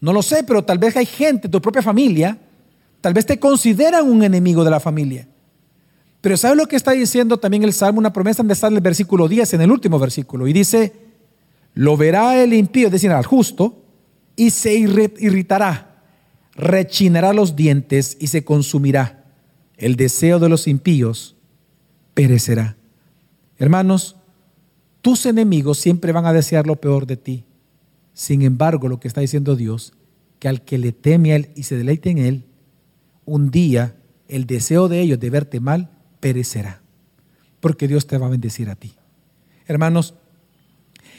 No 0.00 0.12
lo 0.12 0.22
sé, 0.22 0.44
pero 0.44 0.64
tal 0.64 0.78
vez 0.78 0.96
hay 0.96 1.04
gente, 1.04 1.48
tu 1.48 1.60
propia 1.60 1.82
familia, 1.82 2.38
tal 3.00 3.12
vez 3.12 3.26
te 3.26 3.40
consideran 3.40 4.08
un 4.08 4.22
enemigo 4.22 4.62
de 4.62 4.70
la 4.70 4.78
familia. 4.78 5.26
Pero 6.20 6.36
¿sabes 6.36 6.56
lo 6.56 6.66
que 6.66 6.76
está 6.76 6.92
diciendo 6.92 7.38
también 7.38 7.64
el 7.64 7.72
Salmo? 7.72 7.98
Una 7.98 8.12
promesa 8.12 8.44
donde 8.44 8.54
en 8.54 8.74
el 8.74 8.80
versículo 8.80 9.26
10, 9.26 9.54
en 9.54 9.62
el 9.62 9.72
último 9.72 9.98
versículo. 9.98 10.46
Y 10.46 10.52
dice, 10.52 10.92
lo 11.74 11.96
verá 11.96 12.40
el 12.40 12.54
impío, 12.54 12.86
es 12.86 12.92
decir, 12.92 13.10
al 13.10 13.26
justo, 13.26 13.82
y 14.38 14.50
se 14.50 14.72
irritará, 14.72 16.00
rechinará 16.54 17.32
los 17.32 17.56
dientes 17.56 18.16
y 18.20 18.28
se 18.28 18.44
consumirá. 18.44 19.24
El 19.76 19.96
deseo 19.96 20.38
de 20.38 20.48
los 20.48 20.68
impíos 20.68 21.34
perecerá. 22.14 22.76
Hermanos, 23.58 24.14
tus 25.02 25.26
enemigos 25.26 25.78
siempre 25.78 26.12
van 26.12 26.24
a 26.24 26.32
desear 26.32 26.68
lo 26.68 26.76
peor 26.76 27.04
de 27.06 27.16
ti. 27.16 27.44
Sin 28.14 28.42
embargo, 28.42 28.86
lo 28.86 29.00
que 29.00 29.08
está 29.08 29.20
diciendo 29.20 29.56
Dios, 29.56 29.92
que 30.38 30.46
al 30.46 30.62
que 30.62 30.78
le 30.78 30.92
teme 30.92 31.32
a 31.32 31.36
Él 31.36 31.50
y 31.56 31.64
se 31.64 31.76
deleite 31.76 32.10
en 32.10 32.18
Él, 32.18 32.44
un 33.24 33.50
día 33.50 33.96
el 34.28 34.46
deseo 34.46 34.86
de 34.86 35.00
ellos 35.00 35.18
de 35.18 35.30
verte 35.30 35.58
mal 35.58 35.90
perecerá. 36.20 36.80
Porque 37.58 37.88
Dios 37.88 38.06
te 38.06 38.18
va 38.18 38.26
a 38.26 38.30
bendecir 38.30 38.70
a 38.70 38.76
ti. 38.76 38.94
Hermanos, 39.66 40.14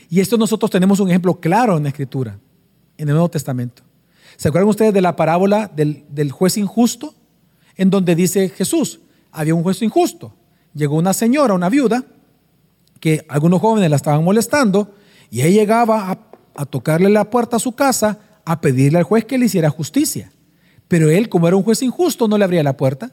y 0.10 0.22
esto 0.22 0.38
nosotros 0.38 0.72
tenemos 0.72 1.02
un 1.02 1.10
ejemplo 1.10 1.42
claro 1.42 1.76
en 1.76 1.84
la 1.84 1.90
Escritura, 1.90 2.40
en 3.00 3.10
el 3.10 3.16
Nuevo 3.16 3.30
Testamento. 3.30 3.82
¿Se 4.38 4.50
acuerdan 4.50 4.70
ustedes 4.70 4.94
de 4.94 5.02
la 5.02 5.16
parábola 5.16 5.72
del, 5.76 6.32
juez 6.32 6.58
injusto? 6.58 7.16
En 7.76 7.90
donde 7.90 8.14
dice 8.14 8.50
Jesús, 8.50 9.00
había 9.32 9.56
un 9.56 9.64
juez 9.64 9.82
injusto 9.82 10.34
llegó 10.74 10.96
una 10.96 11.14
señora, 11.14 11.54
una 11.54 11.70
viuda, 11.70 12.04
que 13.00 13.26
algunos 13.30 13.62
jóvenes 13.62 13.90
la 13.90 13.96
estaban 13.96 14.24
molestando, 14.24 14.94
y 15.30 15.42
ella 15.42 15.62
llegaba 15.62 16.12
a, 16.12 16.66
tocarle 16.66 17.10
la 17.10 17.30
puerta 17.30 17.56
a 17.56 17.60
su 17.60 17.74
casa 17.74 18.20
a 18.44 18.60
pedirle 18.60 18.98
al 18.98 19.06
juez 19.06 19.24
que 19.24 19.38
le 19.38 19.46
hiciera 19.46 19.70
justicia. 19.70 20.32
Pero 20.90 21.10
él, 21.10 21.30
como 21.30 21.48
era 21.48 21.56
un 21.56 21.64
juez 21.64 21.82
injusto, 21.82 22.28
no 22.28 22.38
le 22.38 22.44
abría 22.44 22.64
la 22.64 22.76
puerta. 22.76 23.12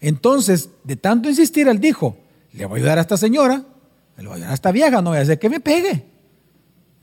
Entonces, 0.00 0.70
de 0.82 0.96
tanto 0.96 1.28
insistir, 1.28 1.68
él 1.68 1.78
dijo, 1.78 2.16
le 2.52 2.64
voy 2.64 2.78
a 2.78 2.82
ayudar 2.82 2.98
a 2.98 3.00
esta 3.02 3.16
señora, 3.18 3.64
le 4.16 4.24
voy 4.24 4.32
a 4.32 4.34
ayudar 4.36 4.50
a 4.52 4.54
esta 4.54 4.72
vieja, 4.72 5.02
no 5.02 5.10
voy 5.10 5.18
a 5.18 5.22
hacer 5.22 5.38
que 5.38 5.50
me 5.50 5.60
pegue. 5.60 6.06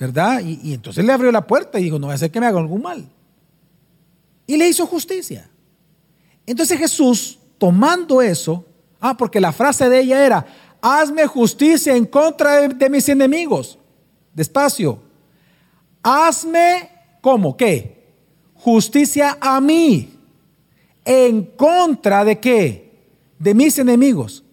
¿Verdad? 0.02 0.42
Y, 0.44 0.60
y 0.64 0.74
entonces 0.74 1.06
le 1.06 1.14
abrió 1.14 1.32
la 1.32 1.46
puerta 1.46 1.80
y 1.80 1.84
dijo, 1.84 2.00
no 2.00 2.08
voy 2.08 2.14
a 2.14 2.16
hacer 2.16 2.32
que 2.32 2.40
me 2.40 2.48
haga 2.48 2.58
algún 2.58 2.82
mal. 2.82 3.08
y 4.48 4.58
le 4.58 4.68
hizo 4.68 4.88
justicia. 4.88 5.48
Entonces 6.48 6.80
Jesús, 6.80 7.38
tomando 7.60 8.20
eso, 8.20 8.66
ah, 9.00 9.16
porque 9.16 9.40
la 9.40 9.52
frase 9.52 9.88
de 9.90 10.00
ella 10.00 10.26
era, 10.26 10.44
hazme 10.82 11.28
justicia 11.28 11.96
en 11.96 12.06
contra 12.06 12.68
de, 12.68 12.90
mis 12.90 13.08
enemigos. 13.10 13.78
Despacio. 14.34 15.00
Hazme, 16.02 16.90
¿cómo? 17.22 17.56
¿Qué? 17.56 18.16
Justicia 18.56 19.38
a 19.40 19.62
mí. 19.62 20.18
¿En 21.06 21.44
contra 21.44 22.26
de 22.26 22.40
qué? 22.40 22.92
De 23.38 23.54
mis 23.54 23.78
enemigos. 23.78 24.44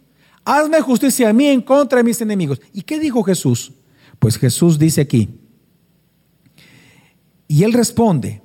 Hazme 0.44 0.82
justicia 0.82 1.30
a 1.30 1.32
mí 1.32 1.46
en 1.46 1.62
contra 1.62 1.96
de 1.96 2.04
mis 2.04 2.20
enemigos. 2.20 2.60
¿Y 2.74 2.82
qué 2.82 2.98
dijo 2.98 3.22
Jesús? 3.22 3.72
Pues 4.18 4.36
Jesús 4.38 4.78
dice 4.78 5.00
aquí. 5.00 5.28
Y 7.46 7.62
él 7.64 7.72
responde, 7.72 8.42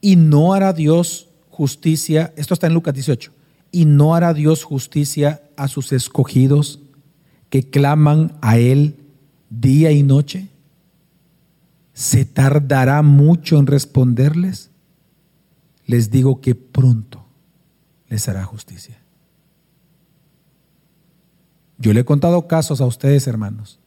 y 0.00 0.16
no 0.16 0.54
hará 0.54 0.72
Dios 0.72 1.28
justicia, 1.48 2.32
esto 2.36 2.54
está 2.54 2.66
en 2.66 2.74
Lucas 2.74 2.94
18, 2.94 3.32
y 3.72 3.84
no 3.84 4.14
hará 4.14 4.32
Dios 4.34 4.64
justicia 4.64 5.42
a 5.56 5.68
sus 5.68 5.92
escogidos 5.92 6.80
que 7.50 7.68
claman 7.68 8.38
a 8.40 8.58
Él 8.58 8.96
día 9.50 9.90
y 9.90 10.02
noche. 10.02 10.48
¿Se 11.92 12.24
tardará 12.24 13.02
mucho 13.02 13.58
en 13.58 13.66
responderles? 13.66 14.70
Les 15.86 16.10
digo 16.10 16.40
que 16.40 16.54
pronto 16.54 17.26
les 18.08 18.28
hará 18.28 18.44
justicia. 18.44 18.99
Yo 21.80 21.94
le 21.94 22.00
he 22.00 22.04
contado 22.04 22.46
casos 22.46 22.80
a 22.80 22.86
ustedes, 22.86 23.26
hermanos. 23.26 23.80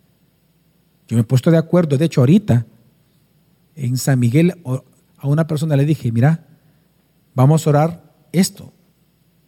Yo 1.08 1.16
me 1.16 1.22
he 1.22 1.24
puesto 1.24 1.52
de 1.52 1.58
acuerdo, 1.58 1.98
de 1.98 2.06
hecho 2.06 2.22
ahorita, 2.22 2.66
en 3.76 3.98
San 3.98 4.20
Miguel 4.20 4.60
a 5.18 5.28
una 5.28 5.46
persona 5.46 5.76
le 5.78 5.86
dije, 5.86 6.12
mira, 6.12 6.46
vamos 7.36 7.66
a 7.66 7.70
orar 7.70 8.14
esto. 8.32 8.74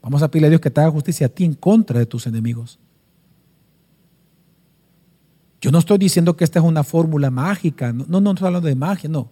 Vamos 0.01 0.21
a 0.21 0.29
pedirle 0.29 0.47
a 0.47 0.49
Dios 0.51 0.61
que 0.61 0.69
te 0.69 0.79
haga 0.79 0.91
justicia 0.91 1.25
a 1.25 1.29
ti 1.29 1.43
en 1.43 1.55
contra 1.55 1.97
de 1.97 2.05
tus 2.05 2.27
enemigos. 2.27 2.77
Yo 5.59 5.71
no 5.71 5.79
estoy 5.79 5.97
diciendo 5.97 6.37
que 6.37 6.43
esta 6.43 6.59
es 6.59 6.65
una 6.65 6.83
fórmula 6.83 7.31
mágica, 7.31 7.91
no, 7.91 8.05
no, 8.07 8.21
no 8.21 8.31
estoy 8.31 8.45
hablando 8.45 8.67
de 8.67 8.75
magia, 8.75 9.09
no. 9.09 9.31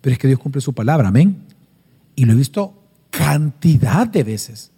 Pero 0.00 0.12
es 0.12 0.18
que 0.18 0.26
Dios 0.26 0.40
cumple 0.40 0.60
su 0.60 0.72
palabra, 0.72 1.08
amén. 1.08 1.44
Y 2.16 2.24
lo 2.24 2.32
he 2.32 2.36
visto 2.36 2.74
cantidad 3.10 4.08
de 4.08 4.24
veces. 4.24 4.72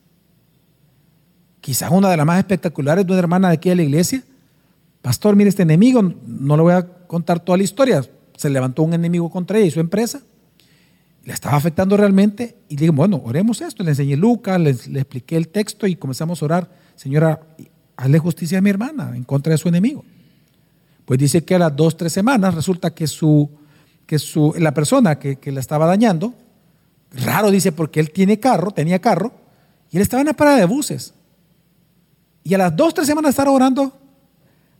Quizás 1.60 1.90
una 1.90 2.10
de 2.10 2.16
las 2.16 2.26
más 2.26 2.38
espectaculares 2.38 3.06
de 3.06 3.12
una 3.12 3.18
hermana 3.18 3.48
de 3.48 3.54
aquí 3.54 3.68
de 3.68 3.76
la 3.76 3.82
iglesia. 3.82 4.22
Pastor, 5.02 5.36
mire 5.36 5.50
este 5.50 5.62
enemigo, 5.62 6.02
no 6.02 6.56
le 6.56 6.62
voy 6.62 6.72
a 6.72 6.86
contar 7.06 7.40
toda 7.40 7.58
la 7.58 7.64
historia. 7.64 8.04
Se 8.36 8.50
levantó 8.50 8.82
un 8.82 8.94
enemigo 8.94 9.30
contra 9.30 9.58
ella 9.58 9.66
y 9.66 9.70
su 9.70 9.80
empresa 9.80 10.22
le 11.24 11.34
estaba 11.34 11.56
afectando 11.56 11.96
realmente 11.96 12.56
y 12.68 12.74
le 12.74 12.80
dije, 12.80 12.90
bueno, 12.90 13.20
oremos 13.24 13.60
esto. 13.60 13.82
Le 13.82 13.90
enseñé 13.90 14.16
Lucas, 14.16 14.60
le, 14.60 14.70
expliqué 14.70 15.36
el 15.36 15.48
texto 15.48 15.86
y 15.86 15.96
comenzamos 15.96 16.42
a 16.42 16.44
orar, 16.44 16.70
Señora, 16.96 17.40
hazle 17.96 18.18
justicia 18.18 18.58
a 18.58 18.60
mi 18.60 18.70
hermana 18.70 19.16
en 19.16 19.24
contra 19.24 19.52
de 19.52 19.58
su 19.58 19.68
enemigo. 19.68 20.04
Pues 21.04 21.18
dice 21.18 21.44
que 21.44 21.54
a 21.54 21.58
las 21.58 21.74
dos, 21.74 21.96
tres 21.96 22.12
semanas 22.12 22.54
resulta 22.54 22.94
que, 22.94 23.06
su, 23.06 23.50
que 24.06 24.18
su, 24.18 24.54
la 24.58 24.72
persona 24.72 25.18
que, 25.18 25.36
que 25.36 25.52
la 25.52 25.60
estaba 25.60 25.86
dañando, 25.86 26.34
raro 27.12 27.50
dice 27.50 27.72
porque 27.72 28.00
él 28.00 28.10
tiene 28.10 28.38
carro, 28.38 28.70
tenía 28.70 29.00
carro, 29.00 29.32
y 29.90 29.96
él 29.96 30.02
estaba 30.02 30.20
en 30.20 30.26
la 30.26 30.34
parada 30.34 30.58
de 30.58 30.66
buses. 30.66 31.14
Y 32.42 32.54
a 32.54 32.58
las 32.58 32.74
dos, 32.74 32.94
tres 32.94 33.06
semanas 33.06 33.28
de 33.28 33.30
estar 33.30 33.48
orando, 33.48 33.92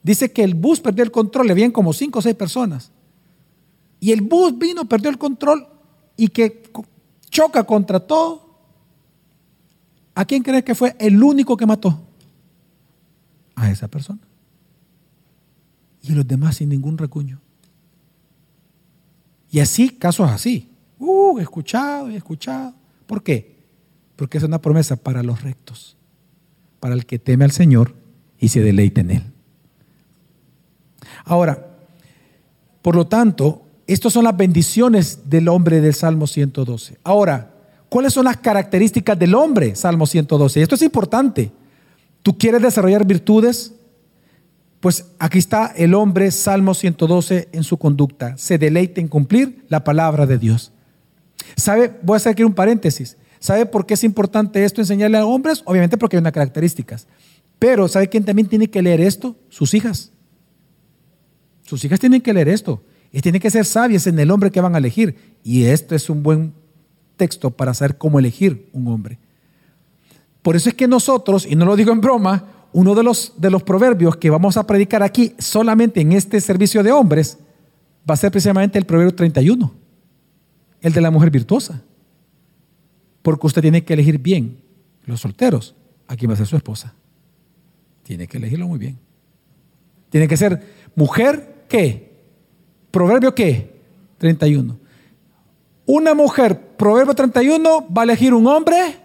dice 0.03 0.33
que 0.33 0.43
el 0.43 0.55
bus 0.55 0.81
perdió 0.81 1.05
el 1.05 1.11
control, 1.11 1.47
le 1.47 1.53
habían 1.53 1.71
como 1.71 1.93
cinco 1.93 2.19
o 2.21 2.23
seis 2.23 2.35
personas. 2.35 2.91
Y 4.01 4.13
el 4.13 4.23
bus 4.23 4.57
vino, 4.59 4.87
perdió 4.87 5.11
el 5.11 5.19
control 5.19 5.67
y 6.17 6.29
que 6.29 6.63
choca 7.29 7.65
contra 7.65 8.01
todo, 8.01 8.49
¿a 10.15 10.25
quién 10.25 10.43
crees 10.43 10.65
que 10.65 10.75
fue 10.75 10.97
el 10.99 11.23
único 11.23 11.57
que 11.57 11.67
mató? 11.67 12.01
A 13.55 13.71
esa 13.71 13.89
persona. 13.89 14.21
Y 16.03 16.13
los 16.13 16.27
demás 16.27 16.57
sin 16.57 16.71
ningún 16.71 16.97
recuño. 16.97 17.41
Y 19.51 19.61
así, 19.61 19.91
casos 19.91 20.31
así. 20.31 20.71
Uh, 20.99 21.39
escuchado, 21.39 22.09
he 22.09 22.17
escuchado. 22.17 22.75
¿Por 23.07 23.23
qué? 23.23 23.59
Porque 24.17 24.39
es 24.39 24.45
una 24.45 24.61
promesa 24.61 24.97
para 24.97 25.23
los 25.23 25.43
rectos, 25.43 25.97
para 26.81 26.95
el 26.95 27.07
que 27.07 27.19
teme 27.19 27.45
al 27.45 27.53
Señor 27.53 27.95
y 28.39 28.49
se 28.49 28.61
deleite 28.61 29.03
en 29.03 29.11
Él. 29.11 29.23
Ahora, 31.25 31.67
por 32.83 32.97
lo 32.97 33.07
tanto, 33.07 33.63
estas 33.87 34.13
son 34.13 34.25
las 34.25 34.37
bendiciones 34.37 35.29
del 35.29 35.49
hombre 35.49 35.81
del 35.81 35.95
Salmo 35.95 36.27
112. 36.27 36.99
Ahora, 37.05 37.53
¿cuáles 37.89 38.15
son 38.15 38.25
las 38.25 38.39
características 38.39 39.19
del 39.19 39.35
hombre, 39.35 39.77
Salmo 39.77 40.07
112? 40.07 40.63
Esto 40.63 40.75
es 40.75 40.83
importante. 40.83 41.53
¿Tú 42.23 42.37
quieres 42.37 42.63
desarrollar 42.63 43.05
virtudes? 43.05 43.75
Pues 44.81 45.07
aquí 45.19 45.39
está 45.39 45.73
el 45.77 45.95
hombre, 45.95 46.31
Salmo 46.31 46.73
112, 46.73 47.49
en 47.53 47.65
su 47.65 47.77
conducta. 47.77 48.37
Se 48.39 48.57
deleita 48.57 49.01
en 49.01 49.09
cumplir 49.09 49.65
la 49.69 49.85
palabra 49.85 50.27
de 50.27 50.39
Dios. 50.39 50.73
¿Sabe? 51.57 51.99
Voy 52.03 52.15
a 52.15 52.17
hacer 52.17 52.33
aquí 52.33 52.45
un 52.45 52.55
paréntesis. 52.55 53.17
¿Sabe 53.41 53.65
por 53.65 53.87
qué 53.87 53.95
es 53.95 54.05
importante 54.05 54.65
esto 54.65 54.83
enseñarle 54.83 55.17
a 55.17 55.25
hombres? 55.25 55.63
Obviamente 55.65 55.97
porque 55.97 56.17
hay 56.17 56.21
unas 56.21 56.33
características. 56.33 57.07
Pero 57.59 57.89
¿sabe 57.89 58.09
quién 58.09 58.25
también 58.25 58.47
tiene 58.47 58.69
que 58.69 58.83
leer 58.83 59.01
esto? 59.01 59.35
Sus 59.49 59.73
hijas. 59.73 60.13
Sus 61.63 61.85
hijas 61.85 61.99
tienen 61.99 62.21
que 62.21 62.35
leer 62.35 62.49
esto. 62.49 62.83
Y 63.11 63.23
tienen 63.23 63.41
que 63.41 63.51
ser 63.51 63.65
sabias 63.65 64.07
en 64.07 64.19
el 64.19 64.31
hombre 64.31 64.51
que 64.51 64.61
van 64.61 64.75
a 64.75 64.79
elegir. 64.79 65.17
Y 65.43 65.65
esto 65.65 65.95
es 65.95 66.11
un 66.11 66.23
buen 66.23 66.53
texto 67.17 67.51
para 67.51 67.73
saber 67.73 67.97
cómo 67.97 68.19
elegir 68.19 68.69
un 68.73 68.89
hombre. 68.89 69.19
Por 70.43 70.55
eso 70.55 70.69
es 70.69 70.75
que 70.75 70.87
nosotros, 70.87 71.47
y 71.47 71.57
no 71.57 71.65
lo 71.65 71.77
digo 71.77 71.93
en 71.93 72.01
broma, 72.01 72.45
uno 72.73 72.95
de 72.95 73.03
los, 73.03 73.35
de 73.39 73.51
los 73.51 73.63
proverbios 73.63 74.17
que 74.17 74.31
vamos 74.31 74.57
a 74.57 74.67
predicar 74.67 75.03
aquí 75.03 75.35
solamente 75.39 76.01
en 76.01 76.13
este 76.13 76.41
servicio 76.41 76.83
de 76.83 76.93
hombres 76.93 77.39
va 78.09 78.15
a 78.15 78.17
ser 78.17 78.31
precisamente 78.31 78.79
el 78.79 78.87
proverbio 78.87 79.15
31, 79.15 79.73
el 80.83 80.93
de 80.93 81.01
la 81.01 81.11
mujer 81.11 81.31
virtuosa. 81.31 81.83
Porque 83.23 83.47
usted 83.47 83.63
tiene 83.63 83.85
que 83.85 83.93
elegir 83.93 84.19
bien 84.19 84.59
los 85.05 85.21
solteros, 85.21 85.75
a 86.09 86.17
quién 86.17 86.31
va 86.31 86.35
a 86.35 86.39
ser 86.39 86.47
su 86.47 86.57
esposa. 86.57 86.95
Tiene 88.03 88.27
que 88.27 88.39
elegirlo 88.39 88.67
muy 88.67 88.79
bien. 88.79 88.99
Tiene 90.09 90.27
que 90.27 90.37
ser 90.37 90.63
mujer 90.95 91.65
que 91.69 92.11
Proverbio 92.91 93.35
qué? 93.35 93.81
31. 94.19 94.77
Una 95.87 96.15
mujer, 96.15 96.61
Proverbio 96.77 97.15
31, 97.15 97.87
va 97.97 98.03
a 98.03 98.05
elegir 98.05 98.35
un 98.35 98.47
hombre, 98.47 98.97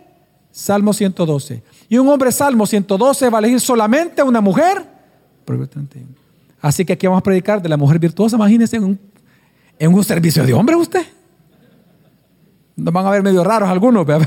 Salmo 0.51 0.93
112. 0.93 1.63
Y 1.89 1.97
un 1.97 2.07
hombre, 2.09 2.31
Salmo 2.31 2.65
112, 2.65 3.29
va 3.29 3.37
a 3.37 3.39
elegir 3.39 3.59
solamente 3.59 4.23
una 4.23 4.41
mujer, 4.41 4.85
Proverbio 5.45 5.69
31. 5.69 6.07
Así 6.61 6.83
que 6.83 6.93
aquí 6.93 7.05
vamos 7.05 7.19
a 7.19 7.23
predicar 7.23 7.61
de 7.61 7.69
la 7.69 7.77
mujer 7.77 7.99
virtuosa, 7.99 8.35
imagínense 8.35 8.75
en 8.75 8.83
un, 8.83 8.99
en 9.77 9.93
un 9.93 10.03
servicio 10.03 10.43
de 10.45 10.53
hombre 10.53 10.75
usted. 10.75 11.05
Nos 12.75 12.93
van 12.93 13.05
a 13.05 13.09
ver 13.11 13.23
medio 13.23 13.43
raros 13.43 13.69
algunos, 13.69 14.05
pero, 14.07 14.25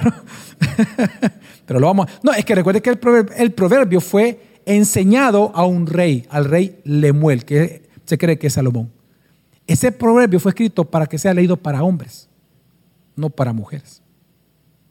pero 1.67 1.81
lo 1.81 1.87
vamos 1.87 2.09
a, 2.09 2.21
No, 2.23 2.33
es 2.33 2.45
que 2.45 2.55
recuerde 2.55 2.81
que 2.81 2.91
el 2.91 2.99
proverbio, 2.99 3.35
el 3.37 3.53
proverbio 3.53 4.01
fue 4.01 4.61
enseñado 4.65 5.53
a 5.55 5.65
un 5.65 5.87
rey, 5.87 6.27
al 6.31 6.45
rey 6.45 6.81
Lemuel, 6.85 7.45
que 7.45 7.89
se 8.05 8.19
cree 8.19 8.39
que 8.39 8.47
es 8.47 8.55
Salomón. 8.55 8.91
Ese 9.67 9.93
proverbio 9.93 10.41
fue 10.41 10.51
escrito 10.51 10.85
para 10.85 11.07
que 11.07 11.19
sea 11.19 11.35
leído 11.35 11.57
para 11.57 11.83
hombres, 11.83 12.29
no 13.17 13.29
para 13.29 13.53
mujeres. 13.53 14.03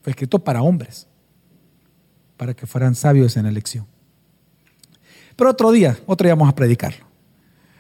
Fue 0.04 0.12
escrito 0.12 0.40
para 0.40 0.62
hombres, 0.62 1.08
para 2.38 2.54
que 2.54 2.68
fueran 2.68 2.94
sabios 2.94 3.38
en 3.38 3.44
la 3.44 3.50
elección. 3.50 3.88
Pero 5.36 5.50
otro 5.50 5.72
día, 5.72 5.98
otro 6.06 6.26
día 6.26 6.36
vamos 6.36 6.50
a 6.50 6.56
predicarlo. 6.56 7.06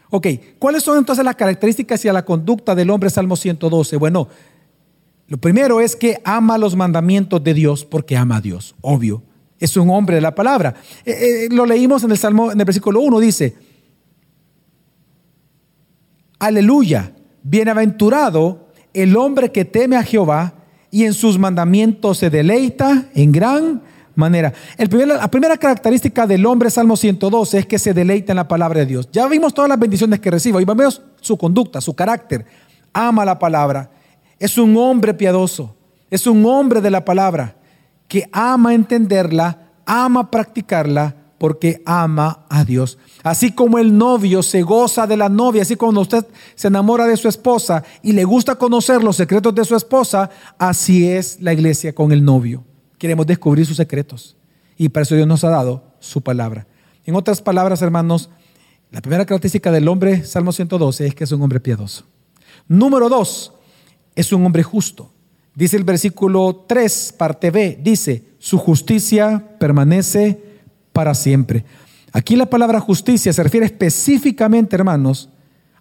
Ok, 0.10 0.28
¿cuáles 0.58 0.84
son 0.84 0.98
entonces 0.98 1.24
las 1.26 1.36
características 1.36 2.04
y 2.06 2.12
la 2.12 2.24
conducta 2.24 2.74
del 2.74 2.90
hombre 2.90 3.10
Salmo 3.10 3.36
112? 3.36 3.98
Bueno, 3.98 4.30
lo 5.28 5.38
primero 5.38 5.82
es 5.82 5.96
que 5.96 6.22
ama 6.24 6.58
los 6.58 6.76
mandamientos 6.76 7.44
de 7.44 7.54
Dios 7.54 7.84
porque 7.84 8.16
ama 8.16 8.38
a 8.38 8.42
Dios, 8.42 8.76
obvio. 8.82 9.24
Es 9.60 9.76
un 9.76 9.90
hombre 9.90 10.16
de 10.16 10.22
la 10.22 10.36
palabra. 10.36 10.76
Eh, 11.04 11.12
eh, 11.12 11.48
lo 11.52 11.66
leímos 11.66 12.04
en 12.04 12.12
el 12.12 12.18
Salmo, 12.18 12.52
en 12.52 12.60
el 12.60 12.66
versículo 12.66 13.02
1, 13.02 13.20
dice, 13.20 13.56
Aleluya, 16.40 17.14
bienaventurado 17.44 18.68
el 18.94 19.18
hombre 19.18 19.52
que 19.52 19.66
teme 19.66 19.96
a 19.96 20.04
Jehová 20.04 20.54
y 20.92 21.04
en 21.04 21.14
sus 21.14 21.38
mandamientos 21.38 22.20
se 22.20 22.30
deleita 22.30 23.06
en 23.14 23.32
gran 23.32 23.82
manera. 24.16 24.54
la 24.78 25.30
primera 25.30 25.58
característica 25.58 26.26
del 26.26 26.46
hombre, 26.46 26.70
Salmo 26.70 26.96
112, 26.96 27.60
es 27.60 27.66
que 27.66 27.80
se 27.80 27.94
deleita 27.94 28.32
en 28.32 28.38
la 28.38 28.48
palabra 28.48 28.80
de 28.80 28.86
Dios. 28.86 29.10
Ya 29.12 29.28
vimos 29.28 29.54
todas 29.54 29.70
las 29.70 29.80
bendiciones 29.80 30.20
que 30.20 30.32
recibe, 30.32 30.62
y 30.62 30.66
vemos 30.66 31.02
su 31.22 31.38
conducta, 31.38 31.82
su 31.82 31.96
carácter. 31.96 32.46
Ama 32.94 33.26
la 33.26 33.38
palabra. 33.38 33.92
Es 34.40 34.58
un 34.58 34.78
hombre 34.78 35.14
piadoso, 35.14 35.76
es 36.10 36.28
un 36.28 36.46
hombre 36.46 36.82
de 36.82 36.92
la 36.92 37.06
palabra 37.06 37.56
que 38.08 38.30
ama 38.32 38.74
entenderla, 38.74 39.72
ama 39.86 40.30
practicarla 40.32 41.16
porque 41.38 41.82
ama 41.86 42.46
a 42.50 42.64
Dios. 42.64 42.98
Así 43.24 43.52
como 43.52 43.78
el 43.78 43.98
novio 43.98 44.42
se 44.42 44.62
goza 44.62 45.06
de 45.06 45.18
la 45.18 45.30
novia, 45.30 45.62
así 45.62 45.76
como 45.76 46.02
usted 46.02 46.26
se 46.56 46.68
enamora 46.68 47.06
de 47.06 47.18
su 47.18 47.28
esposa 47.28 47.84
y 48.02 48.14
le 48.14 48.24
gusta 48.24 48.56
conocer 48.56 49.04
los 49.04 49.16
secretos 49.16 49.54
de 49.54 49.66
su 49.66 49.76
esposa, 49.76 50.30
así 50.58 51.08
es 51.08 51.42
la 51.42 51.54
iglesia 51.54 51.94
con 51.94 52.12
el 52.12 52.24
novio. 52.24 52.64
Queremos 52.98 53.28
descubrir 53.28 53.66
sus 53.66 53.78
secretos. 53.78 54.36
Y 54.78 54.90
para 54.90 55.04
eso 55.04 55.16
Dios 55.16 55.28
nos 55.28 55.44
ha 55.44 55.50
dado 55.50 55.84
su 56.00 56.22
palabra. 56.22 56.68
En 57.06 57.16
otras 57.16 57.42
palabras, 57.42 57.82
hermanos, 57.82 58.30
la 58.92 59.02
primera 59.02 59.26
característica 59.26 59.72
del 59.72 59.88
hombre, 59.88 60.24
Salmo 60.26 60.52
112, 60.52 61.08
es 61.08 61.16
que 61.16 61.24
es 61.24 61.32
un 61.32 61.42
hombre 61.42 61.60
piadoso. 61.60 62.06
Número 62.68 63.10
dos, 63.10 63.54
es 64.18 64.34
un 64.34 64.44
hombre 64.44 64.64
justo. 64.64 65.14
Dice 65.54 65.78
el 65.78 65.84
versículo 65.84 66.66
3, 66.68 67.14
parte 67.18 67.52
B, 67.52 67.80
dice, 67.82 68.24
su 68.40 68.58
justicia 68.58 69.52
permanece 69.60 70.42
para 70.92 71.14
siempre. 71.14 71.64
Aquí 72.12 72.36
la 72.36 72.48
palabra 72.48 72.80
justicia 72.80 73.32
se 73.32 73.44
refiere 73.44 73.68
específicamente, 73.68 74.76
hermanos, 74.76 75.30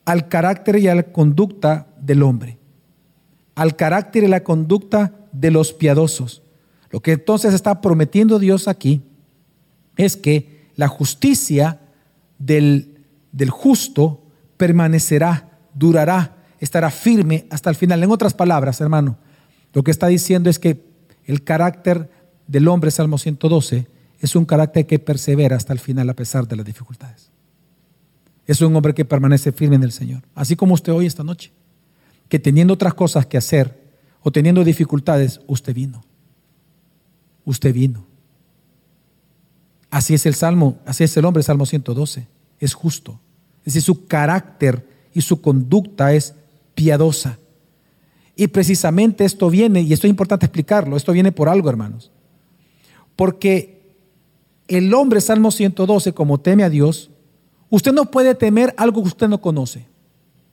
al 0.04 0.28
carácter 0.28 0.78
y 0.78 0.88
a 0.88 0.94
la 0.94 1.02
conducta 1.04 1.86
del 1.98 2.22
hombre, 2.22 2.58
al 3.54 3.74
carácter 3.74 4.24
y 4.24 4.28
la 4.28 4.44
conducta 4.44 5.12
de 5.32 5.50
los 5.50 5.72
piadosos. 5.72 6.42
Lo 6.90 7.00
que 7.00 7.12
entonces 7.12 7.54
está 7.54 7.80
prometiendo 7.80 8.38
Dios 8.38 8.68
aquí 8.68 9.00
es 9.96 10.16
que 10.16 10.68
la 10.76 10.88
justicia 10.88 11.80
del, 12.38 12.98
del 13.32 13.48
justo 13.48 14.22
permanecerá, 14.58 15.58
durará, 15.74 16.35
estará 16.60 16.90
firme 16.90 17.46
hasta 17.50 17.70
el 17.70 17.76
final. 17.76 18.02
En 18.02 18.10
otras 18.10 18.34
palabras, 18.34 18.80
hermano, 18.80 19.18
lo 19.72 19.82
que 19.82 19.90
está 19.90 20.06
diciendo 20.06 20.48
es 20.50 20.58
que 20.58 20.84
el 21.24 21.44
carácter 21.44 22.10
del 22.46 22.68
hombre, 22.68 22.90
Salmo 22.90 23.18
112, 23.18 23.86
es 24.20 24.34
un 24.34 24.44
carácter 24.44 24.86
que 24.86 24.98
persevera 24.98 25.56
hasta 25.56 25.72
el 25.72 25.78
final 25.78 26.08
a 26.08 26.14
pesar 26.14 26.46
de 26.48 26.56
las 26.56 26.64
dificultades. 26.64 27.30
Es 28.46 28.60
un 28.60 28.74
hombre 28.76 28.94
que 28.94 29.04
permanece 29.04 29.52
firme 29.52 29.76
en 29.76 29.82
el 29.82 29.92
Señor. 29.92 30.22
Así 30.34 30.56
como 30.56 30.74
usted 30.74 30.92
hoy 30.92 31.06
esta 31.06 31.24
noche, 31.24 31.52
que 32.28 32.38
teniendo 32.38 32.74
otras 32.74 32.94
cosas 32.94 33.26
que 33.26 33.36
hacer 33.36 33.86
o 34.22 34.30
teniendo 34.30 34.64
dificultades, 34.64 35.40
usted 35.46 35.74
vino. 35.74 36.02
Usted 37.44 37.72
vino. 37.72 38.06
Así 39.90 40.14
es 40.14 40.26
el 40.26 40.34
Salmo, 40.34 40.78
así 40.84 41.04
es 41.04 41.16
el 41.16 41.24
hombre, 41.24 41.42
Salmo 41.42 41.66
112. 41.66 42.26
Es 42.58 42.74
justo. 42.74 43.20
Es 43.60 43.74
decir, 43.74 43.82
su 43.82 44.06
carácter 44.06 44.86
y 45.12 45.20
su 45.22 45.40
conducta 45.40 46.12
es 46.12 46.34
piadosa. 46.76 47.40
Y 48.36 48.46
precisamente 48.48 49.24
esto 49.24 49.50
viene, 49.50 49.80
y 49.80 49.92
esto 49.92 50.06
es 50.06 50.10
importante 50.10 50.46
explicarlo, 50.46 50.96
esto 50.96 51.10
viene 51.10 51.32
por 51.32 51.48
algo, 51.48 51.68
hermanos. 51.68 52.12
Porque 53.16 53.96
el 54.68 54.92
hombre, 54.94 55.20
Salmo 55.20 55.50
112, 55.50 56.12
como 56.12 56.38
teme 56.38 56.62
a 56.62 56.70
Dios, 56.70 57.10
usted 57.70 57.92
no 57.92 58.10
puede 58.12 58.36
temer 58.36 58.74
algo 58.76 59.02
que 59.02 59.08
usted 59.08 59.26
no 59.26 59.40
conoce. 59.40 59.86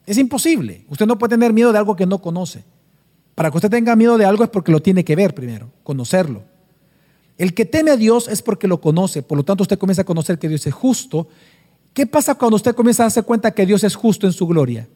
Es 0.06 0.18
imposible. 0.18 0.86
Usted 0.90 1.06
no 1.06 1.20
puede 1.20 1.32
tener 1.32 1.54
miedo 1.54 1.72
de 1.72 1.78
algo 1.78 1.96
que 1.96 2.06
no 2.06 2.20
conoce. 2.20 2.64
Para 3.36 3.52
que 3.52 3.58
usted 3.58 3.70
tenga 3.70 3.96
miedo 3.96 4.18
de 4.18 4.26
algo 4.26 4.44
es 4.44 4.50
porque 4.50 4.72
lo 4.72 4.82
tiene 4.82 5.04
que 5.04 5.16
ver 5.16 5.36
primero, 5.36 5.70
conocerlo. 5.84 6.44
El 7.38 7.54
que 7.54 7.66
teme 7.66 7.92
a 7.92 7.98
Dios 7.98 8.28
es 8.28 8.42
porque 8.42 8.68
lo 8.68 8.80
conoce, 8.80 9.24
por 9.24 9.38
lo 9.38 9.44
tanto 9.44 9.64
usted 9.64 9.80
comienza 9.80 10.04
a 10.04 10.06
conocer 10.06 10.38
que 10.38 10.48
Dios 10.48 10.66
es 10.68 10.74
justo. 10.74 11.28
¿Qué 11.94 12.06
pasa 12.06 12.36
cuando 12.36 12.56
usted 12.56 12.76
comienza 12.76 13.04
a 13.04 13.06
darse 13.06 13.24
cuenta 13.24 13.52
que 13.52 13.66
Dios 13.66 13.84
es 13.84 13.96
justo 13.96 14.28
en 14.28 14.34
su 14.34 14.48
gloria? 14.48 14.88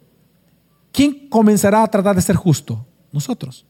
¿Quién 0.97 1.29
comenzará 1.29 1.83
a 1.83 1.91
tratar 1.91 2.15
de 2.15 2.23
ser 2.23 2.35
justo? 2.35 2.83
Nosotros. 3.11 3.67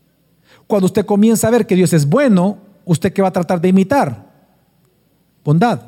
Cuando 0.66 0.86
usted 0.86 1.06
comienza 1.06 1.50
a 1.50 1.52
ver 1.52 1.68
que 1.68 1.76
Dios 1.76 1.92
es 1.92 2.08
bueno, 2.08 2.58
¿usted 2.86 3.12
qué 3.12 3.22
va 3.22 3.28
a 3.28 3.34
tratar 3.34 3.60
de 3.60 3.68
imitar? 3.68 4.32
Bondad. 5.44 5.82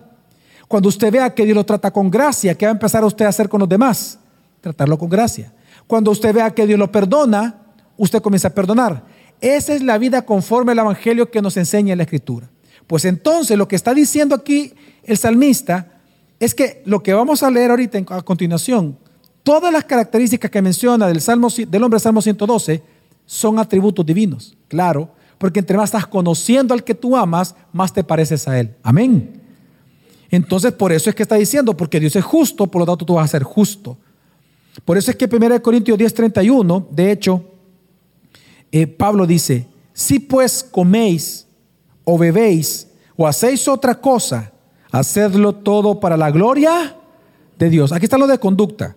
Cuando 0.68 0.90
usted 0.90 1.10
vea 1.10 1.34
que 1.34 1.46
Dios 1.46 1.56
lo 1.56 1.66
trata 1.66 1.92
con 1.92 2.12
gracia, 2.12 2.56
¿qué 2.56 2.66
va 2.66 2.72
a 2.72 2.74
empezar 2.74 3.06
usted 3.06 3.24
a 3.24 3.30
hacer 3.30 3.48
con 3.48 3.62
los 3.62 3.70
demás? 3.70 4.20
Tratarlo 4.60 4.98
con 4.98 5.08
gracia. 5.08 5.54
Cuando 5.88 6.12
usted 6.12 6.34
vea 6.34 6.52
que 6.52 6.68
Dios 6.68 6.78
lo 6.78 6.92
perdona, 6.92 7.56
usted 7.96 8.22
comienza 8.22 8.50
a 8.50 8.54
perdonar. 8.54 9.06
Esa 9.40 9.74
es 9.74 9.82
la 9.82 9.98
vida 9.98 10.24
conforme 10.24 10.74
al 10.74 10.80
Evangelio 10.80 11.32
que 11.32 11.42
nos 11.42 11.56
enseña 11.56 11.96
la 11.96 12.04
Escritura. 12.04 12.50
Pues 12.86 13.06
entonces 13.06 13.58
lo 13.58 13.66
que 13.66 13.78
está 13.78 13.94
diciendo 13.94 14.36
aquí 14.36 14.74
el 15.04 15.18
salmista 15.18 16.02
es 16.38 16.54
que 16.54 16.84
lo 16.86 17.02
que 17.02 17.14
vamos 17.14 17.44
a 17.44 17.50
leer 17.50 17.72
ahorita 17.72 17.98
a 18.10 18.24
continuación, 18.24 18.98
todas 19.44 19.72
las 19.72 19.84
características 19.86 20.52
que 20.52 20.62
menciona 20.62 21.08
del, 21.08 21.22
Salmo, 21.22 21.50
del 21.50 21.84
hombre 21.84 22.00
Salmo 22.00 22.22
112 22.22 22.82
son 23.26 23.60
atributos 23.60 24.06
divinos, 24.06 24.58
claro, 24.68 25.12
porque 25.38 25.60
entre 25.60 25.78
más 25.78 25.90
estás 25.90 26.08
conociendo 26.08 26.74
al 26.74 26.84
que 26.84 26.96
tú 26.96 27.16
amas, 27.16 27.56
más 27.72 27.94
te 27.94 28.04
pareces 28.04 28.48
a 28.48 28.60
él. 28.60 28.76
Amén. 28.84 29.42
Entonces, 30.32 30.72
por 30.74 30.92
eso 30.92 31.10
es 31.10 31.16
que 31.16 31.24
está 31.24 31.36
diciendo, 31.36 31.76
porque 31.76 32.00
Dios 32.00 32.16
es 32.16 32.24
justo, 32.24 32.68
por 32.68 32.82
lo 32.82 32.86
tanto 32.86 33.06
tú 33.06 33.16
vas 33.16 33.26
a 33.26 33.28
ser 33.28 33.44
justo. 33.44 33.98
Por 34.86 34.98
eso 34.98 35.12
es 35.12 35.18
que 35.18 35.26
1 35.26 35.62
Corintios 35.62 35.98
10:31, 35.98 36.88
de 36.92 37.12
hecho, 37.12 37.44
eh, 38.72 38.86
Pablo 38.86 39.26
dice, 39.26 39.68
si 39.94 40.20
pues 40.20 40.64
coméis 40.64 41.48
o 42.04 42.18
bebéis 42.18 42.88
o 43.16 43.28
hacéis 43.28 43.68
otra 43.68 44.00
cosa, 44.00 44.52
hacedlo 44.92 45.56
todo 45.56 46.00
para 46.00 46.18
la 46.18 46.32
gloria 46.32 46.96
de 47.58 47.70
Dios. 47.70 47.92
Aquí 47.92 48.06
está 48.06 48.18
lo 48.18 48.28
de 48.28 48.38
conducta. 48.38 48.96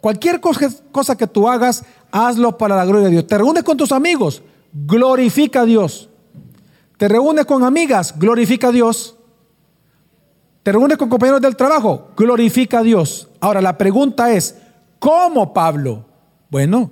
Cualquier 0.00 0.40
cosa 0.40 1.16
que 1.16 1.26
tú 1.26 1.48
hagas, 1.48 1.84
hazlo 2.10 2.56
para 2.56 2.76
la 2.76 2.84
gloria 2.84 3.06
de 3.06 3.12
Dios. 3.12 3.26
Te 3.26 3.36
reúnes 3.36 3.62
con 3.62 3.76
tus 3.76 3.92
amigos, 3.92 4.42
glorifica 4.72 5.62
a 5.62 5.64
Dios. 5.64 6.08
Te 6.96 7.08
reúnes 7.08 7.46
con 7.46 7.64
amigas, 7.64 8.18
glorifica 8.18 8.68
a 8.68 8.72
Dios. 8.72 9.16
Te 10.62 10.72
reúnes 10.72 10.98
con 10.98 11.08
compañeros 11.08 11.40
del 11.40 11.56
trabajo, 11.56 12.10
glorifica 12.16 12.80
a 12.80 12.82
Dios. 12.82 13.28
Ahora 13.40 13.60
la 13.60 13.78
pregunta 13.78 14.32
es, 14.32 14.56
¿cómo 14.98 15.52
Pablo? 15.52 16.04
Bueno, 16.50 16.90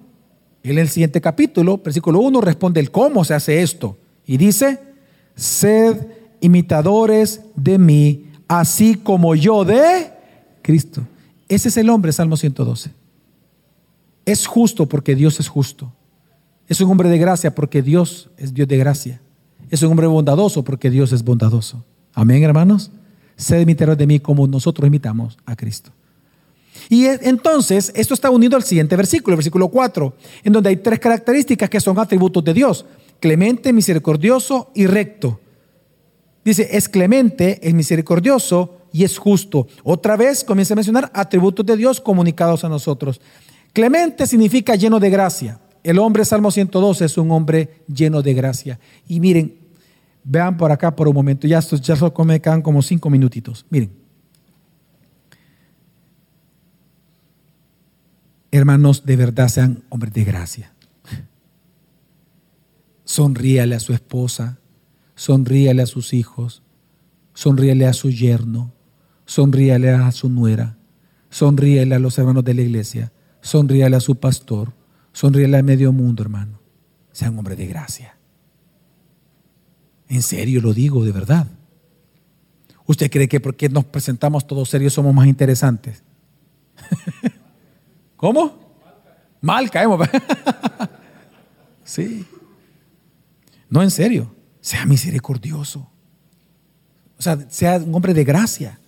en 0.63 0.79
el 0.79 0.89
siguiente 0.89 1.21
capítulo, 1.21 1.79
versículo 1.79 2.21
1, 2.21 2.41
responde 2.41 2.81
el 2.81 2.91
cómo 2.91 3.25
se 3.25 3.35
hace 3.35 3.63
esto. 3.63 3.97
Y 4.27 4.37
dice, 4.37 4.81
sed 5.35 5.97
imitadores 6.41 7.43
de 7.55 7.79
mí, 7.79 8.31
así 8.49 8.95
como 8.97 9.35
yo 9.35 9.65
de 9.65 10.11
Cristo. 10.63 11.03
Ese 11.49 11.69
es 11.69 11.77
el 11.77 11.91
hombre, 11.91 12.13
Salmo 12.13 12.37
112. 12.37 12.98
Es 14.29 14.47
justo 14.47 14.87
porque 14.87 15.15
Dios 15.15 15.41
es 15.41 15.49
justo. 15.49 15.91
Es 16.69 16.83
un 16.83 16.91
hombre 16.91 17.09
de 17.09 17.17
gracia 17.17 17.55
porque 17.55 17.81
Dios 17.81 18.29
es 18.37 18.53
Dios 18.53 18.69
de 18.69 18.77
gracia. 18.77 19.23
Es 19.71 19.83
un 19.83 19.91
hombre 19.91 20.07
bondadoso 20.07 20.63
porque 20.65 20.91
Dios 20.91 21.13
es 21.13 21.25
bondadoso. 21.25 21.83
Amén, 22.13 22.43
hermanos. 22.43 22.91
Sed 23.37 23.61
imitadores 23.61 23.97
de 23.97 24.07
mí 24.07 24.21
como 24.21 24.47
nosotros 24.47 24.87
imitamos 24.87 25.39
a 25.47 25.57
Cristo. 25.57 25.93
Y 26.91 27.07
entonces, 27.07 27.91
esto 27.95 28.13
está 28.13 28.29
unido 28.29 28.57
al 28.57 28.65
siguiente 28.65 28.97
versículo, 28.97 29.33
el 29.33 29.39
versículo 29.39 29.69
4, 29.69 30.15
en 30.45 30.53
donde 30.53 30.69
hay 30.69 30.77
tres 30.77 31.01
características 31.01 31.71
que 31.71 31.81
son 31.81 31.99
atributos 31.99 32.45
de 32.45 32.53
Dios 32.53 32.85
clemente, 33.21 33.73
misericordioso 33.73 34.71
y 34.75 34.87
recto. 34.87 35.41
Dice, 36.45 36.69
es 36.71 36.89
clemente, 36.89 37.67
es 37.67 37.73
misericordioso 37.73 38.79
y 38.93 39.05
es 39.05 39.19
justo. 39.19 39.67
Otra 39.83 40.17
vez 40.17 40.45
comienza 40.45 40.75
a 40.75 40.77
mencionar 40.77 41.11
atributos 41.15 41.65
de 41.65 41.77
Dios 41.77 42.01
comunicados 42.01 42.65
a 42.65 42.69
nosotros. 42.69 43.21
Clemente 43.73 44.27
significa 44.27 44.75
lleno 44.75 44.99
de 44.99 45.11
gracia. 45.11 45.61
El 45.83 45.99
hombre, 45.99 46.25
Salmo 46.25 46.51
112, 46.51 47.05
es 47.05 47.19
un 47.19 47.31
hombre 47.31 47.83
lleno 47.87 48.23
de 48.23 48.35
gracia. 48.35 48.79
Y 49.07 49.21
miren, 49.21 49.57
vean 50.25 50.57
por 50.57 50.73
acá 50.73 50.95
por 50.95 51.09
un 51.09 51.15
momento, 51.15 51.47
ya, 51.47 51.61
ya 51.61 51.97
solo 51.97 52.25
me 52.25 52.41
quedan 52.41 52.63
como 52.63 52.83
cinco 52.83 53.11
minutitos. 53.11 53.65
Miren. 53.71 53.91
Hermanos, 58.51 59.05
de 59.05 59.17
verdad 59.17 59.49
sean 59.49 59.85
hombres 59.91 60.13
de 60.15 60.25
gracia 60.25 60.73
sonríale 63.09 63.75
a 63.75 63.81
su 63.81 63.95
esposa, 63.95 64.59
sonríale 65.15 65.81
a 65.81 65.87
sus 65.87 66.13
hijos, 66.13 66.63
sonríale 67.33 67.87
a 67.87 67.95
su 67.95 68.11
yerno, 68.11 68.75
sonríale 69.25 69.89
a 69.89 70.13
su 70.13 70.29
nuera, 70.29 70.77
sonríale 71.31 71.95
a 71.95 71.99
los 71.99 72.19
hermanos 72.19 72.45
de 72.45 72.53
la 72.53 72.61
iglesia, 72.61 73.11
sonríale 73.41 73.97
a 73.97 74.01
su 74.01 74.17
pastor, 74.17 74.73
sonríale 75.13 75.59
a 75.59 75.63
medio 75.63 75.93
mundo, 75.93 76.23
hermano. 76.23 76.59
Sea 77.13 77.31
un 77.31 77.39
hombre 77.39 77.57
de 77.57 77.67
gracia. 77.67 78.17
En 80.09 80.23
serio 80.23 80.61
lo 80.61 80.73
digo, 80.73 81.05
de 81.05 81.13
verdad. 81.13 81.47
¿Usted 82.87 83.11
cree 83.11 83.29
que 83.29 83.41
porque 83.41 83.69
nos 83.69 83.85
presentamos 83.85 84.47
todos 84.47 84.71
serios 84.71 84.95
somos 84.95 85.15
más 85.15 85.27
interesantes? 85.27 86.03
¿Cómo? 88.17 88.59
Mal 89.41 89.71
caemos. 89.71 90.09
sí. 91.85 92.25
No, 93.69 93.83
en 93.83 93.91
serio. 93.91 94.35
Sea 94.61 94.87
misericordioso. 94.87 95.91
O 97.19 97.23
sea, 97.23 97.39
sea 97.51 97.77
un 97.77 97.95
hombre 97.95 98.15
de 98.15 98.25
gracia. 98.25 98.79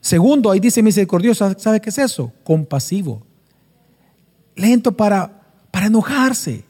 Segundo, 0.00 0.50
ahí 0.50 0.58
dice 0.58 0.82
misericordioso. 0.82 1.54
¿Sabe 1.58 1.80
qué 1.80 1.90
es 1.90 1.98
eso? 1.98 2.32
Compasivo. 2.42 3.27
Lento 4.58 4.94
para, 4.94 5.40
para 5.70 5.86
enojarse. 5.86 6.64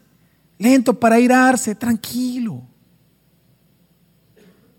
Lento 0.57 0.97
para 0.97 1.19
irarse. 1.19 1.75
Tranquilo. 1.75 2.63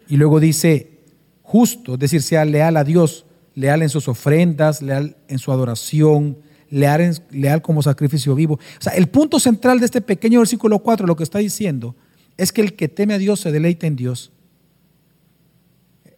Y 0.09 0.17
luego 0.17 0.41
dice 0.41 1.01
justo, 1.43 1.95
es 1.95 1.99
decir, 1.99 2.23
sea 2.23 2.45
leal 2.45 2.77
a 2.77 2.85
Dios, 2.85 3.27
leal 3.57 3.83
en 3.83 3.89
sus 3.89 4.07
ofrendas, 4.07 4.83
leal 4.83 5.17
en 5.27 5.39
su 5.41 5.51
adoración, 5.51 6.39
leal, 6.71 7.21
leal 7.31 7.61
como 7.61 7.83
sacrificio 7.83 8.37
vivo. 8.37 8.55
O 8.55 8.83
sea, 8.83 8.93
el 8.93 9.09
punto 9.09 9.41
central 9.41 9.81
de 9.81 9.87
este 9.87 10.01
pequeño 10.01 10.39
versículo 10.39 10.79
4, 10.79 11.09
lo 11.09 11.17
que 11.17 11.25
está 11.25 11.41
diciendo, 11.41 11.97
es 12.37 12.53
que 12.53 12.61
el 12.61 12.75
que 12.75 12.89
teme 12.89 13.15
a 13.15 13.19
Dios 13.19 13.41
se 13.41 13.51
deleita 13.51 13.89
en 13.89 13.97
Dios. 13.97 14.33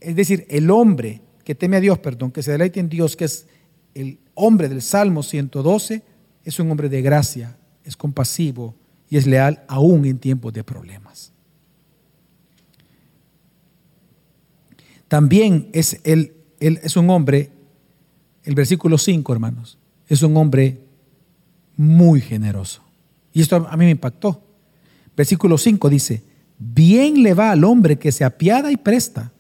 Es 0.01 0.15
decir, 0.17 0.47
el 0.51 0.71
hombre 0.71 1.23
que 1.45 1.55
teme 1.55 1.79
a 1.79 1.81
Dios, 1.81 1.99
perdón, 1.99 2.31
que 2.31 2.43
se 2.43 2.53
deleita 2.53 2.79
en 2.79 2.89
Dios, 2.89 3.17
que 3.17 3.25
es 3.25 3.47
el 3.95 4.19
hombre 4.35 4.69
del 4.69 4.83
Salmo 4.83 5.23
112, 5.23 6.03
es 6.45 6.59
un 6.59 6.71
hombre 6.71 6.89
de 6.89 7.03
gracia, 7.03 7.57
es 7.85 7.97
compasivo 7.97 8.75
y 9.09 9.17
es 9.17 9.27
leal 9.27 9.63
aún 9.69 10.05
en 10.07 10.19
tiempos 10.19 10.53
de 10.53 10.65
problemas. 10.65 11.33
También 15.09 15.69
es, 15.73 16.01
es 16.03 16.97
un 16.97 17.11
hombre, 17.11 17.51
el 18.45 18.55
versículo 18.55 18.97
5, 18.97 19.33
hermanos, 19.33 19.79
es 20.09 20.23
un 20.23 20.37
hombre 20.37 20.81
muy 21.77 22.21
generoso. 22.21 22.83
Y 23.33 23.43
esto 23.43 23.67
a 23.69 23.77
mí 23.77 23.85
me 23.85 23.91
impactó. 23.91 24.43
Versículo 25.15 25.59
5 25.59 25.91
dice, 25.91 26.23
bien 26.59 27.23
le 27.23 27.35
va 27.35 27.51
al 27.51 27.65
hombre 27.65 27.99
que 27.99 28.13
se 28.13 28.25
apiada 28.25 28.73
y 28.73 28.77
presta, 28.77 29.33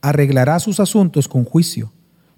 arreglará 0.00 0.58
sus 0.58 0.80
asuntos 0.80 1.28
con 1.28 1.44
juicio, 1.44 1.92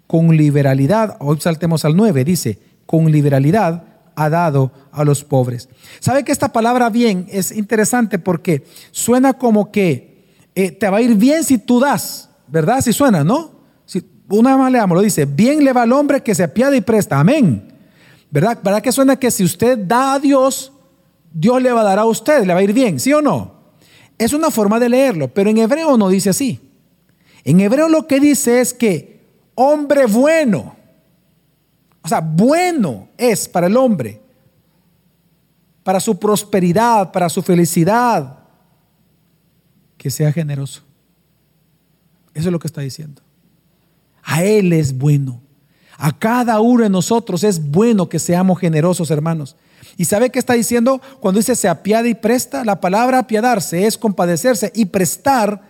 con 0.06 0.36
liberalidad. 0.36 1.16
Hoy 1.20 1.38
saltemos 1.40 1.86
al 1.86 1.96
9, 1.96 2.24
dice, 2.24 2.58
con 2.84 3.10
liberalidad 3.10 3.84
ha 4.18 4.28
dado 4.28 4.72
a 4.90 5.04
los 5.04 5.22
pobres. 5.22 5.68
¿Sabe 6.00 6.24
que 6.24 6.32
esta 6.32 6.52
palabra 6.52 6.90
bien 6.90 7.26
es 7.30 7.52
interesante 7.52 8.18
porque 8.18 8.64
suena 8.90 9.34
como 9.34 9.70
que 9.70 10.26
eh, 10.56 10.72
te 10.72 10.90
va 10.90 10.96
a 10.96 11.00
ir 11.00 11.14
bien 11.14 11.44
si 11.44 11.58
tú 11.58 11.78
das, 11.78 12.28
¿verdad? 12.48 12.80
Si 12.80 12.92
suena, 12.92 13.22
¿no? 13.22 13.52
Si, 13.86 14.02
una 14.28 14.50
vez 14.50 14.58
más 14.58 14.72
leamos, 14.72 14.96
lo 14.96 15.02
dice, 15.02 15.24
bien 15.24 15.62
le 15.62 15.72
va 15.72 15.82
al 15.82 15.92
hombre 15.92 16.20
que 16.20 16.34
se 16.34 16.42
apiada 16.42 16.74
y 16.74 16.80
presta, 16.80 17.20
amén. 17.20 17.72
¿Verdad? 18.28 18.58
¿Verdad 18.62 18.82
que 18.82 18.90
suena 18.90 19.16
que 19.16 19.30
si 19.30 19.44
usted 19.44 19.78
da 19.78 20.14
a 20.14 20.18
Dios, 20.18 20.72
Dios 21.32 21.62
le 21.62 21.70
va 21.70 21.82
a 21.82 21.84
dar 21.84 22.00
a 22.00 22.04
usted, 22.04 22.44
le 22.44 22.52
va 22.52 22.58
a 22.58 22.62
ir 22.64 22.72
bien, 22.72 22.98
¿sí 22.98 23.12
o 23.12 23.22
no? 23.22 23.54
Es 24.18 24.32
una 24.32 24.50
forma 24.50 24.80
de 24.80 24.88
leerlo, 24.88 25.28
pero 25.28 25.48
en 25.48 25.58
hebreo 25.58 25.96
no 25.96 26.08
dice 26.08 26.30
así. 26.30 26.60
En 27.44 27.60
hebreo 27.60 27.88
lo 27.88 28.08
que 28.08 28.18
dice 28.18 28.60
es 28.60 28.74
que 28.74 29.20
hombre 29.54 30.06
bueno, 30.06 30.74
o 32.08 32.16
sea, 32.16 32.20
bueno 32.20 33.10
es 33.18 33.46
para 33.46 33.66
el 33.66 33.76
hombre, 33.76 34.18
para 35.82 36.00
su 36.00 36.18
prosperidad, 36.18 37.12
para 37.12 37.28
su 37.28 37.42
felicidad, 37.42 38.38
que 39.98 40.10
sea 40.10 40.32
generoso. 40.32 40.80
Eso 42.32 42.48
es 42.48 42.52
lo 42.52 42.58
que 42.58 42.66
está 42.66 42.80
diciendo. 42.80 43.20
A 44.22 44.42
Él 44.42 44.72
es 44.72 44.96
bueno. 44.96 45.42
A 45.98 46.18
cada 46.18 46.60
uno 46.60 46.84
de 46.84 46.88
nosotros 46.88 47.44
es 47.44 47.70
bueno 47.70 48.08
que 48.08 48.18
seamos 48.18 48.58
generosos, 48.58 49.10
hermanos. 49.10 49.54
¿Y 49.98 50.06
sabe 50.06 50.30
qué 50.30 50.38
está 50.38 50.54
diciendo? 50.54 51.02
Cuando 51.20 51.40
dice 51.40 51.56
se 51.56 51.68
apiada 51.68 52.08
y 52.08 52.14
presta, 52.14 52.64
la 52.64 52.80
palabra 52.80 53.18
apiadarse 53.18 53.86
es 53.86 53.98
compadecerse 53.98 54.72
y 54.74 54.86
prestar, 54.86 55.60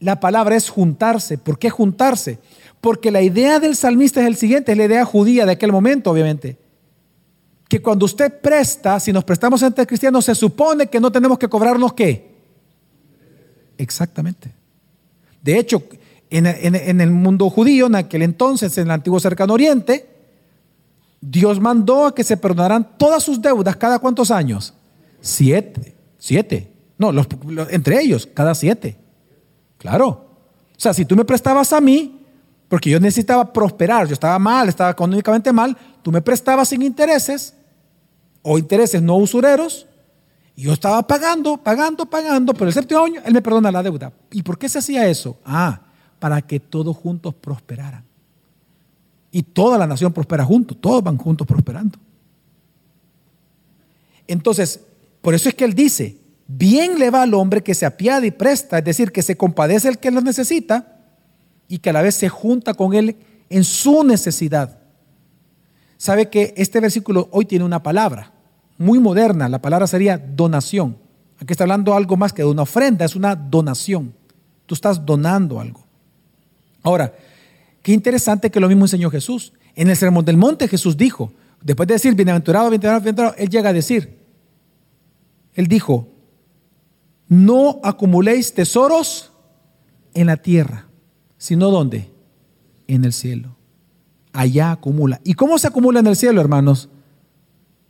la 0.00 0.18
palabra 0.18 0.56
es 0.56 0.68
juntarse. 0.68 1.38
¿Por 1.38 1.60
qué 1.60 1.70
juntarse? 1.70 2.40
Porque 2.82 3.12
la 3.12 3.22
idea 3.22 3.60
del 3.60 3.76
salmista 3.76 4.20
es 4.20 4.26
el 4.26 4.36
siguiente, 4.36 4.72
es 4.72 4.76
la 4.76 4.84
idea 4.84 5.04
judía 5.04 5.46
de 5.46 5.52
aquel 5.52 5.70
momento, 5.70 6.10
obviamente. 6.10 6.58
Que 7.68 7.80
cuando 7.80 8.04
usted 8.04 8.40
presta, 8.40 8.98
si 8.98 9.12
nos 9.12 9.22
prestamos 9.22 9.62
entre 9.62 9.86
cristianos, 9.86 10.24
se 10.24 10.34
supone 10.34 10.88
que 10.88 11.00
no 11.00 11.10
tenemos 11.10 11.38
que 11.38 11.48
cobrarnos 11.48 11.92
qué. 11.92 12.34
Exactamente. 13.78 14.52
De 15.40 15.58
hecho, 15.58 15.84
en, 16.28 16.44
en 16.46 17.00
el 17.00 17.10
mundo 17.12 17.48
judío, 17.48 17.86
en 17.86 17.94
aquel 17.94 18.22
entonces, 18.22 18.76
en 18.76 18.88
el 18.88 18.90
antiguo 18.90 19.20
cercano 19.20 19.54
oriente, 19.54 20.10
Dios 21.20 21.60
mandó 21.60 22.06
a 22.06 22.14
que 22.14 22.24
se 22.24 22.36
perdonaran 22.36 22.98
todas 22.98 23.22
sus 23.22 23.40
deudas 23.40 23.76
cada 23.76 24.00
cuántos 24.00 24.32
años? 24.32 24.74
Siete. 25.20 25.94
Siete. 26.18 26.72
No, 26.98 27.12
entre 27.70 28.00
ellos, 28.00 28.28
cada 28.34 28.56
siete. 28.56 28.98
Claro. 29.78 30.08
O 30.76 30.80
sea, 30.80 30.92
si 30.92 31.04
tú 31.04 31.14
me 31.14 31.24
prestabas 31.24 31.72
a 31.72 31.80
mí, 31.80 32.21
porque 32.72 32.88
yo 32.88 32.98
necesitaba 32.98 33.52
prosperar, 33.52 34.06
yo 34.06 34.14
estaba 34.14 34.38
mal, 34.38 34.66
estaba 34.66 34.92
económicamente 34.92 35.52
mal, 35.52 35.76
tú 36.00 36.10
me 36.10 36.22
prestabas 36.22 36.70
sin 36.70 36.80
intereses 36.80 37.52
o 38.40 38.56
intereses 38.56 39.02
no 39.02 39.16
usureros, 39.16 39.86
y 40.56 40.62
yo 40.62 40.72
estaba 40.72 41.06
pagando, 41.06 41.58
pagando, 41.58 42.06
pagando, 42.06 42.54
pero 42.54 42.68
el 42.68 42.72
séptimo 42.72 43.04
año 43.04 43.20
Él 43.26 43.34
me 43.34 43.42
perdona 43.42 43.70
la 43.70 43.82
deuda. 43.82 44.10
¿Y 44.30 44.42
por 44.42 44.56
qué 44.56 44.70
se 44.70 44.78
hacía 44.78 45.06
eso? 45.06 45.36
Ah, 45.44 45.82
para 46.18 46.40
que 46.40 46.60
todos 46.60 46.96
juntos 46.96 47.34
prosperaran. 47.34 48.04
Y 49.30 49.42
toda 49.42 49.76
la 49.76 49.86
nación 49.86 50.10
prospera 50.14 50.42
juntos, 50.42 50.78
todos 50.80 51.04
van 51.04 51.18
juntos 51.18 51.46
prosperando. 51.46 51.98
Entonces, 54.26 54.80
por 55.20 55.34
eso 55.34 55.50
es 55.50 55.54
que 55.54 55.66
él 55.66 55.74
dice, 55.74 56.16
bien 56.46 56.98
le 56.98 57.10
va 57.10 57.20
al 57.20 57.34
hombre 57.34 57.62
que 57.62 57.74
se 57.74 57.84
apiada 57.84 58.24
y 58.24 58.30
presta, 58.30 58.78
es 58.78 58.84
decir, 58.84 59.12
que 59.12 59.20
se 59.20 59.36
compadece 59.36 59.90
el 59.90 59.98
que 59.98 60.10
lo 60.10 60.22
necesita 60.22 60.91
y 61.72 61.78
que 61.78 61.90
a 61.90 61.92
la 61.92 62.02
vez 62.02 62.14
se 62.14 62.28
junta 62.28 62.74
con 62.74 62.94
él 62.94 63.16
en 63.48 63.64
su 63.64 64.04
necesidad. 64.04 64.78
Sabe 65.96 66.28
que 66.28 66.54
este 66.56 66.80
versículo 66.80 67.28
hoy 67.32 67.46
tiene 67.46 67.64
una 67.64 67.82
palabra 67.82 68.32
muy 68.78 69.00
moderna, 69.00 69.48
la 69.48 69.60
palabra 69.60 69.86
sería 69.86 70.18
donación. 70.18 70.96
Aquí 71.40 71.52
está 71.52 71.64
hablando 71.64 71.94
algo 71.94 72.16
más 72.16 72.32
que 72.32 72.42
de 72.42 72.48
una 72.48 72.62
ofrenda, 72.62 73.04
es 73.04 73.16
una 73.16 73.34
donación. 73.34 74.14
Tú 74.66 74.74
estás 74.74 75.04
donando 75.04 75.58
algo. 75.58 75.84
Ahora, 76.82 77.12
Qué 77.82 77.92
interesante 77.92 78.50
que 78.50 78.60
lo 78.60 78.68
mismo 78.68 78.84
enseñó 78.84 79.10
Jesús. 79.10 79.52
En 79.74 79.90
el 79.90 79.96
Sermón 79.96 80.24
del 80.24 80.36
Monte 80.36 80.68
Jesús 80.68 80.96
dijo, 80.96 81.32
después 81.60 81.88
de 81.88 81.94
decir, 81.94 82.14
bienaventurado, 82.14 82.70
bienaventurado, 82.70 83.00
bienaventurado, 83.00 83.34
Él 83.36 83.48
llega 83.48 83.70
a 83.70 83.72
decir, 83.72 84.18
Él 85.54 85.66
dijo, 85.66 86.08
no 87.28 87.80
acumuléis 87.82 88.54
tesoros 88.54 89.32
en 90.14 90.26
la 90.28 90.36
tierra, 90.36 90.86
sino 91.42 91.72
¿dónde? 91.72 92.08
En 92.86 93.04
el 93.04 93.12
cielo. 93.12 93.56
Allá 94.32 94.70
acumula. 94.70 95.20
¿Y 95.24 95.34
cómo 95.34 95.58
se 95.58 95.66
acumula 95.66 95.98
en 95.98 96.06
el 96.06 96.14
cielo, 96.14 96.40
hermanos? 96.40 96.88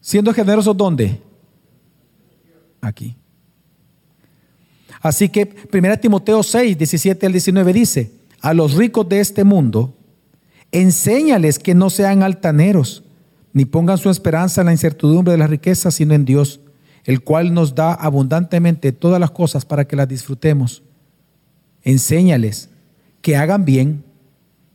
Siendo 0.00 0.32
generosos, 0.32 0.74
¿dónde? 0.74 1.20
Aquí. 2.80 3.14
Así 5.02 5.28
que 5.28 5.54
1 5.70 5.98
Timoteo 5.98 6.42
6, 6.42 6.78
17 6.78 7.26
al 7.26 7.32
19 7.32 7.72
dice, 7.74 8.10
a 8.40 8.54
los 8.54 8.72
ricos 8.72 9.06
de 9.10 9.20
este 9.20 9.44
mundo, 9.44 9.92
enséñales 10.70 11.58
que 11.58 11.74
no 11.74 11.90
sean 11.90 12.22
altaneros, 12.22 13.04
ni 13.52 13.66
pongan 13.66 13.98
su 13.98 14.08
esperanza 14.08 14.62
en 14.62 14.68
la 14.68 14.72
incertidumbre 14.72 15.32
de 15.32 15.38
las 15.38 15.50
riquezas, 15.50 15.96
sino 15.96 16.14
en 16.14 16.24
Dios, 16.24 16.60
el 17.04 17.22
cual 17.22 17.52
nos 17.52 17.74
da 17.74 17.92
abundantemente 17.92 18.92
todas 18.92 19.20
las 19.20 19.32
cosas 19.32 19.66
para 19.66 19.86
que 19.86 19.96
las 19.96 20.08
disfrutemos. 20.08 20.82
Enséñales 21.82 22.70
que 23.22 23.36
hagan 23.36 23.64
bien, 23.64 24.04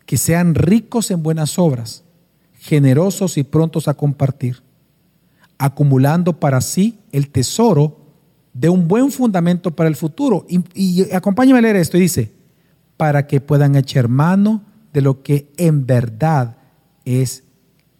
que 0.05 0.17
sean 0.17 0.55
ricos 0.55 1.11
en 1.11 1.21
buenas 1.21 1.59
obras, 1.59 2.03
generosos 2.53 3.37
y 3.37 3.43
prontos 3.43 3.87
a 3.87 3.93
compartir, 3.93 4.63
acumulando 5.57 6.39
para 6.39 6.61
sí 6.61 6.97
el 7.11 7.29
tesoro 7.29 7.99
de 8.53 8.69
un 8.69 8.87
buen 8.87 9.11
fundamento 9.11 9.75
para 9.75 9.89
el 9.89 9.95
futuro. 9.95 10.47
Y, 10.49 11.11
acompáñame 11.11 11.59
a 11.59 11.61
leer 11.61 11.75
esto 11.75 11.97
y 11.97 12.01
dice, 12.01 12.31
para 12.95 13.27
que 13.27 13.41
puedan 13.41 13.75
echar 13.75 14.07
mano 14.07 14.63
de 14.93 15.01
lo 15.01 15.21
que 15.21 15.51
en 15.57 15.85
verdad 15.85 16.57
es 17.05 17.43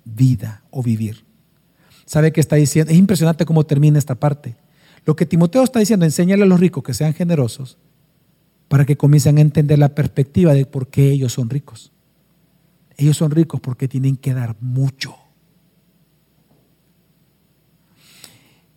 vida 0.05 0.63
o 0.71 0.81
vivir. 0.81 1.25
¿Sabe 2.05 2.31
qué 2.31 2.39
está 2.39 2.55
diciendo? 2.55 2.91
Es 2.91 2.97
impresionante 2.97 3.45
cómo 3.45 3.65
termina 3.65 3.99
esta 3.99 4.15
parte. 4.15 4.55
Lo 5.05 5.15
que 5.15 5.25
Timoteo 5.25 5.63
está 5.63 5.79
diciendo, 5.79 6.05
enséñale 6.05 6.43
a 6.43 6.47
los 6.47 6.59
ricos 6.59 6.83
que 6.83 6.93
sean 6.93 7.13
generosos 7.13 7.77
para 8.67 8.85
que 8.85 8.97
comiencen 8.97 9.37
a 9.37 9.41
entender 9.41 9.79
la 9.79 9.95
perspectiva 9.95 10.53
de 10.53 10.65
por 10.65 10.87
qué 10.87 11.11
ellos 11.11 11.33
son 11.33 11.49
ricos. 11.49 11.91
Ellos 12.97 13.17
son 13.17 13.31
ricos 13.31 13.61
porque 13.61 13.87
tienen 13.87 14.17
que 14.17 14.33
dar 14.33 14.55
mucho. 14.59 15.15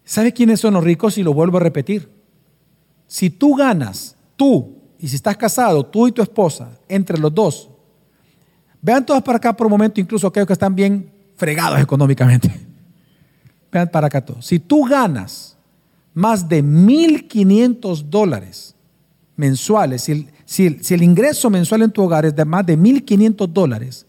¿Sabe 0.05 0.33
quiénes 0.33 0.61
son 0.61 0.75
los 0.75 0.85
ricos? 0.85 1.19
Y 1.19 1.23
lo 1.23 1.33
vuelvo 1.33 1.57
a 1.57 1.61
repetir. 1.61 2.11
Si 3.07 3.31
tú 3.31 3.55
ganas, 3.55 4.17
tú 4.37 4.77
y 4.99 5.09
si 5.09 5.17
estás 5.17 5.37
casado, 5.37 5.87
tú 5.87 6.07
y 6.07 6.13
tu 6.13 6.23
esposa, 6.23 6.79
entre 6.89 7.19
los 7.19 7.35
dos, 7.35 7.71
vean 8.83 9.07
todos 9.07 9.23
para 9.23 9.39
acá 9.39 9.57
por 9.57 9.67
un 9.67 9.71
momento, 9.73 10.01
incluso 10.01 10.27
aquellos 10.27 10.47
que 10.47 10.53
están 10.53 10.75
bien 10.75 11.11
fregados 11.37 11.81
económicamente. 11.81 12.51
Vean 13.73 13.89
para 13.89 14.09
acá 14.09 14.25
todos. 14.25 14.45
Si 14.45 14.59
tú 14.59 14.85
ganas 14.85 15.57
más 16.13 16.49
de 16.49 16.63
1.500 16.63 18.03
dólares 18.03 18.75
mensuales, 19.41 20.03
si 20.45 20.67
el, 20.67 21.03
ingreso 21.03 21.49
mensual 21.49 21.83
en 21.83 21.91
tu 21.91 22.03
hogar 22.03 22.27
es 22.27 22.37
de 22.37 22.45
más 22.45 22.65
de 22.67 22.79
1.500 22.79 23.49
dólares, 23.49 24.07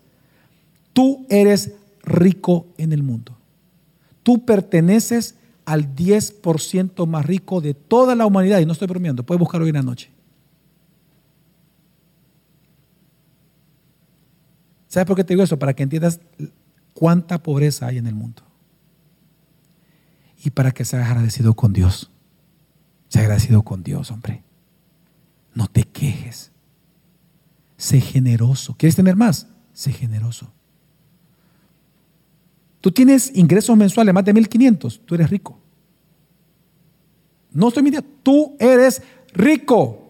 tú 0.91 1.25
eres 1.29 1.73
rico 2.03 2.67
en 2.77 2.91
el 2.91 3.01
mundo. 3.01 3.38
Tú 4.21 4.45
perteneces 4.45 5.36
al 5.65 5.95
10% 5.95 7.07
más 7.07 7.25
rico 7.25 7.61
de 7.61 7.73
toda 7.73 8.13
la 8.13 8.25
humanidad. 8.25 8.59
Y 8.59 8.65
no 8.65 8.73
estoy 8.73 8.88
bromeando, 8.88 9.23
puedes 9.23 9.39
buscarlo 9.39 9.63
hoy 9.63 9.69
en 9.69 9.77
la 9.77 9.82
noche. 9.84 10.11
¿Sabes 14.88 15.07
por 15.07 15.15
qué 15.15 15.23
te 15.23 15.34
digo 15.34 15.43
eso? 15.43 15.57
Para 15.57 15.73
que 15.73 15.84
entiendas 15.84 16.19
cuánta 16.93 17.41
pobreza 17.41 17.88
hay 17.88 17.97
en 17.97 18.07
el 18.07 18.13
mundo. 18.13 18.43
Y 20.43 20.49
para 20.49 20.71
que 20.71 20.84
seas 20.84 21.07
agradecido 21.07 21.53
con 21.53 21.71
Dios. 21.71 22.11
Sea 23.07 23.21
agradecido 23.21 23.61
con 23.61 23.84
Dios, 23.84 24.11
hombre. 24.11 24.43
No 25.54 25.68
te 25.68 25.84
quejes. 25.84 26.52
Sé 27.78 27.99
generoso. 27.99 28.76
¿Quieres 28.78 28.95
tener 28.95 29.16
más? 29.16 29.47
Sé 29.74 29.91
generoso. 29.91 30.52
Tú 32.80 32.91
tienes 32.91 33.36
ingresos 33.36 33.78
mensuales 33.78 34.14
más 34.14 34.26
de 34.26 34.34
1500. 34.34 35.02
Tú 35.06 35.16
eres 35.16 35.30
rico. 35.30 35.60
No 37.52 37.68
estoy 37.68 37.84
mintiendo. 37.84 38.10
Tú 38.24 38.56
eres 38.60 39.02
rico. 39.34 40.02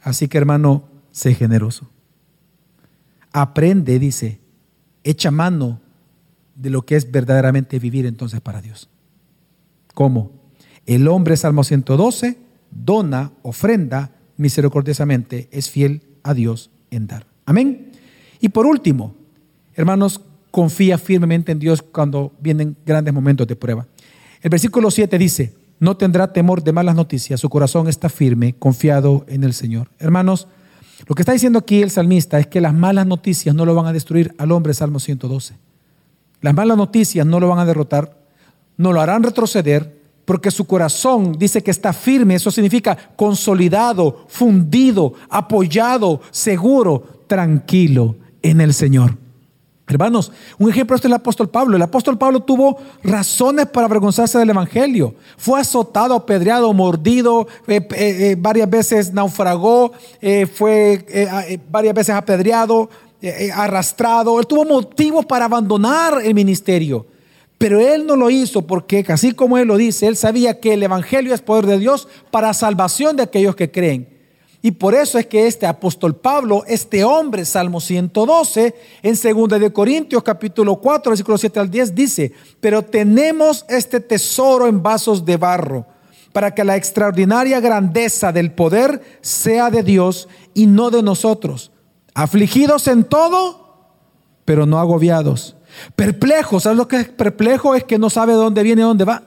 Así 0.00 0.28
que 0.28 0.38
hermano, 0.38 0.88
sé 1.10 1.34
generoso. 1.34 1.90
Aprende, 3.32 3.98
dice, 3.98 4.40
echa 5.04 5.30
mano 5.30 5.80
de 6.54 6.70
lo 6.70 6.82
que 6.82 6.96
es 6.96 7.10
verdaderamente 7.10 7.78
vivir 7.78 8.06
entonces 8.06 8.40
para 8.40 8.62
Dios. 8.62 8.88
¿Cómo? 9.94 10.37
El 10.88 11.06
hombre, 11.06 11.36
Salmo 11.36 11.64
112, 11.64 12.38
dona, 12.70 13.30
ofrenda 13.42 14.10
misericordiosamente, 14.38 15.46
es 15.52 15.68
fiel 15.68 16.00
a 16.22 16.32
Dios 16.32 16.70
en 16.90 17.06
dar. 17.06 17.26
Amén. 17.44 17.92
Y 18.40 18.48
por 18.48 18.64
último, 18.64 19.14
hermanos, 19.74 20.22
confía 20.50 20.96
firmemente 20.96 21.52
en 21.52 21.58
Dios 21.58 21.82
cuando 21.82 22.32
vienen 22.40 22.74
grandes 22.86 23.12
momentos 23.12 23.46
de 23.46 23.54
prueba. 23.54 23.86
El 24.40 24.48
versículo 24.48 24.90
7 24.90 25.18
dice, 25.18 25.52
no 25.78 25.98
tendrá 25.98 26.32
temor 26.32 26.64
de 26.64 26.72
malas 26.72 26.94
noticias, 26.94 27.38
su 27.38 27.50
corazón 27.50 27.86
está 27.86 28.08
firme, 28.08 28.54
confiado 28.58 29.26
en 29.28 29.44
el 29.44 29.52
Señor. 29.52 29.90
Hermanos, 29.98 30.48
lo 31.06 31.14
que 31.14 31.20
está 31.20 31.32
diciendo 31.32 31.58
aquí 31.58 31.82
el 31.82 31.90
salmista 31.90 32.38
es 32.38 32.46
que 32.46 32.62
las 32.62 32.72
malas 32.72 33.06
noticias 33.06 33.54
no 33.54 33.66
lo 33.66 33.74
van 33.74 33.84
a 33.84 33.92
destruir 33.92 34.34
al 34.38 34.52
hombre, 34.52 34.72
Salmo 34.72 35.00
112. 35.00 35.54
Las 36.40 36.54
malas 36.54 36.78
noticias 36.78 37.26
no 37.26 37.40
lo 37.40 37.48
van 37.48 37.58
a 37.58 37.66
derrotar, 37.66 38.16
no 38.78 38.94
lo 38.94 39.02
harán 39.02 39.22
retroceder, 39.22 39.97
porque 40.28 40.50
su 40.50 40.66
corazón 40.66 41.32
dice 41.38 41.62
que 41.62 41.70
está 41.70 41.94
firme, 41.94 42.34
eso 42.34 42.50
significa 42.50 42.94
consolidado, 43.16 44.26
fundido, 44.28 45.14
apoyado, 45.30 46.20
seguro, 46.30 47.22
tranquilo 47.26 48.14
en 48.42 48.60
el 48.60 48.74
Señor. 48.74 49.16
Hermanos, 49.86 50.30
un 50.58 50.68
ejemplo 50.68 50.96
es 50.96 51.04
el 51.06 51.14
apóstol 51.14 51.48
Pablo. 51.48 51.76
El 51.76 51.82
apóstol 51.82 52.18
Pablo 52.18 52.40
tuvo 52.40 52.76
razones 53.02 53.68
para 53.68 53.86
avergonzarse 53.86 54.38
del 54.38 54.50
Evangelio. 54.50 55.14
Fue 55.38 55.58
azotado, 55.58 56.14
apedreado, 56.14 56.74
mordido, 56.74 57.48
eh, 57.66 57.76
eh, 57.76 57.88
eh, 57.92 58.36
varias 58.38 58.68
veces 58.68 59.14
naufragó, 59.14 59.92
fue 60.52 61.56
varias 61.70 61.94
veces 61.94 62.14
apedreado, 62.14 62.90
arrastrado. 63.54 64.38
Él 64.38 64.46
tuvo 64.46 64.66
motivos 64.66 65.24
para 65.24 65.46
abandonar 65.46 66.20
el 66.22 66.34
ministerio. 66.34 67.06
Pero 67.58 67.80
él 67.80 68.06
no 68.06 68.14
lo 68.14 68.30
hizo 68.30 68.66
porque, 68.66 69.04
así 69.08 69.32
como 69.32 69.58
él 69.58 69.66
lo 69.66 69.76
dice, 69.76 70.06
él 70.06 70.16
sabía 70.16 70.60
que 70.60 70.74
el 70.74 70.82
Evangelio 70.82 71.34
es 71.34 71.42
poder 71.42 71.66
de 71.66 71.78
Dios 71.78 72.06
para 72.30 72.54
salvación 72.54 73.16
de 73.16 73.24
aquellos 73.24 73.56
que 73.56 73.70
creen. 73.70 74.16
Y 74.60 74.72
por 74.72 74.94
eso 74.94 75.18
es 75.18 75.26
que 75.26 75.46
este 75.46 75.66
apóstol 75.66 76.16
Pablo, 76.16 76.64
este 76.66 77.04
hombre, 77.04 77.44
Salmo 77.44 77.80
112, 77.80 78.74
en 79.02 79.48
2 79.48 79.60
de 79.60 79.72
Corintios 79.72 80.22
capítulo 80.22 80.76
4, 80.76 81.10
versículo 81.10 81.38
7 81.38 81.60
al 81.60 81.70
10 81.70 81.94
dice, 81.94 82.32
pero 82.60 82.82
tenemos 82.82 83.64
este 83.68 84.00
tesoro 84.00 84.66
en 84.66 84.82
vasos 84.82 85.24
de 85.24 85.36
barro, 85.36 85.86
para 86.32 86.54
que 86.54 86.64
la 86.64 86.76
extraordinaria 86.76 87.60
grandeza 87.60 88.32
del 88.32 88.52
poder 88.52 89.00
sea 89.20 89.70
de 89.70 89.84
Dios 89.84 90.28
y 90.54 90.66
no 90.66 90.90
de 90.90 91.02
nosotros, 91.02 91.70
afligidos 92.14 92.88
en 92.88 93.04
todo, 93.04 93.94
pero 94.44 94.66
no 94.66 94.80
agobiados, 94.80 95.56
perplejos, 95.96 96.62
¿sabes 96.62 96.78
lo 96.78 96.88
que 96.88 97.00
es 97.00 97.08
perplejo? 97.08 97.74
Es 97.74 97.84
que 97.84 97.98
no 97.98 98.10
sabe 98.10 98.32
dónde 98.32 98.62
viene, 98.62 98.82
dónde 98.82 99.04
va. 99.04 99.22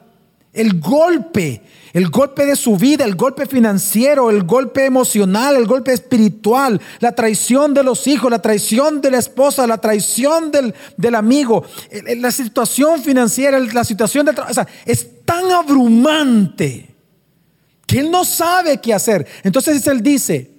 El 0.53 0.79
golpe, 0.79 1.61
el 1.93 2.09
golpe 2.09 2.45
de 2.45 2.55
su 2.55 2.75
vida, 2.75 3.05
el 3.05 3.15
golpe 3.15 3.45
financiero, 3.45 4.29
el 4.29 4.43
golpe 4.43 4.85
emocional, 4.85 5.55
el 5.55 5.65
golpe 5.65 5.93
espiritual, 5.93 6.81
la 6.99 7.13
traición 7.13 7.73
de 7.73 7.83
los 7.83 8.05
hijos, 8.07 8.29
la 8.29 8.41
traición 8.41 8.99
de 9.01 9.11
la 9.11 9.17
esposa, 9.19 9.65
la 9.65 9.79
traición 9.79 10.51
del, 10.51 10.73
del 10.97 11.15
amigo, 11.15 11.63
la 12.17 12.31
situación 12.31 13.01
financiera, 13.01 13.59
la 13.59 13.83
situación 13.85 14.25
de 14.25 14.31
o 14.31 14.53
sea, 14.53 14.67
es 14.85 15.23
tan 15.25 15.51
abrumante 15.51 16.93
que 17.85 17.99
él 17.99 18.11
no 18.11 18.23
sabe 18.23 18.79
qué 18.79 18.93
hacer. 18.93 19.27
Entonces 19.43 19.85
él 19.87 20.01
dice, 20.01 20.51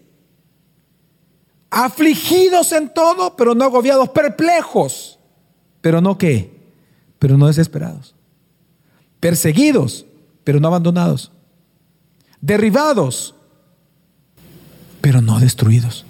afligidos 1.70 2.72
en 2.72 2.90
todo, 2.90 3.34
pero 3.36 3.54
no 3.54 3.64
agobiados, 3.64 4.10
perplejos, 4.10 5.11
pero 5.82 6.00
no 6.00 6.16
qué, 6.16 6.50
pero 7.18 7.36
no 7.36 7.48
desesperados 7.48 8.14
perseguidos, 9.22 10.04
pero 10.42 10.58
no 10.58 10.66
abandonados, 10.66 11.30
derribados, 12.40 13.36
pero 15.00 15.20
no 15.20 15.38
destruidos. 15.38 16.04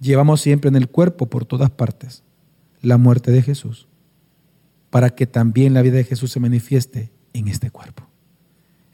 Llevamos 0.00 0.40
siempre 0.40 0.70
en 0.70 0.74
el 0.74 0.88
cuerpo 0.88 1.26
por 1.26 1.44
todas 1.44 1.70
partes 1.70 2.24
la 2.80 2.98
muerte 2.98 3.30
de 3.30 3.42
Jesús, 3.42 3.86
para 4.90 5.10
que 5.10 5.28
también 5.28 5.72
la 5.72 5.82
vida 5.82 5.98
de 5.98 6.04
Jesús 6.04 6.32
se 6.32 6.40
manifieste 6.40 7.12
en 7.32 7.46
este 7.46 7.70
cuerpo. 7.70 8.08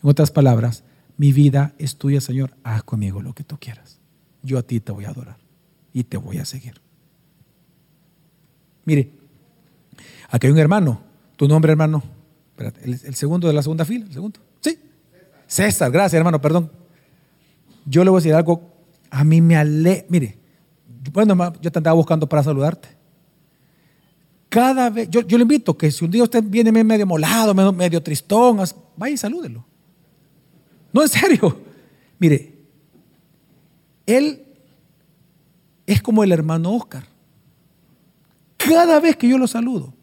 En 0.02 0.10
otras 0.10 0.30
palabras, 0.30 0.84
mi 1.16 1.32
vida 1.32 1.72
es 1.78 1.96
tuya, 1.96 2.20
Señor, 2.20 2.54
haz 2.64 2.82
conmigo 2.82 3.22
lo 3.22 3.32
que 3.32 3.44
tú 3.44 3.56
quieras. 3.58 3.98
Yo 4.42 4.58
a 4.58 4.62
ti 4.62 4.78
te 4.80 4.92
voy 4.92 5.06
a 5.06 5.08
adorar 5.08 5.38
y 5.94 6.04
te 6.04 6.18
voy 6.18 6.36
a 6.36 6.44
seguir. 6.44 6.82
Mire, 8.88 9.10
aquí 10.30 10.46
hay 10.46 10.52
un 10.54 10.58
hermano 10.58 11.02
¿Tu 11.38 11.46
nombre, 11.46 11.70
hermano? 11.70 12.02
Espérate, 12.50 12.80
el, 12.84 13.14
segundo 13.14 13.46
de 13.46 13.54
la 13.54 13.62
segunda 13.62 13.84
fila, 13.84 14.04
el 14.06 14.12
segundo. 14.12 14.40
Sí. 14.60 14.76
César, 15.46 15.92
gracias, 15.92 16.14
hermano, 16.14 16.40
perdón. 16.40 16.72
Yo 17.84 18.02
le 18.02 18.10
voy 18.10 18.18
a 18.18 18.20
decir 18.20 18.34
algo, 18.34 18.72
a 19.08 19.22
mí 19.22 19.40
me 19.40 19.56
ale... 19.56 20.04
Mire, 20.08 20.36
bueno, 21.12 21.52
yo 21.60 21.70
te 21.70 21.78
andaba 21.78 21.94
buscando 21.94 22.28
para 22.28 22.42
saludarte. 22.42 22.88
Cada 24.48 24.90
vez, 24.90 25.08
yo, 25.10 25.20
yo 25.20 25.38
le 25.38 25.42
invito 25.42 25.78
que 25.78 25.92
si 25.92 26.04
un 26.04 26.10
día 26.10 26.24
usted 26.24 26.42
viene 26.42 26.72
medio 26.72 27.06
molado, 27.06 27.54
medio, 27.72 28.02
tristón, 28.02 28.58
vaya 28.96 29.14
y 29.14 29.16
salúdelo. 29.16 29.64
No, 30.92 31.02
en 31.02 31.08
serio. 31.08 31.56
Mire, 32.18 32.52
él 34.06 34.44
es 35.86 36.02
como 36.02 36.24
el 36.24 36.32
hermano 36.32 36.72
Oscar. 36.72 37.04
Cada 38.68 39.00
vez 39.00 39.16
que 39.16 39.28
yo 39.28 39.38
lo 39.38 39.46
saludo, 39.46 39.94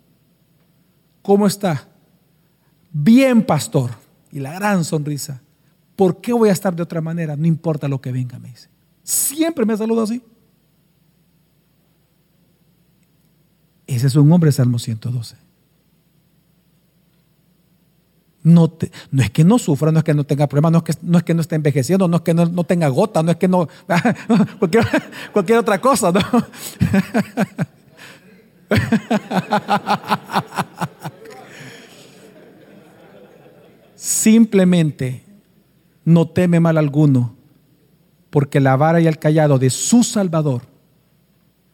¿Cómo 1.25 1.47
está? 1.47 1.87
Bien, 2.91 3.43
pastor. 3.43 3.89
Y 4.31 4.39
la 4.39 4.53
gran 4.53 4.83
sonrisa. 4.83 5.41
¿Por 5.95 6.21
qué 6.21 6.31
voy 6.33 6.49
a 6.49 6.51
estar 6.51 6.75
de 6.75 6.83
otra 6.83 7.01
manera? 7.01 7.35
No 7.35 7.47
importa 7.47 7.87
lo 7.87 7.99
que 7.99 8.11
venga, 8.11 8.37
me 8.37 8.49
dice. 8.49 8.69
Siempre 9.01 9.65
me 9.65 9.75
saluda 9.75 10.03
así. 10.03 10.21
Ese 13.87 14.05
es 14.05 14.15
un 14.15 14.31
hombre, 14.31 14.51
Salmo 14.51 14.77
112. 14.77 15.35
No, 18.43 18.77
no, 19.09 19.23
es 19.23 19.31
que 19.31 19.43
no 19.43 19.57
sufra, 19.57 19.91
no 19.91 19.97
es 19.97 20.03
que 20.03 20.13
no 20.13 20.25
tenga 20.25 20.45
problemas, 20.45 20.71
no 21.01 21.17
es 21.17 21.23
que 21.23 21.33
no, 21.33 21.41
esté 21.41 21.55
envejeciendo, 21.55 22.07
no 22.07 22.17
es 22.17 22.21
que 22.21 22.35
no, 22.35 22.63
tenga 22.65 22.87
gota, 22.89 23.23
no 23.23 23.31
es 23.31 23.37
que 23.37 23.47
no. 23.47 23.67
cualquier, 24.59 24.85
cualquier 25.33 25.57
otra 25.57 25.81
cosa, 25.81 26.11
¿no? 26.11 26.21
Simplemente 33.95 35.23
no 36.03 36.27
teme 36.27 36.59
mal 36.59 36.77
alguno, 36.77 37.35
porque 38.29 38.59
la 38.59 38.75
vara 38.75 39.01
y 39.01 39.07
el 39.07 39.17
callado 39.17 39.57
de 39.57 39.69
su 39.69 40.03
Salvador 40.03 40.63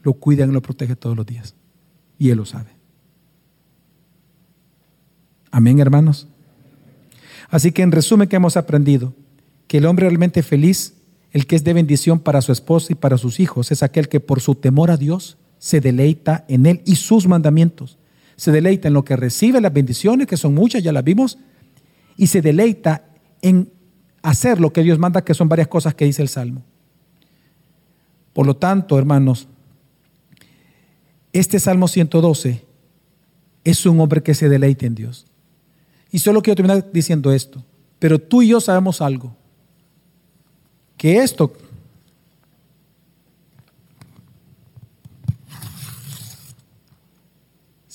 lo 0.04 0.14
cuidan 0.14 0.50
y 0.50 0.54
lo 0.54 0.62
protege 0.62 0.96
todos 0.96 1.18
los 1.18 1.26
días. 1.26 1.56
Y 2.18 2.30
Él 2.30 2.38
lo 2.38 2.46
sabe. 2.46 2.72
Amén, 5.52 5.80
hermanos. 5.80 6.28
Así 7.50 7.72
que 7.72 7.82
en 7.82 7.92
resumen 7.92 8.30
que 8.30 8.38
hemos 8.38 8.56
aprendido, 8.56 9.14
que 9.68 9.80
el 9.80 9.86
hombre 9.86 10.08
realmente 10.08 10.44
feliz, 10.44 10.96
el 11.32 11.46
que 11.46 11.56
es 11.56 11.64
de 11.64 11.74
bendición 11.74 12.20
para 12.20 12.42
su 12.42 12.52
esposa 12.52 12.94
y 12.94 12.96
para 12.96 13.18
sus 13.18 13.40
hijos, 13.40 13.72
es 13.72 13.84
aquel 13.84 14.08
que 14.08 14.20
por 14.20 14.40
su 14.40 14.56
temor 14.56 14.92
a 14.92 14.98
Dios 14.98 15.38
se 15.62 15.80
deleita 15.80 16.44
en 16.48 16.66
Él 16.66 16.82
y 16.86 16.96
sus 16.96 17.28
mandamientos. 17.28 18.00
Se 18.36 18.52
deleita 18.52 18.88
en 18.88 18.96
lo 18.96 19.06
que 19.06 19.16
recibe 19.16 19.62
las 19.62 19.72
bendiciones, 19.72 20.26
que 20.26 20.36
son 20.36 20.56
muchas, 20.56 20.82
ya 20.82 20.92
las 20.92 21.04
vimos, 21.04 21.38
y 22.18 22.26
se 22.26 22.42
deleita 22.42 23.06
en 23.44 23.72
hacer 24.24 24.60
lo 24.60 24.74
que 24.74 24.82
Dios 24.82 24.98
manda, 24.98 25.24
que 25.24 25.36
son 25.36 25.48
varias 25.48 25.68
cosas 25.68 25.94
que 25.94 26.06
dice 26.06 26.24
el 26.24 26.30
Salmo. 26.30 26.64
Por 28.34 28.48
lo 28.48 28.56
tanto, 28.56 28.98
hermanos, 28.98 29.48
este 31.32 31.60
Salmo 31.60 31.88
112 31.88 32.66
es 33.64 33.86
un 33.86 34.00
hombre 34.00 34.24
que 34.24 34.34
se 34.34 34.50
deleita 34.50 34.88
en 34.88 34.96
Dios. 34.96 35.28
Y 36.12 36.18
solo 36.18 36.42
quiero 36.42 36.56
terminar 36.56 36.92
diciendo 36.92 37.32
esto, 37.32 37.64
pero 38.00 38.18
tú 38.18 38.42
y 38.42 38.48
yo 38.48 38.60
sabemos 38.60 39.00
algo, 39.00 39.36
que 40.98 41.18
esto 41.20 41.54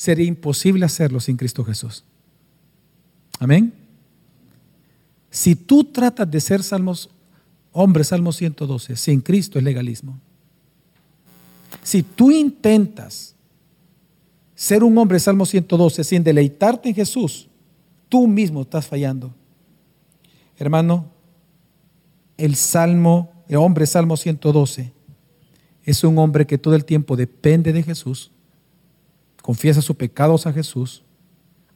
sería 0.07 0.27
imposible 0.27 0.85
hacerlo 0.85 1.19
sin 1.19 1.37
Cristo 1.37 1.65
Jesús. 1.65 2.05
Amén. 3.41 3.75
Si 5.31 5.57
tú 5.57 5.83
tratas 5.83 6.31
de 6.31 6.41
ser 6.41 6.63
salmos, 6.63 7.11
hombre, 7.73 8.05
Salmo 8.05 8.31
112, 8.31 8.95
sin 8.95 9.21
Cristo 9.21 9.59
es 9.59 9.65
legalismo. 9.65 10.17
Si 11.83 12.05
tú 12.05 12.31
intentas 12.31 13.35
ser 14.55 14.85
un 14.85 14.97
hombre, 14.97 15.19
Salmo 15.19 15.45
112, 15.45 16.05
sin 16.05 16.23
deleitarte 16.23 16.89
en 16.89 16.95
Jesús, 16.95 17.49
tú 18.09 18.29
mismo 18.29 18.63
estás 18.63 18.87
fallando. 18.87 19.35
Hermano, 20.57 21.11
el 22.37 22.55
Salmo, 22.55 23.33
el 23.49 23.57
hombre, 23.57 23.87
Salmo 23.87 24.17
112, 24.17 24.93
es 25.83 26.05
un 26.05 26.17
hombre 26.19 26.47
que 26.47 26.59
todo 26.59 26.77
el 26.77 26.85
tiempo 26.85 27.17
depende 27.17 27.73
de 27.73 27.83
Jesús, 27.83 28.31
confiesa 29.47 29.81
sus 29.81 29.95
pecados 29.95 30.45
a 30.49 30.53
Jesús, 30.53 31.05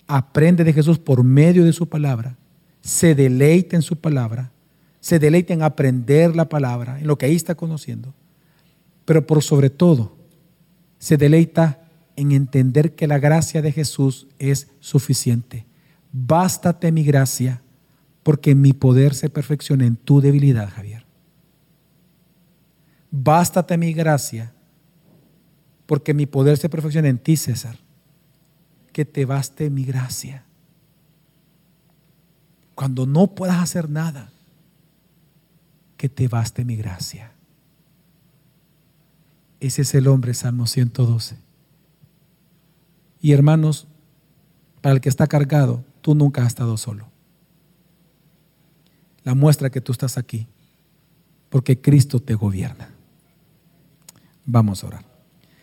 aprende 0.09 0.64
de 0.64 0.73
Jesús 0.73 0.99
por 0.99 1.23
medio 1.23 1.64
de 1.64 1.73
su 1.73 1.89
palabra, 1.89 2.37
se 2.81 3.14
deleita 3.14 3.77
en 3.77 3.83
su 3.83 3.95
palabra, 3.95 4.51
se 4.99 5.21
deleita 5.21 5.55
en 5.55 5.62
aprender 5.62 6.35
la 6.35 6.49
palabra, 6.49 6.99
en 6.99 7.07
lo 7.07 7.16
que 7.16 7.27
ahí 7.27 7.37
está 7.37 7.55
conociendo, 7.55 8.12
pero 9.05 9.25
por 9.25 9.41
sobre 9.45 9.71
todo, 9.71 10.16
se 10.99 11.16
deleita 11.16 11.79
en 12.16 12.33
entender 12.33 12.97
que 12.97 13.07
la 13.07 13.21
gracia 13.21 13.62
de 13.62 13.71
Jesús 13.71 14.27
es 14.41 14.66
suficiente. 14.81 15.64
Bástate 16.11 16.91
mi 16.91 17.05
gracia, 17.05 17.62
porque 18.25 18.57
mi 18.57 18.73
poder 18.73 19.14
se 19.14 19.31
perfecciona 19.31 19.87
en 19.87 19.95
tu 19.95 20.21
debilidad, 20.21 20.71
Javier. 20.71 21.07
Bástate 23.12 23.79
mi 23.79 23.93
gracia, 23.93 24.55
porque 25.91 26.14
mi 26.14 26.26
poder 26.26 26.57
se 26.57 26.68
perfecciona 26.68 27.09
en 27.09 27.18
ti, 27.18 27.36
César. 27.36 27.76
Que 28.93 29.05
te 29.05 29.24
baste 29.24 29.70
mi 29.70 29.84
gracia. 29.84 30.45
Cuando 32.76 33.07
no 33.07 33.34
puedas 33.34 33.61
hacer 33.61 33.91
nada, 33.91 34.30
que 35.97 36.09
te 36.09 36.28
baste 36.28 36.64
mi 36.64 36.76
gracia. 36.76 37.32
Ese 39.59 39.82
es 39.82 39.93
el 39.97 40.07
hombre, 40.07 40.32
Salmo 40.32 40.68
112. 40.68 41.36
Y 43.20 43.32
hermanos, 43.32 43.88
para 44.82 44.95
el 44.95 45.01
que 45.01 45.09
está 45.09 45.26
cargado, 45.26 45.82
tú 46.03 46.14
nunca 46.14 46.43
has 46.43 46.47
estado 46.47 46.76
solo. 46.76 47.09
La 49.24 49.34
muestra 49.34 49.70
que 49.70 49.80
tú 49.80 49.91
estás 49.91 50.18
aquí, 50.18 50.47
porque 51.49 51.80
Cristo 51.80 52.20
te 52.20 52.36
gobierna. 52.36 52.91
Vamos 54.47 54.84
a 54.84 54.86
orar. 54.86 55.10